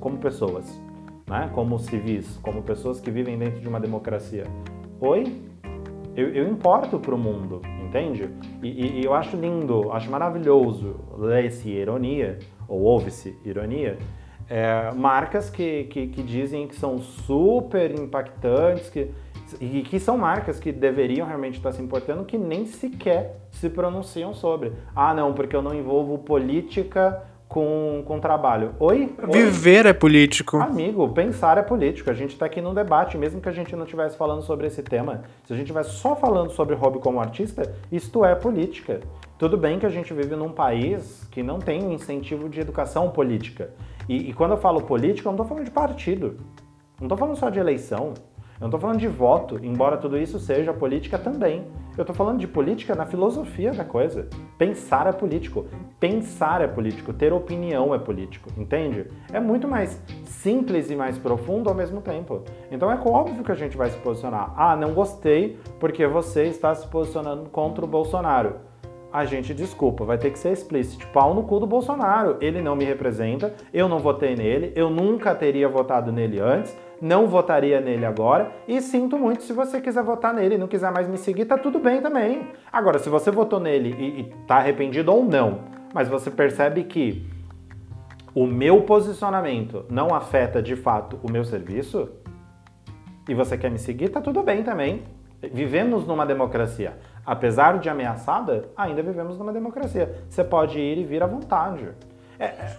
como 0.00 0.18
pessoas, 0.18 0.80
né, 1.26 1.50
como 1.54 1.78
civis, 1.78 2.38
como 2.42 2.62
pessoas 2.62 3.00
que 3.00 3.10
vivem 3.10 3.38
dentro 3.38 3.60
de 3.60 3.68
uma 3.68 3.80
democracia? 3.80 4.44
Oi? 5.00 5.42
Eu, 6.14 6.34
eu 6.34 6.48
importo 6.48 6.98
para 6.98 7.14
o 7.14 7.18
mundo, 7.18 7.62
entende? 7.86 8.28
E, 8.62 9.00
e, 9.00 9.04
eu 9.04 9.14
acho 9.14 9.36
lindo, 9.36 9.92
acho 9.92 10.10
maravilhoso 10.10 10.96
ler-se 11.16 11.68
ironia, 11.68 12.38
ou 12.66 12.80
ouve-se 12.80 13.38
ironia, 13.44 13.96
é, 14.48 14.90
marcas 14.92 15.50
que, 15.50 15.84
que, 15.84 16.06
que, 16.08 16.22
dizem 16.22 16.66
que 16.66 16.76
são 16.76 16.98
super 16.98 17.90
impactantes 17.98 18.88
que, 18.88 19.10
e 19.60 19.82
que 19.82 20.00
são 20.00 20.16
marcas 20.16 20.58
que 20.58 20.72
deveriam 20.72 21.26
realmente 21.26 21.56
estar 21.56 21.72
se 21.72 21.82
importando, 21.82 22.24
que 22.24 22.38
nem 22.38 22.66
sequer 22.66 23.40
se 23.50 23.68
pronunciam 23.68 24.32
sobre. 24.34 24.72
Ah, 24.94 25.12
não, 25.12 25.32
porque 25.32 25.54
eu 25.54 25.62
não 25.62 25.74
envolvo 25.74 26.18
política 26.18 27.22
com, 27.48 28.02
com 28.06 28.20
trabalho. 28.20 28.74
Oi? 28.78 29.14
Oi? 29.22 29.32
Viver 29.32 29.86
é 29.86 29.92
político. 29.92 30.58
Amigo, 30.58 31.08
pensar 31.08 31.56
é 31.56 31.62
político. 31.62 32.10
A 32.10 32.14
gente 32.14 32.34
está 32.34 32.46
aqui 32.46 32.60
num 32.60 32.74
debate, 32.74 33.16
mesmo 33.16 33.40
que 33.40 33.48
a 33.48 33.52
gente 33.52 33.74
não 33.74 33.84
estivesse 33.84 34.16
falando 34.16 34.42
sobre 34.42 34.66
esse 34.66 34.82
tema. 34.82 35.22
Se 35.46 35.52
a 35.52 35.56
gente 35.56 35.66
estivesse 35.66 35.92
só 35.96 36.14
falando 36.14 36.50
sobre 36.52 36.74
hobby 36.74 36.98
como 36.98 37.20
artista, 37.20 37.74
isto 37.90 38.24
é 38.24 38.34
política. 38.34 39.00
Tudo 39.38 39.56
bem 39.56 39.78
que 39.78 39.86
a 39.86 39.90
gente 39.90 40.12
vive 40.12 40.36
num 40.36 40.50
país 40.50 41.26
que 41.30 41.42
não 41.42 41.58
tem 41.58 41.82
um 41.82 41.92
incentivo 41.92 42.48
de 42.48 42.60
educação 42.60 43.10
política. 43.10 43.70
E, 44.08 44.30
e 44.30 44.32
quando 44.32 44.52
eu 44.52 44.58
falo 44.58 44.82
política, 44.82 45.28
eu 45.28 45.32
não 45.32 45.36
estou 45.36 45.46
falando 45.46 45.64
de 45.64 45.70
partido. 45.70 46.38
Não 46.98 47.04
estou 47.06 47.18
falando 47.18 47.36
só 47.36 47.50
de 47.50 47.58
eleição. 47.58 48.14
Eu 48.60 48.62
não 48.62 48.68
estou 48.68 48.80
falando 48.80 48.98
de 48.98 49.06
voto, 49.06 49.60
embora 49.62 49.96
tudo 49.96 50.18
isso 50.18 50.40
seja 50.40 50.72
política 50.72 51.16
também. 51.16 51.64
Eu 51.96 52.02
estou 52.02 52.14
falando 52.14 52.40
de 52.40 52.48
política 52.48 52.92
na 52.92 53.06
filosofia 53.06 53.72
da 53.72 53.84
coisa. 53.84 54.28
Pensar 54.56 55.06
é 55.06 55.12
político. 55.12 55.66
Pensar 56.00 56.60
é 56.60 56.66
político. 56.66 57.12
Ter 57.12 57.32
opinião 57.32 57.94
é 57.94 57.98
político. 57.98 58.50
Entende? 58.56 59.06
É 59.32 59.38
muito 59.38 59.68
mais 59.68 60.02
simples 60.24 60.90
e 60.90 60.96
mais 60.96 61.16
profundo 61.18 61.68
ao 61.68 61.74
mesmo 61.74 62.00
tempo. 62.00 62.42
Então 62.68 62.90
é 62.90 63.00
óbvio 63.04 63.44
que 63.44 63.52
a 63.52 63.54
gente 63.54 63.76
vai 63.76 63.90
se 63.90 63.98
posicionar. 63.98 64.52
Ah, 64.56 64.74
não 64.74 64.92
gostei 64.92 65.56
porque 65.78 66.04
você 66.06 66.44
está 66.44 66.74
se 66.74 66.86
posicionando 66.88 67.48
contra 67.50 67.84
o 67.84 67.88
Bolsonaro 67.88 68.67
a 69.12 69.24
gente, 69.24 69.54
desculpa, 69.54 70.04
vai 70.04 70.18
ter 70.18 70.30
que 70.30 70.38
ser 70.38 70.52
explícito. 70.52 71.06
Pau 71.08 71.32
no 71.32 71.42
cu 71.42 71.58
do 71.58 71.66
Bolsonaro. 71.66 72.36
Ele 72.40 72.60
não 72.60 72.76
me 72.76 72.84
representa, 72.84 73.54
eu 73.72 73.88
não 73.88 73.98
votei 73.98 74.36
nele, 74.36 74.72
eu 74.76 74.90
nunca 74.90 75.34
teria 75.34 75.68
votado 75.68 76.12
nele 76.12 76.38
antes, 76.38 76.76
não 77.00 77.26
votaria 77.26 77.80
nele 77.80 78.04
agora. 78.04 78.52
E 78.66 78.80
sinto 78.80 79.18
muito 79.18 79.42
se 79.42 79.52
você 79.52 79.80
quiser 79.80 80.02
votar 80.02 80.34
nele 80.34 80.56
e 80.56 80.58
não 80.58 80.68
quiser 80.68 80.92
mais 80.92 81.08
me 81.08 81.16
seguir, 81.16 81.46
tá 81.46 81.56
tudo 81.56 81.78
bem 81.78 82.02
também. 82.02 82.48
Agora, 82.70 82.98
se 82.98 83.08
você 83.08 83.30
votou 83.30 83.58
nele 83.58 83.94
e, 83.98 84.20
e 84.20 84.24
tá 84.46 84.56
arrependido 84.56 85.10
ou 85.12 85.24
não, 85.24 85.60
mas 85.94 86.08
você 86.08 86.30
percebe 86.30 86.84
que 86.84 87.26
o 88.34 88.46
meu 88.46 88.82
posicionamento 88.82 89.86
não 89.88 90.14
afeta 90.14 90.62
de 90.62 90.76
fato 90.76 91.18
o 91.22 91.32
meu 91.32 91.44
serviço, 91.44 92.10
e 93.28 93.34
você 93.34 93.58
quer 93.58 93.70
me 93.70 93.78
seguir, 93.78 94.08
tá 94.08 94.20
tudo 94.20 94.42
bem 94.42 94.62
também. 94.62 95.02
Vivemos 95.52 96.06
numa 96.06 96.26
democracia 96.26 96.96
apesar 97.28 97.78
de 97.78 97.90
ameaçada, 97.90 98.70
ainda 98.74 99.02
vivemos 99.02 99.36
numa 99.36 99.52
democracia. 99.52 100.24
Você 100.30 100.42
pode 100.42 100.78
ir 100.78 100.96
e 100.96 101.04
vir 101.04 101.22
à 101.22 101.26
vontade. 101.26 101.86
É, 102.38 102.46
é... 102.46 102.76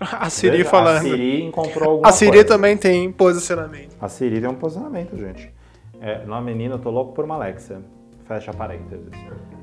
A 0.00 0.30
Siri 0.30 0.58
Veja, 0.58 0.70
falando. 0.70 0.98
A 0.98 1.00
Siri 1.00 1.42
encontrou 1.42 1.90
alguma 1.90 2.08
A 2.08 2.12
Siri 2.12 2.30
coisa. 2.30 2.46
também 2.46 2.76
tem 2.76 3.10
posicionamento. 3.10 3.96
A 4.00 4.08
Siri 4.08 4.40
tem 4.40 4.48
um 4.48 4.54
posicionamento, 4.54 5.16
gente. 5.16 5.52
É, 6.00 6.24
não, 6.24 6.40
menina, 6.40 6.74
eu 6.74 6.78
tô 6.78 6.90
louco 6.90 7.14
por 7.14 7.24
uma 7.24 7.34
Alexa. 7.34 7.82
Fecha 8.26 8.52
parênteses. 8.52 9.10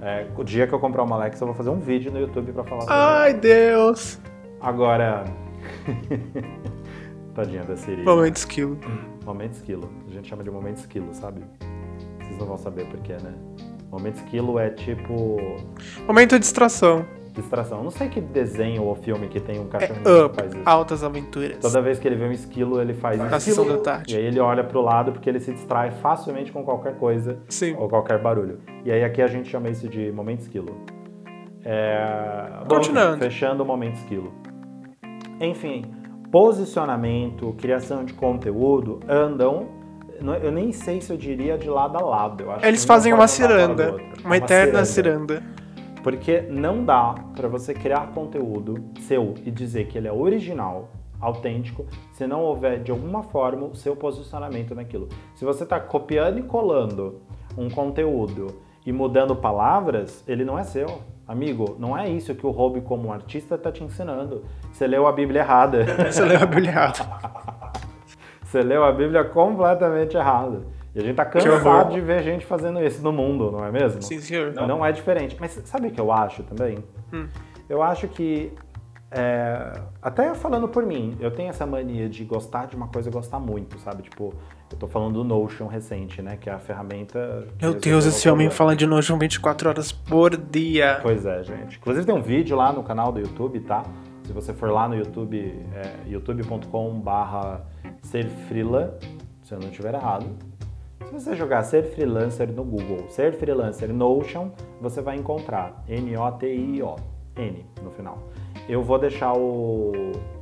É, 0.01 0.25
o 0.35 0.43
dia 0.43 0.67
que 0.67 0.73
eu 0.73 0.79
comprar 0.79 1.03
uma 1.03 1.15
Alexa, 1.15 1.43
eu 1.43 1.47
vou 1.47 1.55
fazer 1.55 1.69
um 1.69 1.79
vídeo 1.79 2.11
no 2.11 2.19
YouTube 2.19 2.51
para 2.51 2.63
falar 2.63 2.81
sobre 2.81 2.95
Ai, 2.95 3.31
ela. 3.31 3.39
Deus! 3.39 4.19
Agora. 4.59 5.23
Tadinha 7.33 7.63
da 7.63 7.77
Siri. 7.77 8.03
Momento 8.03 8.35
esquilo. 8.37 8.77
Momento 9.23 9.53
esquilo. 9.53 9.89
A 10.07 10.11
gente 10.11 10.27
chama 10.27 10.43
de 10.43 10.51
momento 10.51 10.77
esquilo, 10.77 11.13
sabe? 11.13 11.41
Vocês 12.19 12.37
não 12.37 12.47
vão 12.47 12.57
saber 12.57 12.85
porquê, 12.87 13.13
né? 13.13 13.33
Momento 13.93 14.15
esquilo 14.15 14.57
é 14.57 14.71
tipo. 14.71 15.37
Momento 16.07 16.31
de 16.31 16.39
distração. 16.39 17.05
Distração. 17.31 17.83
Não 17.83 17.91
sei 17.91 18.09
que 18.09 18.19
desenho 18.19 18.83
ou 18.83 18.95
filme 18.95 19.27
que 19.27 19.39
tem 19.39 19.59
um 19.59 19.67
cachorro 19.67 19.99
é 19.99 20.29
que 20.29 20.35
faz 20.35 20.51
isso. 20.51 20.63
Altas 20.65 21.03
aventuras. 21.03 21.59
Toda 21.59 21.79
vez 21.79 21.99
que 21.99 22.07
ele 22.07 22.15
vê 22.15 22.25
um 22.25 22.31
esquilo, 22.31 22.81
ele 22.81 22.95
faz 22.95 23.19
Na 23.19 23.39
sessão 23.39 23.67
da 23.67 23.77
tarde. 23.77 24.15
E 24.15 24.17
aí 24.17 24.25
ele 24.25 24.39
olha 24.39 24.63
pro 24.63 24.81
lado 24.81 25.11
porque 25.11 25.29
ele 25.29 25.39
se 25.39 25.53
distrai 25.53 25.91
facilmente 25.91 26.51
com 26.51 26.63
qualquer 26.63 26.97
coisa 26.97 27.37
Sim. 27.47 27.75
ou 27.77 27.87
qualquer 27.87 28.19
barulho. 28.19 28.59
E 28.83 28.91
aí 28.91 29.03
aqui 29.03 29.21
a 29.21 29.27
gente 29.27 29.47
chama 29.47 29.69
isso 29.69 29.87
de 29.87 30.11
momento 30.11 30.39
esquilo. 30.39 30.75
É... 31.63 32.63
Continuando. 32.67 33.17
Bom, 33.17 33.23
fechando 33.23 33.61
o 33.61 33.65
momento 33.65 33.97
esquilo. 33.97 34.33
Enfim, 35.39 35.85
posicionamento, 36.31 37.53
criação 37.59 38.03
de 38.03 38.13
conteúdo 38.13 38.99
andam 39.07 39.82
eu 40.41 40.51
nem 40.51 40.71
sei 40.71 41.01
se 41.01 41.11
eu 41.11 41.17
diria 41.17 41.57
de 41.57 41.69
lado 41.69 41.97
a 41.97 42.01
lado. 42.01 42.45
Eles 42.61 42.85
fazem 42.85 43.13
uma 43.13 43.27
ciranda, 43.27 43.91
uma, 43.91 44.25
uma 44.25 44.37
eterna 44.37 44.85
ciranda. 44.85 45.35
ciranda. 45.35 45.63
Porque 46.03 46.41
não 46.41 46.83
dá 46.83 47.15
para 47.35 47.47
você 47.47 47.73
criar 47.73 48.11
conteúdo 48.13 48.83
seu 48.99 49.35
e 49.45 49.49
dizer 49.49 49.87
que 49.87 49.97
ele 49.97 50.07
é 50.07 50.11
original, 50.11 50.89
autêntico, 51.19 51.85
se 52.11 52.27
não 52.27 52.41
houver 52.41 52.83
de 52.83 52.91
alguma 52.91 53.23
forma 53.23 53.67
o 53.67 53.75
seu 53.75 53.95
posicionamento 53.95 54.75
naquilo. 54.75 55.07
Se 55.33 55.45
você 55.45 55.63
está 55.63 55.79
copiando 55.79 56.39
e 56.39 56.43
colando 56.43 57.21
um 57.57 57.69
conteúdo 57.69 58.47
e 58.85 58.91
mudando 58.91 59.35
palavras, 59.35 60.23
ele 60.27 60.43
não 60.43 60.59
é 60.59 60.63
seu. 60.63 61.01
Amigo, 61.25 61.77
não 61.79 61.97
é 61.97 62.09
isso 62.09 62.35
que 62.35 62.45
o 62.45 62.51
Hobby 62.51 62.81
como 62.81 63.13
artista 63.13 63.55
está 63.55 63.71
te 63.71 63.81
ensinando. 63.81 64.43
Você 64.73 64.85
leu 64.85 65.07
a 65.07 65.11
Bíblia 65.13 65.41
errada. 65.41 65.85
Você 66.11 66.25
leu 66.25 66.41
a 66.41 66.45
Bíblia 66.45 66.71
errada. 66.71 67.73
Você 68.53 68.61
leu 68.61 68.83
a 68.83 68.91
Bíblia 68.91 69.23
completamente 69.23 70.15
errado. 70.15 70.67
E 70.93 70.99
a 70.99 71.01
gente 71.01 71.15
tá 71.15 71.25
cansado 71.25 71.91
de 71.91 71.99
ver 71.99 72.21
gente 72.21 72.45
fazendo 72.45 72.79
isso 72.83 73.01
no 73.01 73.11
mundo, 73.11 73.51
não 73.51 73.65
é 73.65 73.71
mesmo? 73.71 73.99
Sim, 74.03 74.19
senhor. 74.19 74.53
Não, 74.53 74.67
não 74.67 74.85
é 74.85 74.91
diferente. 74.91 75.35
Mas 75.39 75.59
sabe 75.65 75.87
o 75.87 75.91
que 75.91 75.99
eu 75.99 76.11
acho 76.11 76.43
também? 76.43 76.83
Hum. 77.11 77.25
Eu 77.67 77.81
acho 77.81 78.07
que, 78.07 78.53
é, 79.09 79.73
até 79.99 80.35
falando 80.35 80.67
por 80.67 80.85
mim, 80.85 81.17
eu 81.19 81.31
tenho 81.31 81.49
essa 81.49 81.65
mania 81.65 82.07
de 82.07 82.23
gostar 82.23 82.67
de 82.67 82.75
uma 82.75 82.87
coisa 82.87 83.09
e 83.09 83.11
gostar 83.11 83.39
muito, 83.39 83.79
sabe? 83.79 84.03
Tipo, 84.03 84.31
eu 84.71 84.77
tô 84.77 84.87
falando 84.87 85.15
do 85.15 85.23
Notion 85.23 85.65
recente, 85.65 86.21
né? 86.21 86.37
Que 86.39 86.47
é 86.47 86.53
a 86.53 86.59
ferramenta... 86.59 87.47
Meu 87.59 87.73
Deus, 87.73 88.05
esse 88.05 88.29
homem 88.29 88.51
fala 88.51 88.75
de 88.75 88.85
Notion 88.85 89.17
24 89.17 89.69
horas 89.69 89.91
por 89.91 90.37
dia. 90.37 90.99
Pois 91.01 91.25
é, 91.25 91.43
gente. 91.43 91.77
Inclusive 91.77 92.05
tem 92.05 92.13
um 92.13 92.21
vídeo 92.21 92.55
lá 92.55 92.71
no 92.71 92.83
canal 92.83 93.11
do 93.11 93.19
YouTube, 93.19 93.59
tá? 93.61 93.81
Se 94.23 94.31
você 94.31 94.53
for 94.53 94.71
lá 94.71 94.87
no 94.87 94.95
YouTube, 94.95 95.37
é, 95.73 96.09
youtube.com 96.09 96.99
barra 96.99 97.65
ser 98.01 98.27
freela, 98.29 98.97
se 99.43 99.53
eu 99.53 99.59
não 99.59 99.67
estiver 99.67 99.93
errado. 99.93 100.27
Se 101.05 101.13
você 101.13 101.35
jogar 101.35 101.63
ser 101.63 101.83
freelancer 101.83 102.51
no 102.51 102.63
Google, 102.63 103.09
ser 103.09 103.33
freelancer 103.33 103.93
Notion, 103.93 104.51
você 104.79 105.01
vai 105.01 105.17
encontrar 105.17 105.83
N-O-T-I-O, 105.87 106.95
N 107.35 107.65
no 107.83 107.91
final. 107.91 108.23
Eu 108.67 108.81
vou 108.81 108.97
deixar 108.97 109.33
o, 109.33 109.91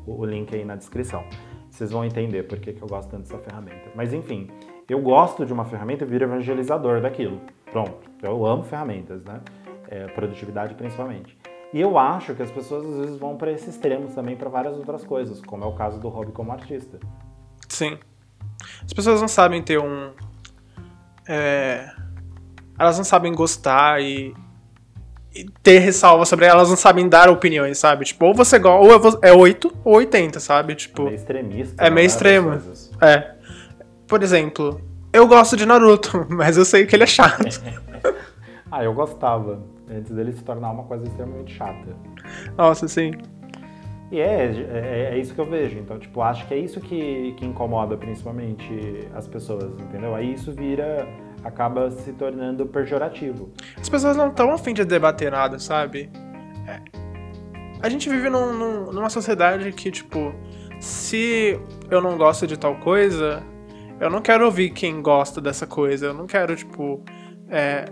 o 0.06 0.26
link 0.26 0.56
aí 0.56 0.64
na 0.64 0.76
descrição. 0.76 1.24
Vocês 1.70 1.92
vão 1.92 2.06
entender 2.06 2.44
por 2.44 2.60
que, 2.60 2.74
que 2.74 2.82
eu 2.82 2.88
gosto 2.88 3.10
tanto 3.10 3.24
dessa 3.24 3.40
ferramenta. 3.40 3.90
Mas 3.96 4.14
enfim, 4.14 4.50
eu 4.88 5.02
gosto 5.02 5.46
de 5.46 5.52
uma 5.52 5.66
ferramenta 5.66 6.04
e 6.04 6.08
viro 6.08 6.26
evangelizador 6.26 7.02
daquilo. 7.02 7.42
Pronto, 7.72 7.98
eu 8.22 8.46
amo 8.46 8.64
ferramentas, 8.64 9.24
né? 9.24 9.42
É, 9.88 10.06
produtividade 10.08 10.76
principalmente. 10.76 11.38
E 11.74 11.80
eu 11.80 11.98
acho 11.98 12.36
que 12.36 12.44
as 12.44 12.52
pessoas 12.52 12.86
às 12.86 12.96
vezes 12.98 13.18
vão 13.18 13.38
para 13.38 13.52
esses 13.52 13.70
extremos 13.70 14.14
também 14.14 14.36
para 14.36 14.50
várias 14.50 14.76
outras 14.76 15.06
coisas, 15.06 15.42
como 15.42 15.64
é 15.64 15.68
o 15.68 15.74
caso 15.74 16.00
do 16.00 16.10
hobby 16.10 16.32
como 16.32 16.52
artista. 16.52 17.00
Sim. 17.70 17.98
As 18.84 18.92
pessoas 18.92 19.22
não 19.22 19.28
sabem 19.28 19.62
ter 19.62 19.80
um. 19.80 20.12
É, 21.28 21.90
elas 22.78 22.98
não 22.98 23.06
sabem 23.06 23.34
gostar 23.34 24.02
e, 24.02 24.34
e, 25.34 25.46
ter 25.64 25.80
ressalva 25.80 26.26
sobre 26.26 26.46
elas, 26.46 26.70
não 26.70 26.76
sabem 26.76 27.08
dar 27.08 27.30
opiniões, 27.30 27.78
sabe? 27.78 28.04
Tipo, 28.04 28.26
ou 28.26 28.34
você 28.34 28.60
gosta, 28.60 29.08
ou 29.08 29.20
é 29.22 29.32
8 29.32 29.74
ou 29.86 29.96
80, 29.96 30.40
sabe? 30.42 30.76
Tipo, 30.76 31.04
é 31.04 31.06
meio 31.06 31.16
extremista. 31.16 31.84
É 31.84 31.90
meio 31.90 32.06
extremo. 32.06 32.62
É. 33.02 33.36
Por 34.08 34.22
exemplo, 34.22 34.82
eu 35.14 35.26
gosto 35.26 35.56
de 35.56 35.66
Naruto, 35.66 36.26
mas 36.30 36.58
eu 36.58 36.66
sei 36.66 36.86
que 36.86 36.96
ele 36.96 37.04
é 37.04 37.08
chato. 37.08 37.44
Ah, 38.74 38.86
eu 38.86 38.94
gostava. 38.94 39.62
Antes 39.92 40.12
dele 40.12 40.32
se 40.32 40.44
tornar 40.44 40.72
uma 40.72 40.84
coisa 40.84 41.04
extremamente 41.06 41.54
chata. 41.54 41.96
Nossa, 42.58 42.88
sim. 42.88 43.12
E 44.12 44.20
é, 44.20 44.46
é, 44.46 45.10
é, 45.14 45.18
isso 45.18 45.34
que 45.34 45.40
eu 45.40 45.46
vejo. 45.46 45.78
Então, 45.80 45.98
tipo, 45.98 46.22
acho 46.22 46.46
que 46.48 46.54
é 46.54 46.58
isso 46.58 46.82
que, 46.82 47.34
que 47.38 47.46
incomoda 47.46 47.96
principalmente 47.96 49.08
as 49.16 49.26
pessoas, 49.26 49.72
entendeu? 49.80 50.14
Aí 50.14 50.34
isso 50.34 50.52
vira, 50.52 51.08
acaba 51.44 51.90
se 51.92 52.12
tornando 52.14 52.66
pejorativo. 52.66 53.52
As 53.80 53.88
pessoas 53.88 54.18
não 54.18 54.28
estão 54.28 54.52
afim 54.52 54.74
de 54.74 54.84
debater 54.84 55.32
nada, 55.32 55.60
sabe? 55.60 56.10
É. 56.68 56.82
A 57.82 57.88
gente 57.88 58.10
vive 58.10 58.30
num, 58.30 58.54
num, 58.54 58.92
numa 58.92 59.10
sociedade 59.10 59.72
que, 59.72 59.90
tipo, 59.90 60.34
se 60.78 61.58
eu 61.90 62.02
não 62.02 62.18
gosto 62.18 62.46
de 62.46 62.60
tal 62.60 62.76
coisa, 62.76 63.42
eu 63.98 64.10
não 64.10 64.22
quero 64.22 64.44
ouvir 64.44 64.72
quem 64.72 65.02
gosta 65.02 65.40
dessa 65.40 65.66
coisa. 65.66 66.08
Eu 66.08 66.14
não 66.14 66.28
quero, 66.28 66.54
tipo, 66.54 67.02
é, 67.48 67.86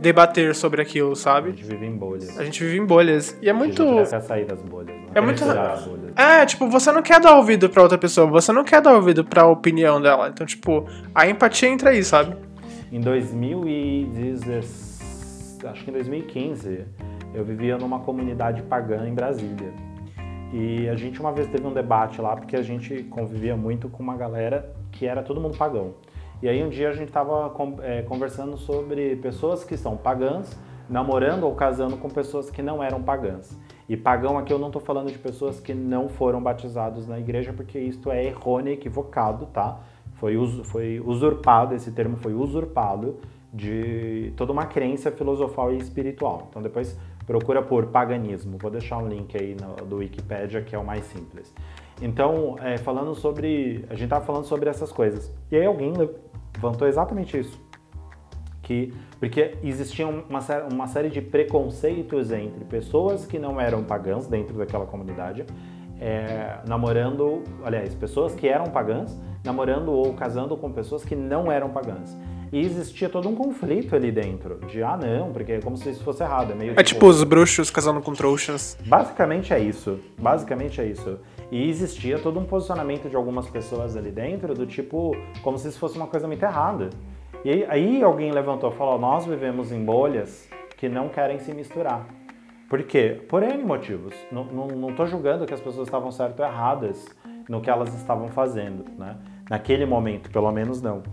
debater 0.00 0.54
sobre 0.54 0.80
aquilo, 0.82 1.16
sabe? 1.16 1.48
A 1.48 1.52
gente 1.52 1.64
vive 1.64 1.86
em 1.86 1.96
bolhas. 1.96 2.38
A 2.38 2.44
gente 2.44 2.62
vive 2.62 2.78
em 2.78 2.84
bolhas. 2.84 3.36
E 3.42 3.48
é 3.48 3.52
muito. 3.52 3.82
A 3.82 4.04
gente 4.04 4.24
sair 4.24 4.44
das 4.44 4.62
bolhas. 4.62 4.94
Não 4.96 5.08
é 5.14 5.20
muito. 5.20 5.44
bolhas. 5.44 5.88
É, 6.16 6.46
tipo, 6.46 6.68
você 6.68 6.92
não 6.92 7.02
quer 7.02 7.20
dar 7.20 7.36
ouvido 7.36 7.68
pra 7.68 7.82
outra 7.82 7.98
pessoa, 7.98 8.26
você 8.26 8.52
não 8.52 8.64
quer 8.64 8.80
dar 8.80 8.94
ouvido 8.94 9.24
pra 9.24 9.46
opinião 9.46 10.00
dela. 10.00 10.28
Então, 10.28 10.46
tipo, 10.46 10.86
a 11.14 11.28
empatia 11.28 11.68
entra 11.68 11.90
aí, 11.90 12.02
sabe? 12.04 12.36
Em 12.92 13.00
2016. 13.00 15.58
Acho 15.64 15.84
que 15.84 15.90
em 15.90 15.94
2015, 15.94 16.84
eu 17.34 17.44
vivia 17.44 17.76
numa 17.76 17.98
comunidade 18.00 18.62
pagã 18.62 19.08
em 19.08 19.14
Brasília. 19.14 19.72
E 20.52 20.88
a 20.88 20.94
gente 20.94 21.18
uma 21.18 21.32
vez 21.32 21.48
teve 21.48 21.66
um 21.66 21.72
debate 21.72 22.20
lá, 22.20 22.36
porque 22.36 22.54
a 22.56 22.62
gente 22.62 23.02
convivia 23.04 23.56
muito 23.56 23.88
com 23.88 24.02
uma 24.02 24.16
galera 24.16 24.70
que 24.92 25.06
era 25.06 25.22
todo 25.22 25.40
mundo 25.40 25.56
pagão. 25.58 25.94
E 26.42 26.48
aí 26.48 26.62
um 26.62 26.68
dia 26.68 26.90
a 26.90 26.92
gente 26.92 27.08
estava 27.08 27.52
é, 27.82 28.02
conversando 28.02 28.56
sobre 28.56 29.16
pessoas 29.16 29.64
que 29.64 29.76
são 29.76 29.96
pagãs 29.96 30.56
namorando 30.88 31.44
ou 31.44 31.54
casando 31.54 31.96
com 31.96 32.08
pessoas 32.08 32.50
que 32.50 32.62
não 32.62 32.82
eram 32.82 33.02
pagãs. 33.02 33.58
E 33.88 33.96
pagão 33.96 34.38
aqui 34.38 34.52
eu 34.52 34.58
não 34.58 34.68
estou 34.68 34.82
falando 34.82 35.10
de 35.10 35.18
pessoas 35.18 35.60
que 35.60 35.74
não 35.74 36.08
foram 36.08 36.42
batizados 36.42 37.06
na 37.06 37.18
igreja, 37.18 37.52
porque 37.52 37.78
isto 37.78 38.10
é 38.10 38.24
errôneo, 38.24 38.72
equivocado, 38.72 39.46
tá? 39.46 39.80
Foi, 40.14 40.34
foi 40.64 41.00
usurpado, 41.04 41.74
esse 41.74 41.90
termo 41.92 42.16
foi 42.16 42.34
usurpado 42.34 43.18
de 43.52 44.32
toda 44.36 44.52
uma 44.52 44.66
crença 44.66 45.10
filosofal 45.10 45.72
e 45.72 45.78
espiritual. 45.78 46.48
Então 46.50 46.62
depois 46.62 46.98
procura 47.26 47.62
por 47.62 47.86
paganismo. 47.86 48.58
Vou 48.58 48.70
deixar 48.70 48.98
um 48.98 49.08
link 49.08 49.36
aí 49.36 49.56
no, 49.60 49.86
do 49.86 49.96
Wikipedia 49.96 50.62
que 50.62 50.74
é 50.74 50.78
o 50.78 50.84
mais 50.84 51.04
simples. 51.06 51.52
Então, 52.00 52.56
é, 52.60 52.76
falando 52.76 53.14
sobre. 53.14 53.84
A 53.88 53.94
gente 53.94 54.04
estava 54.04 54.24
falando 54.24 54.44
sobre 54.44 54.68
essas 54.68 54.92
coisas. 54.92 55.32
E 55.50 55.56
aí 55.56 55.64
alguém 55.64 55.92
levantou 56.56 56.88
exatamente 56.88 57.38
isso. 57.38 57.64
Que, 58.62 58.92
porque 59.20 59.54
existia 59.62 60.08
uma, 60.08 60.40
uma 60.72 60.86
série 60.88 61.08
de 61.08 61.20
preconceitos 61.20 62.32
entre 62.32 62.64
pessoas 62.64 63.24
que 63.24 63.38
não 63.38 63.60
eram 63.60 63.84
pagãs 63.84 64.26
dentro 64.26 64.58
daquela 64.58 64.86
comunidade, 64.86 65.46
é, 66.00 66.58
namorando, 66.66 67.44
aliás, 67.64 67.94
pessoas 67.94 68.34
que 68.34 68.48
eram 68.48 68.66
pagãs, 68.66 69.16
namorando 69.44 69.92
ou 69.92 70.12
casando 70.14 70.56
com 70.56 70.72
pessoas 70.72 71.04
que 71.04 71.14
não 71.14 71.50
eram 71.50 71.70
pagãs. 71.70 72.16
E 72.52 72.60
existia 72.60 73.08
todo 73.08 73.28
um 73.28 73.34
conflito 73.34 73.94
ali 73.94 74.12
dentro. 74.12 74.60
De, 74.66 74.82
ah, 74.82 74.96
não, 74.96 75.32
porque 75.32 75.52
é 75.52 75.60
como 75.60 75.76
se 75.76 75.90
isso 75.90 76.02
fosse 76.02 76.22
errado. 76.22 76.52
É, 76.52 76.54
meio 76.54 76.72
é 76.72 76.82
tipo, 76.82 77.00
tipo 77.00 77.06
os 77.06 77.22
bruxos 77.24 77.70
casando 77.70 78.00
com 78.00 78.12
trouxas. 78.12 78.78
Basicamente 78.86 79.52
é 79.52 79.58
isso. 79.58 79.98
Basicamente 80.18 80.80
é 80.80 80.86
isso. 80.86 81.18
E 81.50 81.68
existia 81.68 82.18
todo 82.18 82.40
um 82.40 82.44
posicionamento 82.44 83.08
de 83.08 83.16
algumas 83.16 83.48
pessoas 83.48 83.96
ali 83.96 84.10
dentro, 84.10 84.54
do 84.54 84.66
tipo, 84.66 85.16
como 85.42 85.58
se 85.58 85.68
isso 85.68 85.78
fosse 85.78 85.96
uma 85.96 86.06
coisa 86.06 86.26
muito 86.26 86.42
errada. 86.42 86.90
E 87.44 87.50
aí, 87.50 87.66
aí 87.68 88.02
alguém 88.02 88.32
levantou 88.32 88.70
e 88.70 88.74
falou: 88.74 88.98
Nós 88.98 89.24
vivemos 89.24 89.70
em 89.70 89.84
bolhas 89.84 90.48
que 90.76 90.88
não 90.88 91.08
querem 91.08 91.38
se 91.38 91.54
misturar. 91.54 92.06
Por 92.68 92.82
quê? 92.82 93.22
Por 93.28 93.42
N 93.42 93.62
motivos. 93.62 94.14
Não, 94.32 94.92
tô 94.94 95.06
julgando 95.06 95.46
que 95.46 95.54
as 95.54 95.60
pessoas 95.60 95.86
estavam 95.86 96.10
certo 96.10 96.40
ou 96.40 96.46
erradas 96.46 97.06
no 97.48 97.60
que 97.60 97.70
elas 97.70 97.94
estavam 97.94 98.28
fazendo, 98.28 98.84
né? 98.98 99.16
Naquele 99.48 99.86
momento, 99.86 100.30
pelo 100.30 100.50
menos 100.50 100.82
não. 100.82 101.04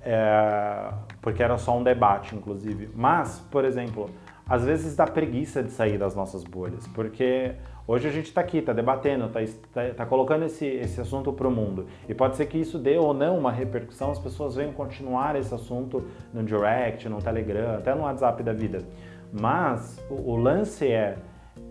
É, 0.00 0.90
porque 1.20 1.42
era 1.42 1.58
só 1.58 1.76
um 1.76 1.82
debate, 1.82 2.34
inclusive. 2.34 2.90
Mas, 2.94 3.40
por 3.50 3.64
exemplo, 3.64 4.08
às 4.48 4.64
vezes 4.64 4.96
dá 4.96 5.06
preguiça 5.06 5.62
de 5.62 5.70
sair 5.70 5.98
das 5.98 6.14
nossas 6.14 6.44
bolhas, 6.44 6.86
porque 6.88 7.52
hoje 7.86 8.08
a 8.08 8.10
gente 8.10 8.26
está 8.26 8.40
aqui, 8.40 8.58
está 8.58 8.72
debatendo, 8.72 9.26
está 9.26 9.40
tá, 9.72 9.94
tá 9.94 10.06
colocando 10.06 10.44
esse, 10.44 10.66
esse 10.66 11.00
assunto 11.00 11.32
para 11.32 11.48
o 11.48 11.50
mundo. 11.50 11.86
E 12.08 12.14
pode 12.14 12.36
ser 12.36 12.46
que 12.46 12.58
isso 12.58 12.78
dê 12.78 12.96
ou 12.96 13.12
não 13.12 13.38
uma 13.38 13.52
repercussão, 13.52 14.10
as 14.10 14.18
pessoas 14.18 14.56
venham 14.56 14.72
continuar 14.72 15.36
esse 15.36 15.54
assunto 15.54 16.04
no 16.32 16.42
direct, 16.42 17.08
no 17.08 17.20
Telegram, 17.20 17.76
até 17.76 17.94
no 17.94 18.02
WhatsApp 18.02 18.42
da 18.42 18.52
vida. 18.52 18.84
Mas 19.32 20.04
o, 20.10 20.32
o 20.32 20.36
lance 20.36 20.86
é 20.86 21.16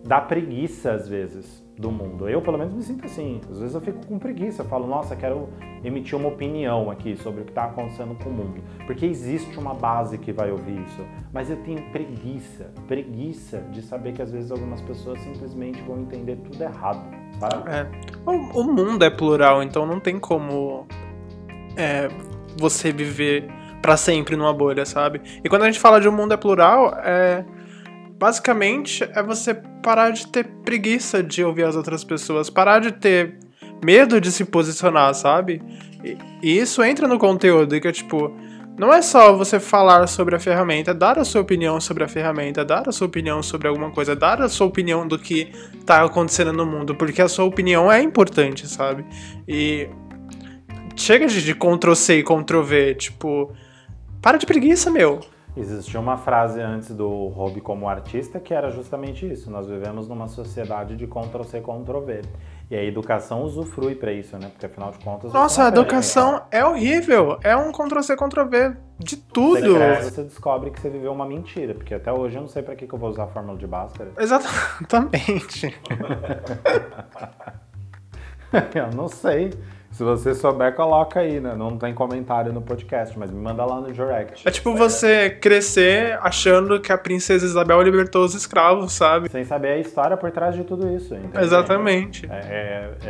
dá 0.04 0.20
preguiça 0.20 0.92
às 0.94 1.08
vezes 1.08 1.62
do 1.78 1.92
mundo. 1.92 2.30
Eu, 2.30 2.42
pelo 2.42 2.58
menos, 2.58 2.74
me 2.74 2.84
sinto 2.84 3.06
assim. 3.06 3.42
Às 3.50 3.60
vezes 3.60 3.76
eu 3.76 3.82
fico 3.82 4.06
com 4.06 4.20
preguiça. 4.20 4.62
Eu 4.62 4.68
falo, 4.68 4.88
nossa, 4.88 5.16
quero 5.16 5.50
emitir 5.84 6.18
uma 6.18 6.30
opinião 6.30 6.92
aqui 6.92 7.16
sobre 7.16 7.42
o 7.42 7.44
que 7.44 7.52
está 7.52 7.66
acontecendo 7.66 8.16
com 8.24 8.30
o 8.30 8.34
mundo. 8.34 8.62
Porque 8.86 9.06
existe 9.06 9.58
uma 9.58 9.74
base 9.74 10.18
que 10.18 10.32
vai 10.32 10.52
ouvir 10.52 10.80
isso. 10.82 11.04
Mas 11.34 11.50
eu 11.50 11.58
tenho 11.58 11.82
preguiça, 11.92 12.72
preguiça 12.88 13.60
de 13.72 13.82
saber 13.82 14.14
que 14.14 14.22
às 14.22 14.32
vezes 14.32 14.52
algumas 14.52 14.82
pessoas 14.82 15.20
simplesmente 15.22 15.82
vão 15.82 16.00
entender 16.00 16.38
tudo 16.38 16.62
errado. 16.62 17.04
É. 17.68 17.88
O, 18.26 18.62
o 18.62 18.64
mundo 18.64 19.04
é 19.04 19.10
plural, 19.10 19.64
então 19.64 19.86
não 19.86 20.00
tem 20.00 20.20
como 20.20 20.86
é, 21.76 22.08
você 22.58 22.92
viver 22.92 23.50
para 23.82 23.98
sempre 23.98 24.36
numa 24.36 24.54
bolha, 24.54 24.86
sabe? 24.86 25.22
E 25.44 25.50
quando 25.50 25.64
a 25.64 25.66
gente 25.66 25.80
fala 25.80 26.00
de 26.00 26.08
um 26.08 26.12
mundo 26.12 26.34
é 26.34 26.38
plural, 26.38 26.94
é 27.04 27.44
basicamente 28.22 29.04
é 29.16 29.24
você 29.24 29.52
parar 29.82 30.12
de 30.12 30.28
ter 30.28 30.46
preguiça 30.64 31.24
de 31.24 31.44
ouvir 31.44 31.64
as 31.64 31.76
outras 31.76 32.04
pessoas, 32.04 32.52
parar 32.52 32.78
de 32.78 32.92
ter 32.92 33.40
medo 33.84 34.22
de 34.22 34.32
se 34.32 34.46
posicionar, 34.46 35.12
sabe? 35.16 35.60
E, 36.04 36.16
e 36.44 36.60
isso 36.60 36.84
entra 36.84 37.08
no 37.08 37.18
conteúdo, 37.18 37.82
que 37.82 37.88
é 37.88 37.92
tipo, 37.92 38.32
não 38.78 38.94
é 38.94 39.02
só 39.02 39.36
você 39.36 39.60
falar 39.60 40.06
sobre 40.06 40.36
a 40.36 40.40
ferramenta, 40.40 40.94
dar 40.94 41.18
a 41.18 41.26
sua 41.26 41.42
opinião 41.42 41.82
sobre 41.82 42.04
a 42.04 42.08
ferramenta, 42.08 42.64
dar 42.64 42.88
a 42.88 42.92
sua 42.92 43.08
opinião 43.08 43.42
sobre 43.42 43.68
alguma 43.68 43.90
coisa, 43.90 44.16
dar 44.16 44.40
a 44.40 44.48
sua 44.48 44.68
opinião 44.68 45.08
do 45.08 45.18
que 45.18 45.52
tá 45.84 46.04
acontecendo 46.04 46.54
no 46.54 46.64
mundo, 46.64 46.94
porque 46.94 47.24
a 47.24 47.28
sua 47.28 47.46
opinião 47.46 47.92
é 47.92 48.04
importante, 48.04 48.68
sabe? 48.68 49.04
E 49.48 49.90
chega 50.96 51.26
de, 51.26 51.44
de 51.44 51.56
Ctrl 51.56 51.96
C 51.96 52.20
e 52.20 52.24
Ctrl 52.24 52.62
V, 52.62 52.94
tipo, 52.94 53.52
para 54.22 54.38
de 54.38 54.46
preguiça, 54.46 54.92
meu. 54.92 55.22
Existia 55.56 56.00
uma 56.00 56.18
frase 56.18 56.62
antes 56.62 56.96
do 56.96 57.28
hobby 57.28 57.60
como 57.60 57.90
artista 57.90 58.40
que 58.40 58.54
era 58.54 58.72
justamente 58.72 59.30
isso. 59.30 59.52
Nós 59.52 59.68
vivemos 59.68 60.08
numa 60.08 60.30
sociedade 60.30 60.96
de 60.96 61.06
Ctrl 61.06 61.44
C, 61.44 61.60
Ctrl 61.60 62.00
V. 62.00 62.22
E 62.70 62.76
a 62.76 62.82
educação 62.82 63.44
usufrui 63.44 63.96
para 63.96 64.14
isso, 64.14 64.38
né? 64.38 64.48
Porque 64.50 64.66
afinal 64.66 64.92
de 64.92 65.00
contas. 65.00 65.34
Nossa, 65.34 65.66
a 65.66 65.68
educação 65.68 66.36
né? 66.36 66.42
é 66.52 66.66
horrível. 66.66 67.38
É 67.44 67.54
um 67.54 67.70
Ctrl 67.74 68.02
C, 68.02 68.16
Ctrl 68.16 68.46
V 68.46 68.78
de 68.98 69.18
tudo. 69.18 69.60
Você, 69.60 69.76
cresce, 69.76 70.12
você 70.12 70.24
descobre 70.24 70.72
que 70.72 70.80
você 70.80 70.90
viveu 70.90 71.12
uma 71.12 71.26
mentira. 71.26 71.74
Porque 71.74 71.94
até 71.94 72.14
hoje 72.14 72.38
eu 72.38 72.42
não 72.42 72.48
sei 72.48 72.64
para 72.64 72.74
que, 72.74 72.88
que 72.88 72.94
eu 72.94 73.00
vou 73.00 73.10
usar 73.10 73.26
a 73.26 73.28
fórmula 73.28 73.58
de 73.58 73.68
Bhaskara. 73.68 74.12
Exatamente. 74.18 75.78
eu 78.74 78.92
não 78.96 79.10
sei. 79.10 79.52
Se 79.92 80.04
você 80.04 80.34
souber, 80.34 80.74
coloca 80.74 81.20
aí, 81.20 81.40
né? 81.40 81.54
Não 81.54 81.78
tem 81.78 81.94
comentário 81.94 82.54
no 82.54 82.62
podcast, 82.62 83.18
mas 83.20 83.30
me 83.30 83.40
manda 83.40 83.66
lá 83.66 83.82
no 83.82 83.92
direct. 83.92 84.48
É 84.48 84.52
tipo 84.52 84.74
você 84.74 85.30
crescer 85.30 86.18
achando 86.22 86.80
que 86.80 86.94
a 86.94 86.98
princesa 86.98 87.46
Isabel 87.46 87.82
libertou 87.82 88.24
os 88.24 88.34
escravos, 88.34 88.94
sabe? 88.94 89.30
Sem 89.30 89.44
saber 89.44 89.74
a 89.74 89.78
história 89.78 90.16
por 90.16 90.32
trás 90.32 90.56
de 90.56 90.64
tudo 90.64 90.88
isso. 90.96 91.14
Entendeu? 91.14 91.42
Exatamente. 91.42 92.26
É, 92.32 92.36
é, 92.36 93.06
é, 93.06 93.10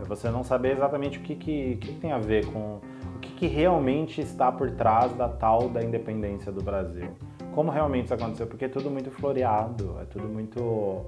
é, 0.00 0.04
você 0.06 0.30
não 0.30 0.44
saber 0.44 0.72
exatamente 0.72 1.18
o 1.18 1.20
que, 1.20 1.34
que, 1.34 1.76
que 1.76 1.92
tem 1.94 2.12
a 2.12 2.18
ver 2.18 2.46
com 2.46 2.80
o 3.16 3.18
que, 3.20 3.32
que 3.32 3.46
realmente 3.48 4.20
está 4.20 4.52
por 4.52 4.70
trás 4.70 5.12
da 5.14 5.28
tal 5.28 5.68
da 5.68 5.82
independência 5.82 6.52
do 6.52 6.62
Brasil. 6.62 7.08
Como 7.54 7.70
realmente 7.70 8.06
isso 8.06 8.14
aconteceu? 8.14 8.46
Porque 8.46 8.66
é 8.66 8.68
tudo 8.68 8.88
muito 8.88 9.10
floreado, 9.10 9.96
é 10.00 10.04
tudo 10.04 10.28
muito 10.28 11.04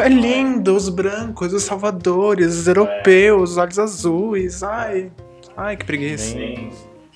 é 0.00 0.08
lindo, 0.08 0.74
os 0.74 0.88
brancos, 0.88 1.52
os 1.52 1.62
salvadores, 1.62 2.58
os 2.58 2.68
europeus, 2.68 3.52
os 3.52 3.56
olhos 3.56 3.78
azuis. 3.78 4.62
Ai, 4.62 5.10
ai, 5.56 5.76
que 5.76 5.84
preguiça. 5.84 6.36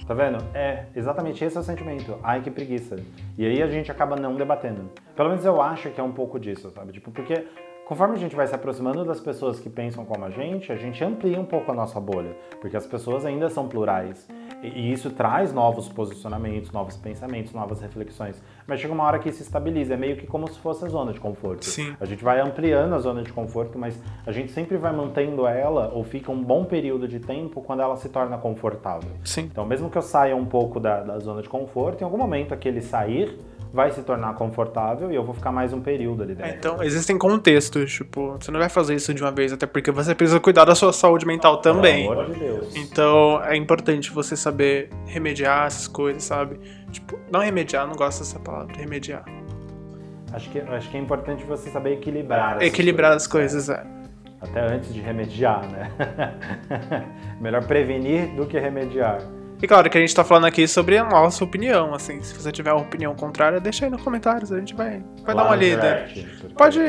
Tá 0.06 0.14
vendo? 0.14 0.44
É 0.52 0.86
exatamente 0.94 1.44
esse 1.44 1.56
é 1.56 1.60
o 1.60 1.62
sentimento. 1.62 2.18
Ai, 2.22 2.40
que 2.42 2.50
preguiça. 2.50 2.96
E 3.38 3.46
aí 3.46 3.62
a 3.62 3.66
gente 3.68 3.90
acaba 3.90 4.16
não 4.16 4.34
debatendo. 4.34 4.90
Pelo 5.14 5.30
menos 5.30 5.44
eu 5.44 5.60
acho 5.62 5.90
que 5.90 6.00
é 6.00 6.04
um 6.04 6.12
pouco 6.12 6.38
disso, 6.38 6.70
sabe? 6.70 6.92
Tipo, 6.92 7.10
porque 7.10 7.46
conforme 7.86 8.14
a 8.14 8.18
gente 8.18 8.34
vai 8.34 8.46
se 8.46 8.54
aproximando 8.54 9.04
das 9.04 9.20
pessoas 9.20 9.60
que 9.60 9.70
pensam 9.70 10.04
como 10.04 10.24
a 10.24 10.30
gente, 10.30 10.72
a 10.72 10.76
gente 10.76 11.02
amplia 11.04 11.38
um 11.40 11.44
pouco 11.44 11.70
a 11.70 11.74
nossa 11.74 12.00
bolha, 12.00 12.36
porque 12.60 12.76
as 12.76 12.86
pessoas 12.86 13.24
ainda 13.24 13.48
são 13.48 13.68
plurais. 13.68 14.28
E 14.62 14.92
isso 14.92 15.10
traz 15.10 15.52
novos 15.52 15.88
posicionamentos, 15.88 16.70
novos 16.72 16.96
pensamentos, 16.96 17.52
novas 17.52 17.80
reflexões. 17.80 18.42
Mas 18.66 18.80
chega 18.80 18.92
uma 18.92 19.04
hora 19.04 19.18
que 19.18 19.30
se 19.32 19.42
estabiliza, 19.42 19.94
é 19.94 19.96
meio 19.96 20.16
que 20.16 20.26
como 20.26 20.50
se 20.52 20.58
fosse 20.58 20.84
a 20.84 20.88
zona 20.88 21.12
de 21.12 21.20
conforto. 21.20 21.64
Sim. 21.64 21.94
A 22.00 22.04
gente 22.04 22.22
vai 22.22 22.40
ampliando 22.40 22.94
a 22.94 22.98
zona 22.98 23.22
de 23.22 23.32
conforto, 23.32 23.78
mas 23.78 23.98
a 24.26 24.32
gente 24.32 24.52
sempre 24.52 24.76
vai 24.76 24.92
mantendo 24.92 25.46
ela 25.46 25.90
ou 25.92 26.04
fica 26.04 26.30
um 26.30 26.42
bom 26.42 26.64
período 26.64 27.08
de 27.08 27.20
tempo 27.20 27.60
quando 27.60 27.80
ela 27.80 27.96
se 27.96 28.08
torna 28.08 28.38
confortável. 28.38 29.10
Sim. 29.24 29.42
Então, 29.42 29.64
mesmo 29.64 29.90
que 29.90 29.98
eu 29.98 30.02
saia 30.02 30.36
um 30.36 30.46
pouco 30.46 30.78
da, 30.78 31.00
da 31.00 31.18
zona 31.18 31.42
de 31.42 31.48
conforto, 31.48 32.02
em 32.02 32.04
algum 32.04 32.18
momento 32.18 32.54
aquele 32.54 32.80
sair 32.80 33.38
vai 33.72 33.90
se 33.90 34.02
tornar 34.02 34.34
confortável 34.34 35.10
e 35.10 35.14
eu 35.14 35.24
vou 35.24 35.34
ficar 35.34 35.50
mais 35.50 35.72
um 35.72 35.80
período 35.80 36.22
ali 36.22 36.34
dentro. 36.34 36.54
então, 36.54 36.82
existem 36.82 37.16
contextos, 37.16 37.90
tipo, 37.90 38.36
você 38.38 38.50
não 38.50 38.60
vai 38.60 38.68
fazer 38.68 38.94
isso 38.94 39.14
de 39.14 39.22
uma 39.22 39.32
vez, 39.32 39.52
até 39.52 39.66
porque 39.66 39.90
você 39.90 40.14
precisa 40.14 40.38
cuidar 40.38 40.66
da 40.66 40.74
sua 40.74 40.92
saúde 40.92 41.26
mental 41.26 41.56
também. 41.58 42.06
Pelo 42.06 42.20
amor 42.20 42.34
de 42.34 42.38
Deus. 42.38 42.76
Então, 42.76 43.42
é 43.42 43.56
importante 43.56 44.10
você 44.10 44.36
saber 44.36 44.90
remediar 45.06 45.66
essas 45.66 45.88
coisas, 45.88 46.22
sabe? 46.22 46.60
Tipo, 46.92 47.18
não 47.32 47.40
remediar, 47.40 47.86
não 47.86 47.96
gosto 47.96 48.20
dessa 48.20 48.38
palavra, 48.38 48.76
remediar. 48.76 49.24
Acho 50.32 50.48
que, 50.50 50.60
acho 50.60 50.90
que 50.90 50.96
é 50.96 51.00
importante 51.00 51.44
você 51.44 51.70
saber 51.70 51.94
equilibrar. 51.94 52.62
Equilibrar 52.62 53.12
as 53.12 53.26
coisas, 53.26 53.68
é. 53.68 53.84
Até 54.40 54.60
antes 54.60 54.92
de 54.92 55.00
remediar, 55.00 55.62
né? 55.70 55.90
Melhor 57.40 57.64
prevenir 57.64 58.34
do 58.34 58.46
que 58.46 58.58
remediar. 58.58 59.18
E 59.62 59.66
claro 59.68 59.88
que 59.88 59.96
a 59.96 60.00
gente 60.00 60.12
tá 60.12 60.24
falando 60.24 60.46
aqui 60.46 60.66
sobre 60.66 60.98
a 60.98 61.04
nossa 61.04 61.44
opinião, 61.44 61.94
assim. 61.94 62.20
Se 62.20 62.34
você 62.34 62.50
tiver 62.50 62.72
uma 62.72 62.82
opinião 62.82 63.14
contrária, 63.14 63.60
deixa 63.60 63.84
aí 63.84 63.90
nos 63.92 64.02
comentários, 64.02 64.50
a 64.50 64.58
gente 64.58 64.74
vai, 64.74 65.04
vai 65.24 65.36
dar 65.36 65.44
uma 65.44 65.54
lida. 65.54 66.04
direct, 66.08 66.48
Pode-. 66.58 66.80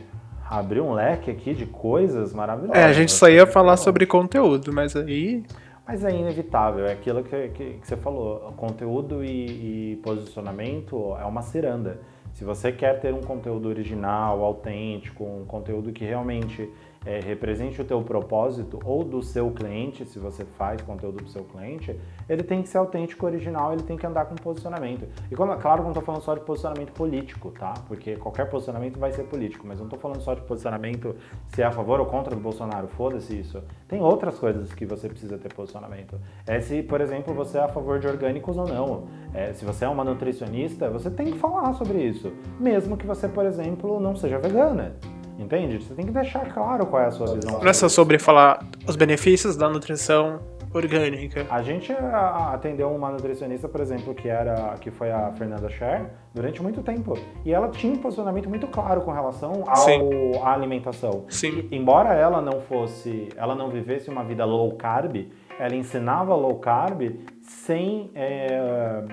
abriu 0.48 0.84
um 0.84 0.92
leque 0.92 1.30
aqui 1.30 1.54
de 1.54 1.66
coisas 1.66 2.32
maravilhosas. 2.32 2.80
É, 2.80 2.84
a 2.84 2.92
gente 2.92 3.12
só 3.12 3.28
ia 3.28 3.46
falar 3.46 3.76
sobre 3.76 4.06
conteúdo, 4.06 4.72
mas 4.72 4.94
aí. 4.94 5.44
Mas 5.86 6.04
é 6.04 6.10
inevitável, 6.10 6.86
é 6.86 6.92
aquilo 6.92 7.24
que, 7.24 7.48
que, 7.48 7.64
que 7.80 7.86
você 7.86 7.96
falou. 7.96 8.52
Conteúdo 8.56 9.24
e, 9.24 9.92
e 9.92 9.96
posicionamento 10.02 11.16
é 11.20 11.24
uma 11.24 11.42
ciranda. 11.42 12.00
Se 12.34 12.44
você 12.44 12.70
quer 12.70 13.00
ter 13.00 13.12
um 13.12 13.22
conteúdo 13.22 13.68
original, 13.68 14.44
autêntico, 14.44 15.24
um 15.24 15.44
conteúdo 15.44 15.90
que 15.92 16.04
realmente 16.04 16.70
é, 17.04 17.20
represente 17.20 17.80
o 17.80 17.84
teu 17.84 18.02
propósito 18.02 18.78
ou 18.84 19.04
do 19.04 19.22
seu 19.22 19.50
cliente, 19.50 20.04
se 20.04 20.18
você 20.18 20.44
faz 20.44 20.80
conteúdo 20.82 21.16
para 21.16 21.26
o 21.26 21.28
seu 21.28 21.44
cliente, 21.44 21.98
ele 22.28 22.42
tem 22.42 22.62
que 22.62 22.68
ser 22.68 22.78
autêntico, 22.78 23.24
original, 23.26 23.72
ele 23.72 23.82
tem 23.82 23.96
que 23.96 24.06
andar 24.06 24.26
com 24.26 24.34
posicionamento. 24.34 25.06
E 25.30 25.36
quando, 25.36 25.56
claro 25.58 25.82
não 25.82 25.90
estou 25.90 26.02
falando 26.02 26.22
só 26.22 26.34
de 26.34 26.40
posicionamento 26.40 26.92
político, 26.92 27.50
tá? 27.50 27.74
Porque 27.86 28.16
qualquer 28.16 28.48
posicionamento 28.48 28.98
vai 28.98 29.12
ser 29.12 29.24
político, 29.24 29.66
mas 29.66 29.78
não 29.78 29.86
estou 29.86 29.98
falando 29.98 30.20
só 30.20 30.34
de 30.34 30.42
posicionamento 30.42 31.14
se 31.48 31.62
é 31.62 31.64
a 31.64 31.70
favor 31.70 32.00
ou 32.00 32.06
contra 32.06 32.34
do 32.34 32.40
Bolsonaro, 32.40 32.88
foda-se 32.88 33.38
isso. 33.38 33.62
Tem 33.86 34.00
outras 34.00 34.38
coisas 34.38 34.72
que 34.74 34.84
você 34.84 35.08
precisa 35.08 35.38
ter 35.38 35.52
posicionamento. 35.52 36.18
É 36.46 36.60
se, 36.60 36.82
por 36.82 37.00
exemplo, 37.00 37.34
você 37.34 37.58
é 37.58 37.62
a 37.62 37.68
favor 37.68 37.98
de 37.98 38.06
orgânicos 38.06 38.56
ou 38.56 38.66
não. 38.66 39.04
É, 39.32 39.52
se 39.52 39.64
você 39.64 39.84
é 39.84 39.88
uma 39.88 40.04
nutricionista, 40.04 40.90
você 40.90 41.10
tem 41.10 41.32
que 41.32 41.38
falar 41.38 41.72
sobre 41.74 41.98
isso. 41.98 42.32
Mesmo 42.58 42.96
que 42.96 43.06
você, 43.06 43.28
por 43.28 43.44
exemplo, 43.44 44.00
não 44.00 44.16
seja 44.16 44.38
vegana. 44.38 44.96
Entende? 45.38 45.78
Você 45.78 45.94
tem 45.94 46.04
que 46.04 46.12
deixar 46.12 46.52
claro 46.52 46.84
qual 46.86 47.02
é 47.02 47.06
a 47.06 47.10
sua 47.10 47.34
visão. 47.34 47.60
Não 47.60 47.68
é 47.68 47.72
sobre 47.72 48.18
falar 48.18 48.64
os 48.86 48.96
benefícios 48.96 49.56
da 49.56 49.68
nutrição 49.68 50.40
orgânica. 50.74 51.46
A 51.48 51.62
gente 51.62 51.92
a- 51.92 52.52
atendeu 52.52 52.90
uma 52.90 53.10
nutricionista, 53.10 53.68
por 53.68 53.80
exemplo, 53.80 54.14
que 54.14 54.28
era 54.28 54.74
que 54.80 54.90
foi 54.90 55.10
a 55.10 55.32
Fernanda 55.32 55.68
Scher, 55.70 56.10
durante 56.34 56.62
muito 56.62 56.82
tempo. 56.82 57.16
E 57.44 57.52
ela 57.54 57.68
tinha 57.68 57.92
um 57.92 57.96
posicionamento 57.96 58.48
muito 58.48 58.66
claro 58.66 59.00
com 59.02 59.10
relação 59.12 59.64
ao, 59.66 60.44
à 60.44 60.52
alimentação. 60.52 61.24
Sim. 61.28 61.68
E, 61.70 61.76
embora 61.76 62.12
ela 62.14 62.42
não 62.42 62.60
fosse, 62.62 63.28
ela 63.36 63.54
não 63.54 63.70
vivesse 63.70 64.10
uma 64.10 64.24
vida 64.24 64.44
low 64.44 64.72
carb, 64.76 65.28
ela 65.58 65.74
ensinava 65.74 66.34
low 66.34 66.56
carb 66.56 67.00
sem 67.42 68.10
é, 68.14 69.04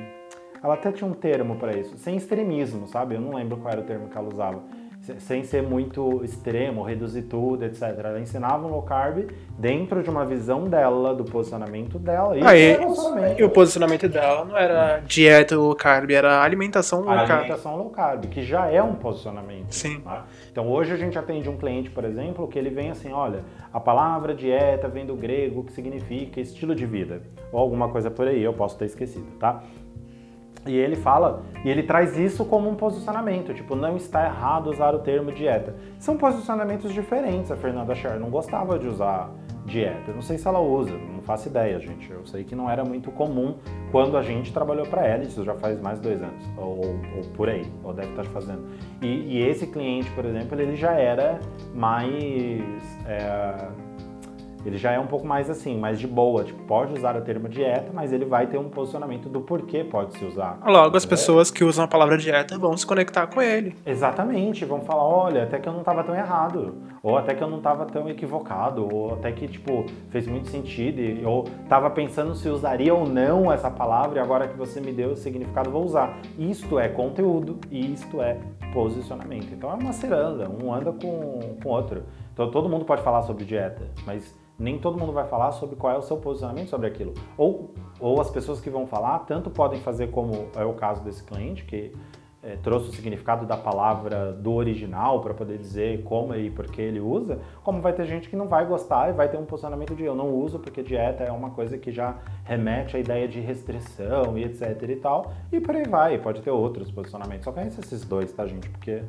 ela 0.61 0.73
até 0.73 0.91
tinha 0.91 1.09
um 1.09 1.13
termo 1.13 1.55
para 1.57 1.77
isso, 1.77 1.95
sem 1.97 2.15
extremismo, 2.15 2.87
sabe? 2.87 3.15
Eu 3.15 3.21
não 3.21 3.33
lembro 3.35 3.57
qual 3.57 3.71
era 3.71 3.81
o 3.81 3.85
termo 3.85 4.09
que 4.09 4.17
ela 4.17 4.27
usava. 4.31 4.61
Se- 5.05 5.19
Sem 5.19 5.43
ser 5.43 5.61
muito 5.61 6.23
extremo, 6.23 6.81
reduzir 6.81 7.23
tudo, 7.23 7.63
etc. 7.63 7.83
Ela 8.03 8.19
ensinava 8.19 8.65
um 8.65 8.71
low 8.71 8.81
carb 8.81 9.29
dentro 9.57 10.01
de 10.01 10.09
uma 10.09 10.25
visão 10.25 10.67
dela, 10.67 11.13
do 11.13 11.23
posicionamento 11.23 11.99
dela. 11.99 12.33
Aí, 12.49 12.75
posicionamento. 12.77 13.39
e 13.39 13.43
o 13.43 13.49
posicionamento 13.49 14.09
dela 14.09 14.45
não 14.45 14.57
era 14.57 14.99
dieta 15.05 15.55
low 15.55 15.75
carb, 15.75 16.09
era 16.09 16.41
alimentação 16.41 17.01
low 17.01 17.11
A 17.11 17.17
carb. 17.25 17.31
alimentação 17.41 17.77
low 17.77 17.89
carb, 17.91 18.25
que 18.25 18.41
já 18.41 18.67
é 18.71 18.81
um 18.81 18.95
posicionamento. 18.95 19.71
Sim. 19.71 19.99
tá? 20.01 20.25
Então 20.51 20.67
hoje 20.67 20.93
a 20.93 20.97
gente 20.97 21.17
atende 21.19 21.47
um 21.49 21.57
cliente, 21.57 21.89
por 21.91 22.03
exemplo, 22.03 22.47
que 22.47 22.57
ele 22.57 22.69
vem 22.71 22.89
assim, 22.89 23.11
olha, 23.13 23.41
a 23.71 23.79
palavra 23.79 24.33
dieta 24.33 24.87
vem 24.87 25.05
do 25.05 25.15
grego, 25.15 25.63
que 25.63 25.71
significa 25.71 26.41
estilo 26.41 26.73
de 26.73 26.85
vida, 26.85 27.21
ou 27.51 27.59
alguma 27.59 27.89
coisa 27.89 28.09
por 28.09 28.27
aí, 28.27 28.41
eu 28.41 28.53
posso 28.53 28.75
ter 28.77 28.85
esquecido, 28.85 29.27
tá? 29.39 29.61
E 30.65 30.75
ele 30.75 30.95
fala, 30.95 31.43
e 31.63 31.69
ele 31.69 31.83
traz 31.83 32.17
isso 32.17 32.43
como 32.45 32.67
um 32.69 32.75
posicionamento, 32.75 33.53
tipo, 33.53 33.75
não 33.75 33.95
está 33.95 34.25
errado 34.25 34.67
usar 34.69 34.95
o 34.95 34.99
termo 34.99 35.31
dieta. 35.31 35.75
São 35.99 36.17
posicionamentos 36.17 36.91
diferentes. 36.91 37.51
A 37.51 37.55
Fernanda 37.55 37.93
Scher 37.93 38.19
não 38.19 38.29
gostava 38.31 38.79
de 38.79 38.87
usar 38.87 39.29
dieta. 39.65 40.11
Eu 40.11 40.15
não 40.15 40.21
sei 40.21 40.37
se 40.37 40.47
ela 40.47 40.59
usa, 40.59 40.95
não 40.97 41.21
faço 41.21 41.49
ideia, 41.49 41.79
gente. 41.79 42.09
Eu 42.11 42.25
sei 42.25 42.43
que 42.43 42.55
não 42.55 42.69
era 42.69 42.83
muito 42.83 43.11
comum 43.11 43.55
quando 43.91 44.17
a 44.17 44.21
gente 44.21 44.53
trabalhou 44.53 44.85
para 44.85 45.05
ela, 45.05 45.23
isso 45.23 45.43
já 45.43 45.55
faz 45.55 45.79
mais 45.79 45.99
dois 45.99 46.21
anos, 46.21 46.43
ou, 46.57 46.79
ou 47.15 47.21
por 47.35 47.49
aí, 47.49 47.65
ou 47.83 47.93
deve 47.93 48.09
estar 48.09 48.25
fazendo. 48.25 48.65
E, 49.01 49.07
e 49.07 49.41
esse 49.41 49.67
cliente, 49.67 50.09
por 50.11 50.25
exemplo, 50.25 50.59
ele 50.59 50.75
já 50.75 50.93
era 50.93 51.39
mais. 51.73 52.63
é, 53.07 53.67
ele 54.65 54.77
já 54.77 54.91
é 54.91 54.99
um 54.99 55.07
pouco 55.07 55.25
mais 55.27 55.49
assim, 55.49 55.77
mais 55.77 55.99
de 55.99 56.07
boa. 56.07 56.43
Tipo, 56.43 56.63
pode 56.63 56.93
usar 56.93 57.15
o 57.15 57.21
termo 57.21 57.47
dieta, 57.47 57.91
mas 57.93 58.11
ele 58.11 58.25
vai 58.25 58.47
ter 58.47 58.57
um 58.57 58.69
posicionamento 58.69 59.29
do 59.29 59.41
porquê 59.41 59.83
pode 59.83 60.17
se 60.17 60.25
usar. 60.25 60.59
Logo, 60.65 60.95
as 60.97 61.03
Entendeu? 61.03 61.09
pessoas 61.09 61.51
que 61.51 61.63
usam 61.63 61.85
a 61.85 61.87
palavra 61.87 62.17
dieta 62.17 62.57
vão 62.57 62.75
se 62.75 62.85
conectar 62.85 63.27
com 63.27 63.41
ele. 63.41 63.75
Exatamente, 63.85 64.65
vão 64.65 64.81
falar, 64.81 65.03
olha, 65.03 65.43
até 65.43 65.59
que 65.59 65.67
eu 65.69 65.73
não 65.73 65.79
estava 65.81 66.03
tão 66.03 66.15
errado, 66.15 66.75
ou 67.03 67.17
até 67.17 67.33
que 67.35 67.43
eu 67.43 67.47
não 67.49 67.57
estava 67.57 67.85
tão 67.85 68.09
equivocado, 68.09 68.87
ou 68.91 69.13
até 69.13 69.31
que, 69.31 69.47
tipo, 69.47 69.85
fez 70.09 70.27
muito 70.27 70.47
sentido, 70.49 70.99
e- 70.99 71.23
ou 71.25 71.43
tava 71.69 71.89
pensando 71.89 72.33
se 72.35 72.49
usaria 72.49 72.93
ou 72.93 73.07
não 73.07 73.51
essa 73.51 73.69
palavra, 73.69 74.19
e 74.19 74.21
agora 74.21 74.47
que 74.47 74.57
você 74.57 74.81
me 74.81 74.91
deu 74.91 75.11
o 75.11 75.15
significado, 75.15 75.69
vou 75.69 75.83
usar. 75.83 76.17
Isto 76.37 76.79
é 76.79 76.87
conteúdo, 76.87 77.59
e 77.69 77.93
isto 77.93 78.21
é 78.21 78.37
posicionamento. 78.73 79.53
Então 79.53 79.71
é 79.71 79.73
uma 79.75 79.93
ciranda, 79.93 80.49
um 80.49 80.73
anda 80.73 80.91
com 80.91 81.55
com 81.61 81.69
o 81.69 81.71
outro. 81.71 82.03
Então 82.33 82.51
todo 82.51 82.67
mundo 82.67 82.83
pode 82.85 83.01
falar 83.01 83.21
sobre 83.23 83.45
dieta, 83.45 83.81
mas 84.05 84.35
nem 84.57 84.79
todo 84.79 84.97
mundo 84.97 85.11
vai 85.11 85.27
falar 85.27 85.51
sobre 85.51 85.75
qual 85.75 85.93
é 85.93 85.97
o 85.97 86.01
seu 86.01 86.17
posicionamento 86.17 86.69
sobre 86.69 86.87
aquilo. 86.87 87.13
Ou, 87.37 87.73
ou 87.99 88.21
as 88.21 88.29
pessoas 88.29 88.59
que 88.59 88.69
vão 88.69 88.87
falar, 88.87 89.19
tanto 89.19 89.49
podem 89.49 89.79
fazer 89.79 90.11
como 90.11 90.47
é 90.55 90.63
o 90.63 90.73
caso 90.73 91.03
desse 91.03 91.23
cliente, 91.23 91.65
que 91.65 91.91
é, 92.45 92.55
trouxe 92.57 92.89
o 92.89 92.91
significado 92.93 93.45
da 93.45 93.57
palavra 93.57 94.31
do 94.31 94.53
original 94.53 95.19
para 95.19 95.33
poder 95.33 95.57
dizer 95.57 96.03
como 96.03 96.35
e 96.35 96.51
por 96.51 96.67
que 96.67 96.79
ele 96.79 96.99
usa, 96.99 97.39
como 97.63 97.81
vai 97.81 97.91
ter 97.91 98.05
gente 98.05 98.29
que 98.29 98.35
não 98.35 98.47
vai 98.47 98.65
gostar 98.67 99.09
e 99.09 99.13
vai 99.13 99.27
ter 99.27 99.37
um 99.37 99.45
posicionamento 99.45 99.95
de 99.95 100.03
eu 100.03 100.13
não 100.13 100.31
uso 100.31 100.59
porque 100.59 100.83
dieta 100.83 101.23
é 101.23 101.31
uma 101.31 101.49
coisa 101.49 101.75
que 101.75 101.91
já 101.91 102.19
remete 102.43 102.95
à 102.95 102.99
ideia 102.99 103.27
de 103.27 103.39
restrição 103.39 104.37
e 104.37 104.43
etc 104.43 104.79
e 104.87 104.95
tal, 104.95 105.33
e 105.51 105.59
por 105.59 105.75
aí 105.75 105.85
vai, 105.89 106.19
pode 106.19 106.41
ter 106.41 106.51
outros 106.51 106.91
posicionamentos. 106.91 107.45
Só 107.45 107.51
conhece 107.51 107.79
esses 107.79 108.05
dois, 108.05 108.31
tá 108.31 108.45
gente? 108.45 108.69
Porque 108.69 109.01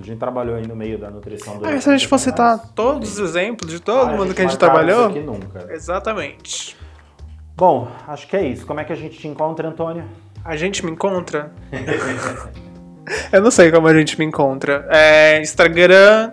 a 0.00 0.04
gente 0.04 0.18
trabalhou 0.18 0.56
aí 0.56 0.66
no 0.66 0.76
meio 0.76 0.98
da 0.98 1.10
nutrição 1.10 1.58
do 1.58 1.66
Ah, 1.66 1.80
se 1.80 1.88
a 1.88 1.92
gente 1.96 2.06
for 2.08 2.18
citar 2.18 2.58
todos 2.74 3.12
os 3.12 3.18
exemplos 3.18 3.70
de 3.70 3.80
todo 3.80 4.10
Ah, 4.10 4.16
mundo 4.16 4.34
que 4.34 4.40
a 4.40 4.44
gente 4.44 4.50
isso 4.50 4.58
trabalhou. 4.58 5.06
aqui 5.06 5.20
nunca. 5.20 5.66
Exatamente. 5.72 6.76
Bom, 7.56 7.88
acho 8.06 8.26
que 8.28 8.36
é 8.36 8.46
isso. 8.46 8.64
Como 8.66 8.78
é 8.80 8.84
que 8.84 8.92
a 8.92 8.96
gente 8.96 9.18
te 9.18 9.26
encontra, 9.26 9.68
Antônio? 9.68 10.04
A 10.44 10.56
gente 10.56 10.84
me 10.84 10.92
encontra. 10.92 11.52
Eu 13.32 13.42
não 13.42 13.50
sei 13.50 13.70
como 13.72 13.88
a 13.88 13.94
gente 13.94 14.18
me 14.18 14.24
encontra. 14.24 14.86
É 14.90 15.40
Instagram. 15.40 16.30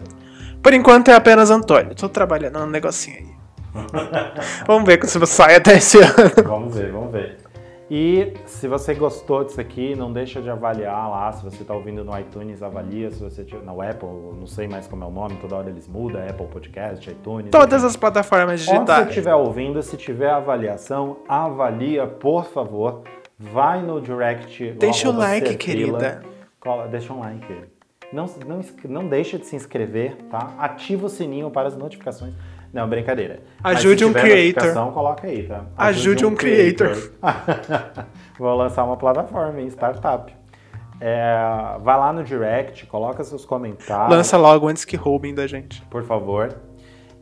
Por 0.61 0.74
enquanto 0.74 1.09
é 1.09 1.13
apenas 1.13 1.49
Antônio. 1.49 1.95
Tô 1.95 2.09
trabalhando 2.09 2.59
num 2.59 2.68
negocinho 2.68 3.18
aí. 3.18 3.36
Vamos 4.68 4.86
ver 4.86 5.03
se 5.05 5.26
sai 5.26 5.55
até 5.55 5.78
esse 5.78 5.97
ano. 5.99 6.13
Vamos 6.43 6.76
ver, 6.76 6.91
vamos 6.91 7.11
ver. 7.11 7.38
E 7.90 8.34
se 8.48 8.68
você 8.68 8.96
gostou 8.96 9.44
disso 9.44 9.62
aqui, 9.62 9.96
não 9.96 10.12
deixa 10.12 10.42
de 10.42 10.50
avaliar 10.50 11.08
lá. 11.10 11.32
Se 11.32 11.44
você 11.44 11.62
está 11.62 11.74
ouvindo 11.74 12.04
no 12.04 12.18
iTunes, 12.20 12.64
avalia. 12.64 13.12
Se 13.12 13.22
você 13.24 13.44
tiver 13.44 13.64
no 13.64 13.80
Apple, 13.80 14.10
não 14.40 14.48
sei 14.48 14.68
mais 14.68 14.88
como 14.88 15.04
é 15.04 15.08
o 15.08 15.12
nome, 15.12 15.36
toda 15.36 15.56
hora 15.56 15.70
eles 15.70 15.88
mudam, 15.88 16.20
Apple 16.28 16.48
Podcast, 16.48 17.08
iTunes. 17.10 17.52
Todas 17.52 17.82
enfim. 17.84 17.88
as 17.88 17.96
plataformas 17.96 18.62
Onde 18.62 18.66
você 18.66 18.74
digitais. 18.74 19.08
estiver 19.10 19.36
ouvindo, 19.36 19.82
se 19.84 19.96
tiver 19.98 20.32
avaliação, 20.32 21.18
avalia, 21.28 22.08
por 22.08 22.46
favor. 22.46 23.04
Vai 23.38 23.82
no 23.84 24.02
direct. 24.02 24.72
Deixa 24.80 25.10
o 25.10 25.16
like, 25.16 25.56
querida. 25.58 26.24
Cola- 26.60 26.88
Deixa 26.88 27.14
um 27.14 27.20
like. 27.20 27.54
Não, 28.14 28.26
não, 28.48 28.62
não 28.86 29.08
deixa 29.10 29.38
de 29.38 29.46
se 29.46 29.56
inscrever, 29.56 30.16
tá? 30.32 30.54
Ativa 30.58 31.06
o 31.06 31.10
sininho 31.10 31.52
para 31.52 31.68
as 31.68 31.76
notificações. 31.76 32.34
Não, 32.76 32.89
brincadeira. 32.89 33.39
Ajude 33.63 34.03
um 34.03 34.11
creator. 34.11 34.91
Coloca 34.91 35.26
aí, 35.26 35.47
tá? 35.47 35.63
Ajude 35.78 36.26
um 36.26 36.36
creator. 36.36 36.91
Vou 38.38 38.53
lançar 38.53 38.84
uma 38.84 38.97
plataforma 38.97 39.61
em 39.61 39.67
startup. 39.67 40.36
É, 40.99 41.38
vai 41.82 41.97
lá 41.97 42.11
no 42.11 42.21
direct, 42.21 42.86
coloca 42.88 43.23
seus 43.23 43.45
comentários. 43.45 44.09
Lança 44.09 44.36
logo 44.36 44.67
antes 44.67 44.84
que 44.84 44.97
roubem 44.97 45.34
da 45.34 45.47
gente. 45.47 45.82
Por 45.84 46.03
favor. 46.03 46.53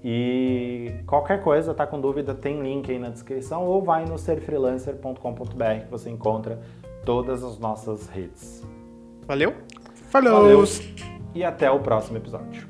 E 0.04 0.96
qualquer 1.06 1.44
coisa, 1.44 1.72
tá 1.72 1.86
com 1.86 2.02
dúvida, 2.02 2.34
tem 2.34 2.60
link 2.60 2.92
aí 2.92 2.98
na 2.98 3.10
descrição 3.10 3.64
ou 3.64 3.84
vai 3.84 4.06
no 4.06 4.18
serfreelancer.com.br 4.18 5.86
que 5.86 5.92
você 5.92 6.10
encontra 6.10 6.60
todas 7.06 7.44
as 7.44 7.60
nossas 7.60 8.10
redes. 8.10 8.68
Valeu? 9.28 9.54
Falou! 10.10 10.42
Valeu. 10.42 10.64
E 11.36 11.44
até 11.44 11.70
o 11.70 11.80
próximo 11.80 12.18
episódio. 12.18 12.68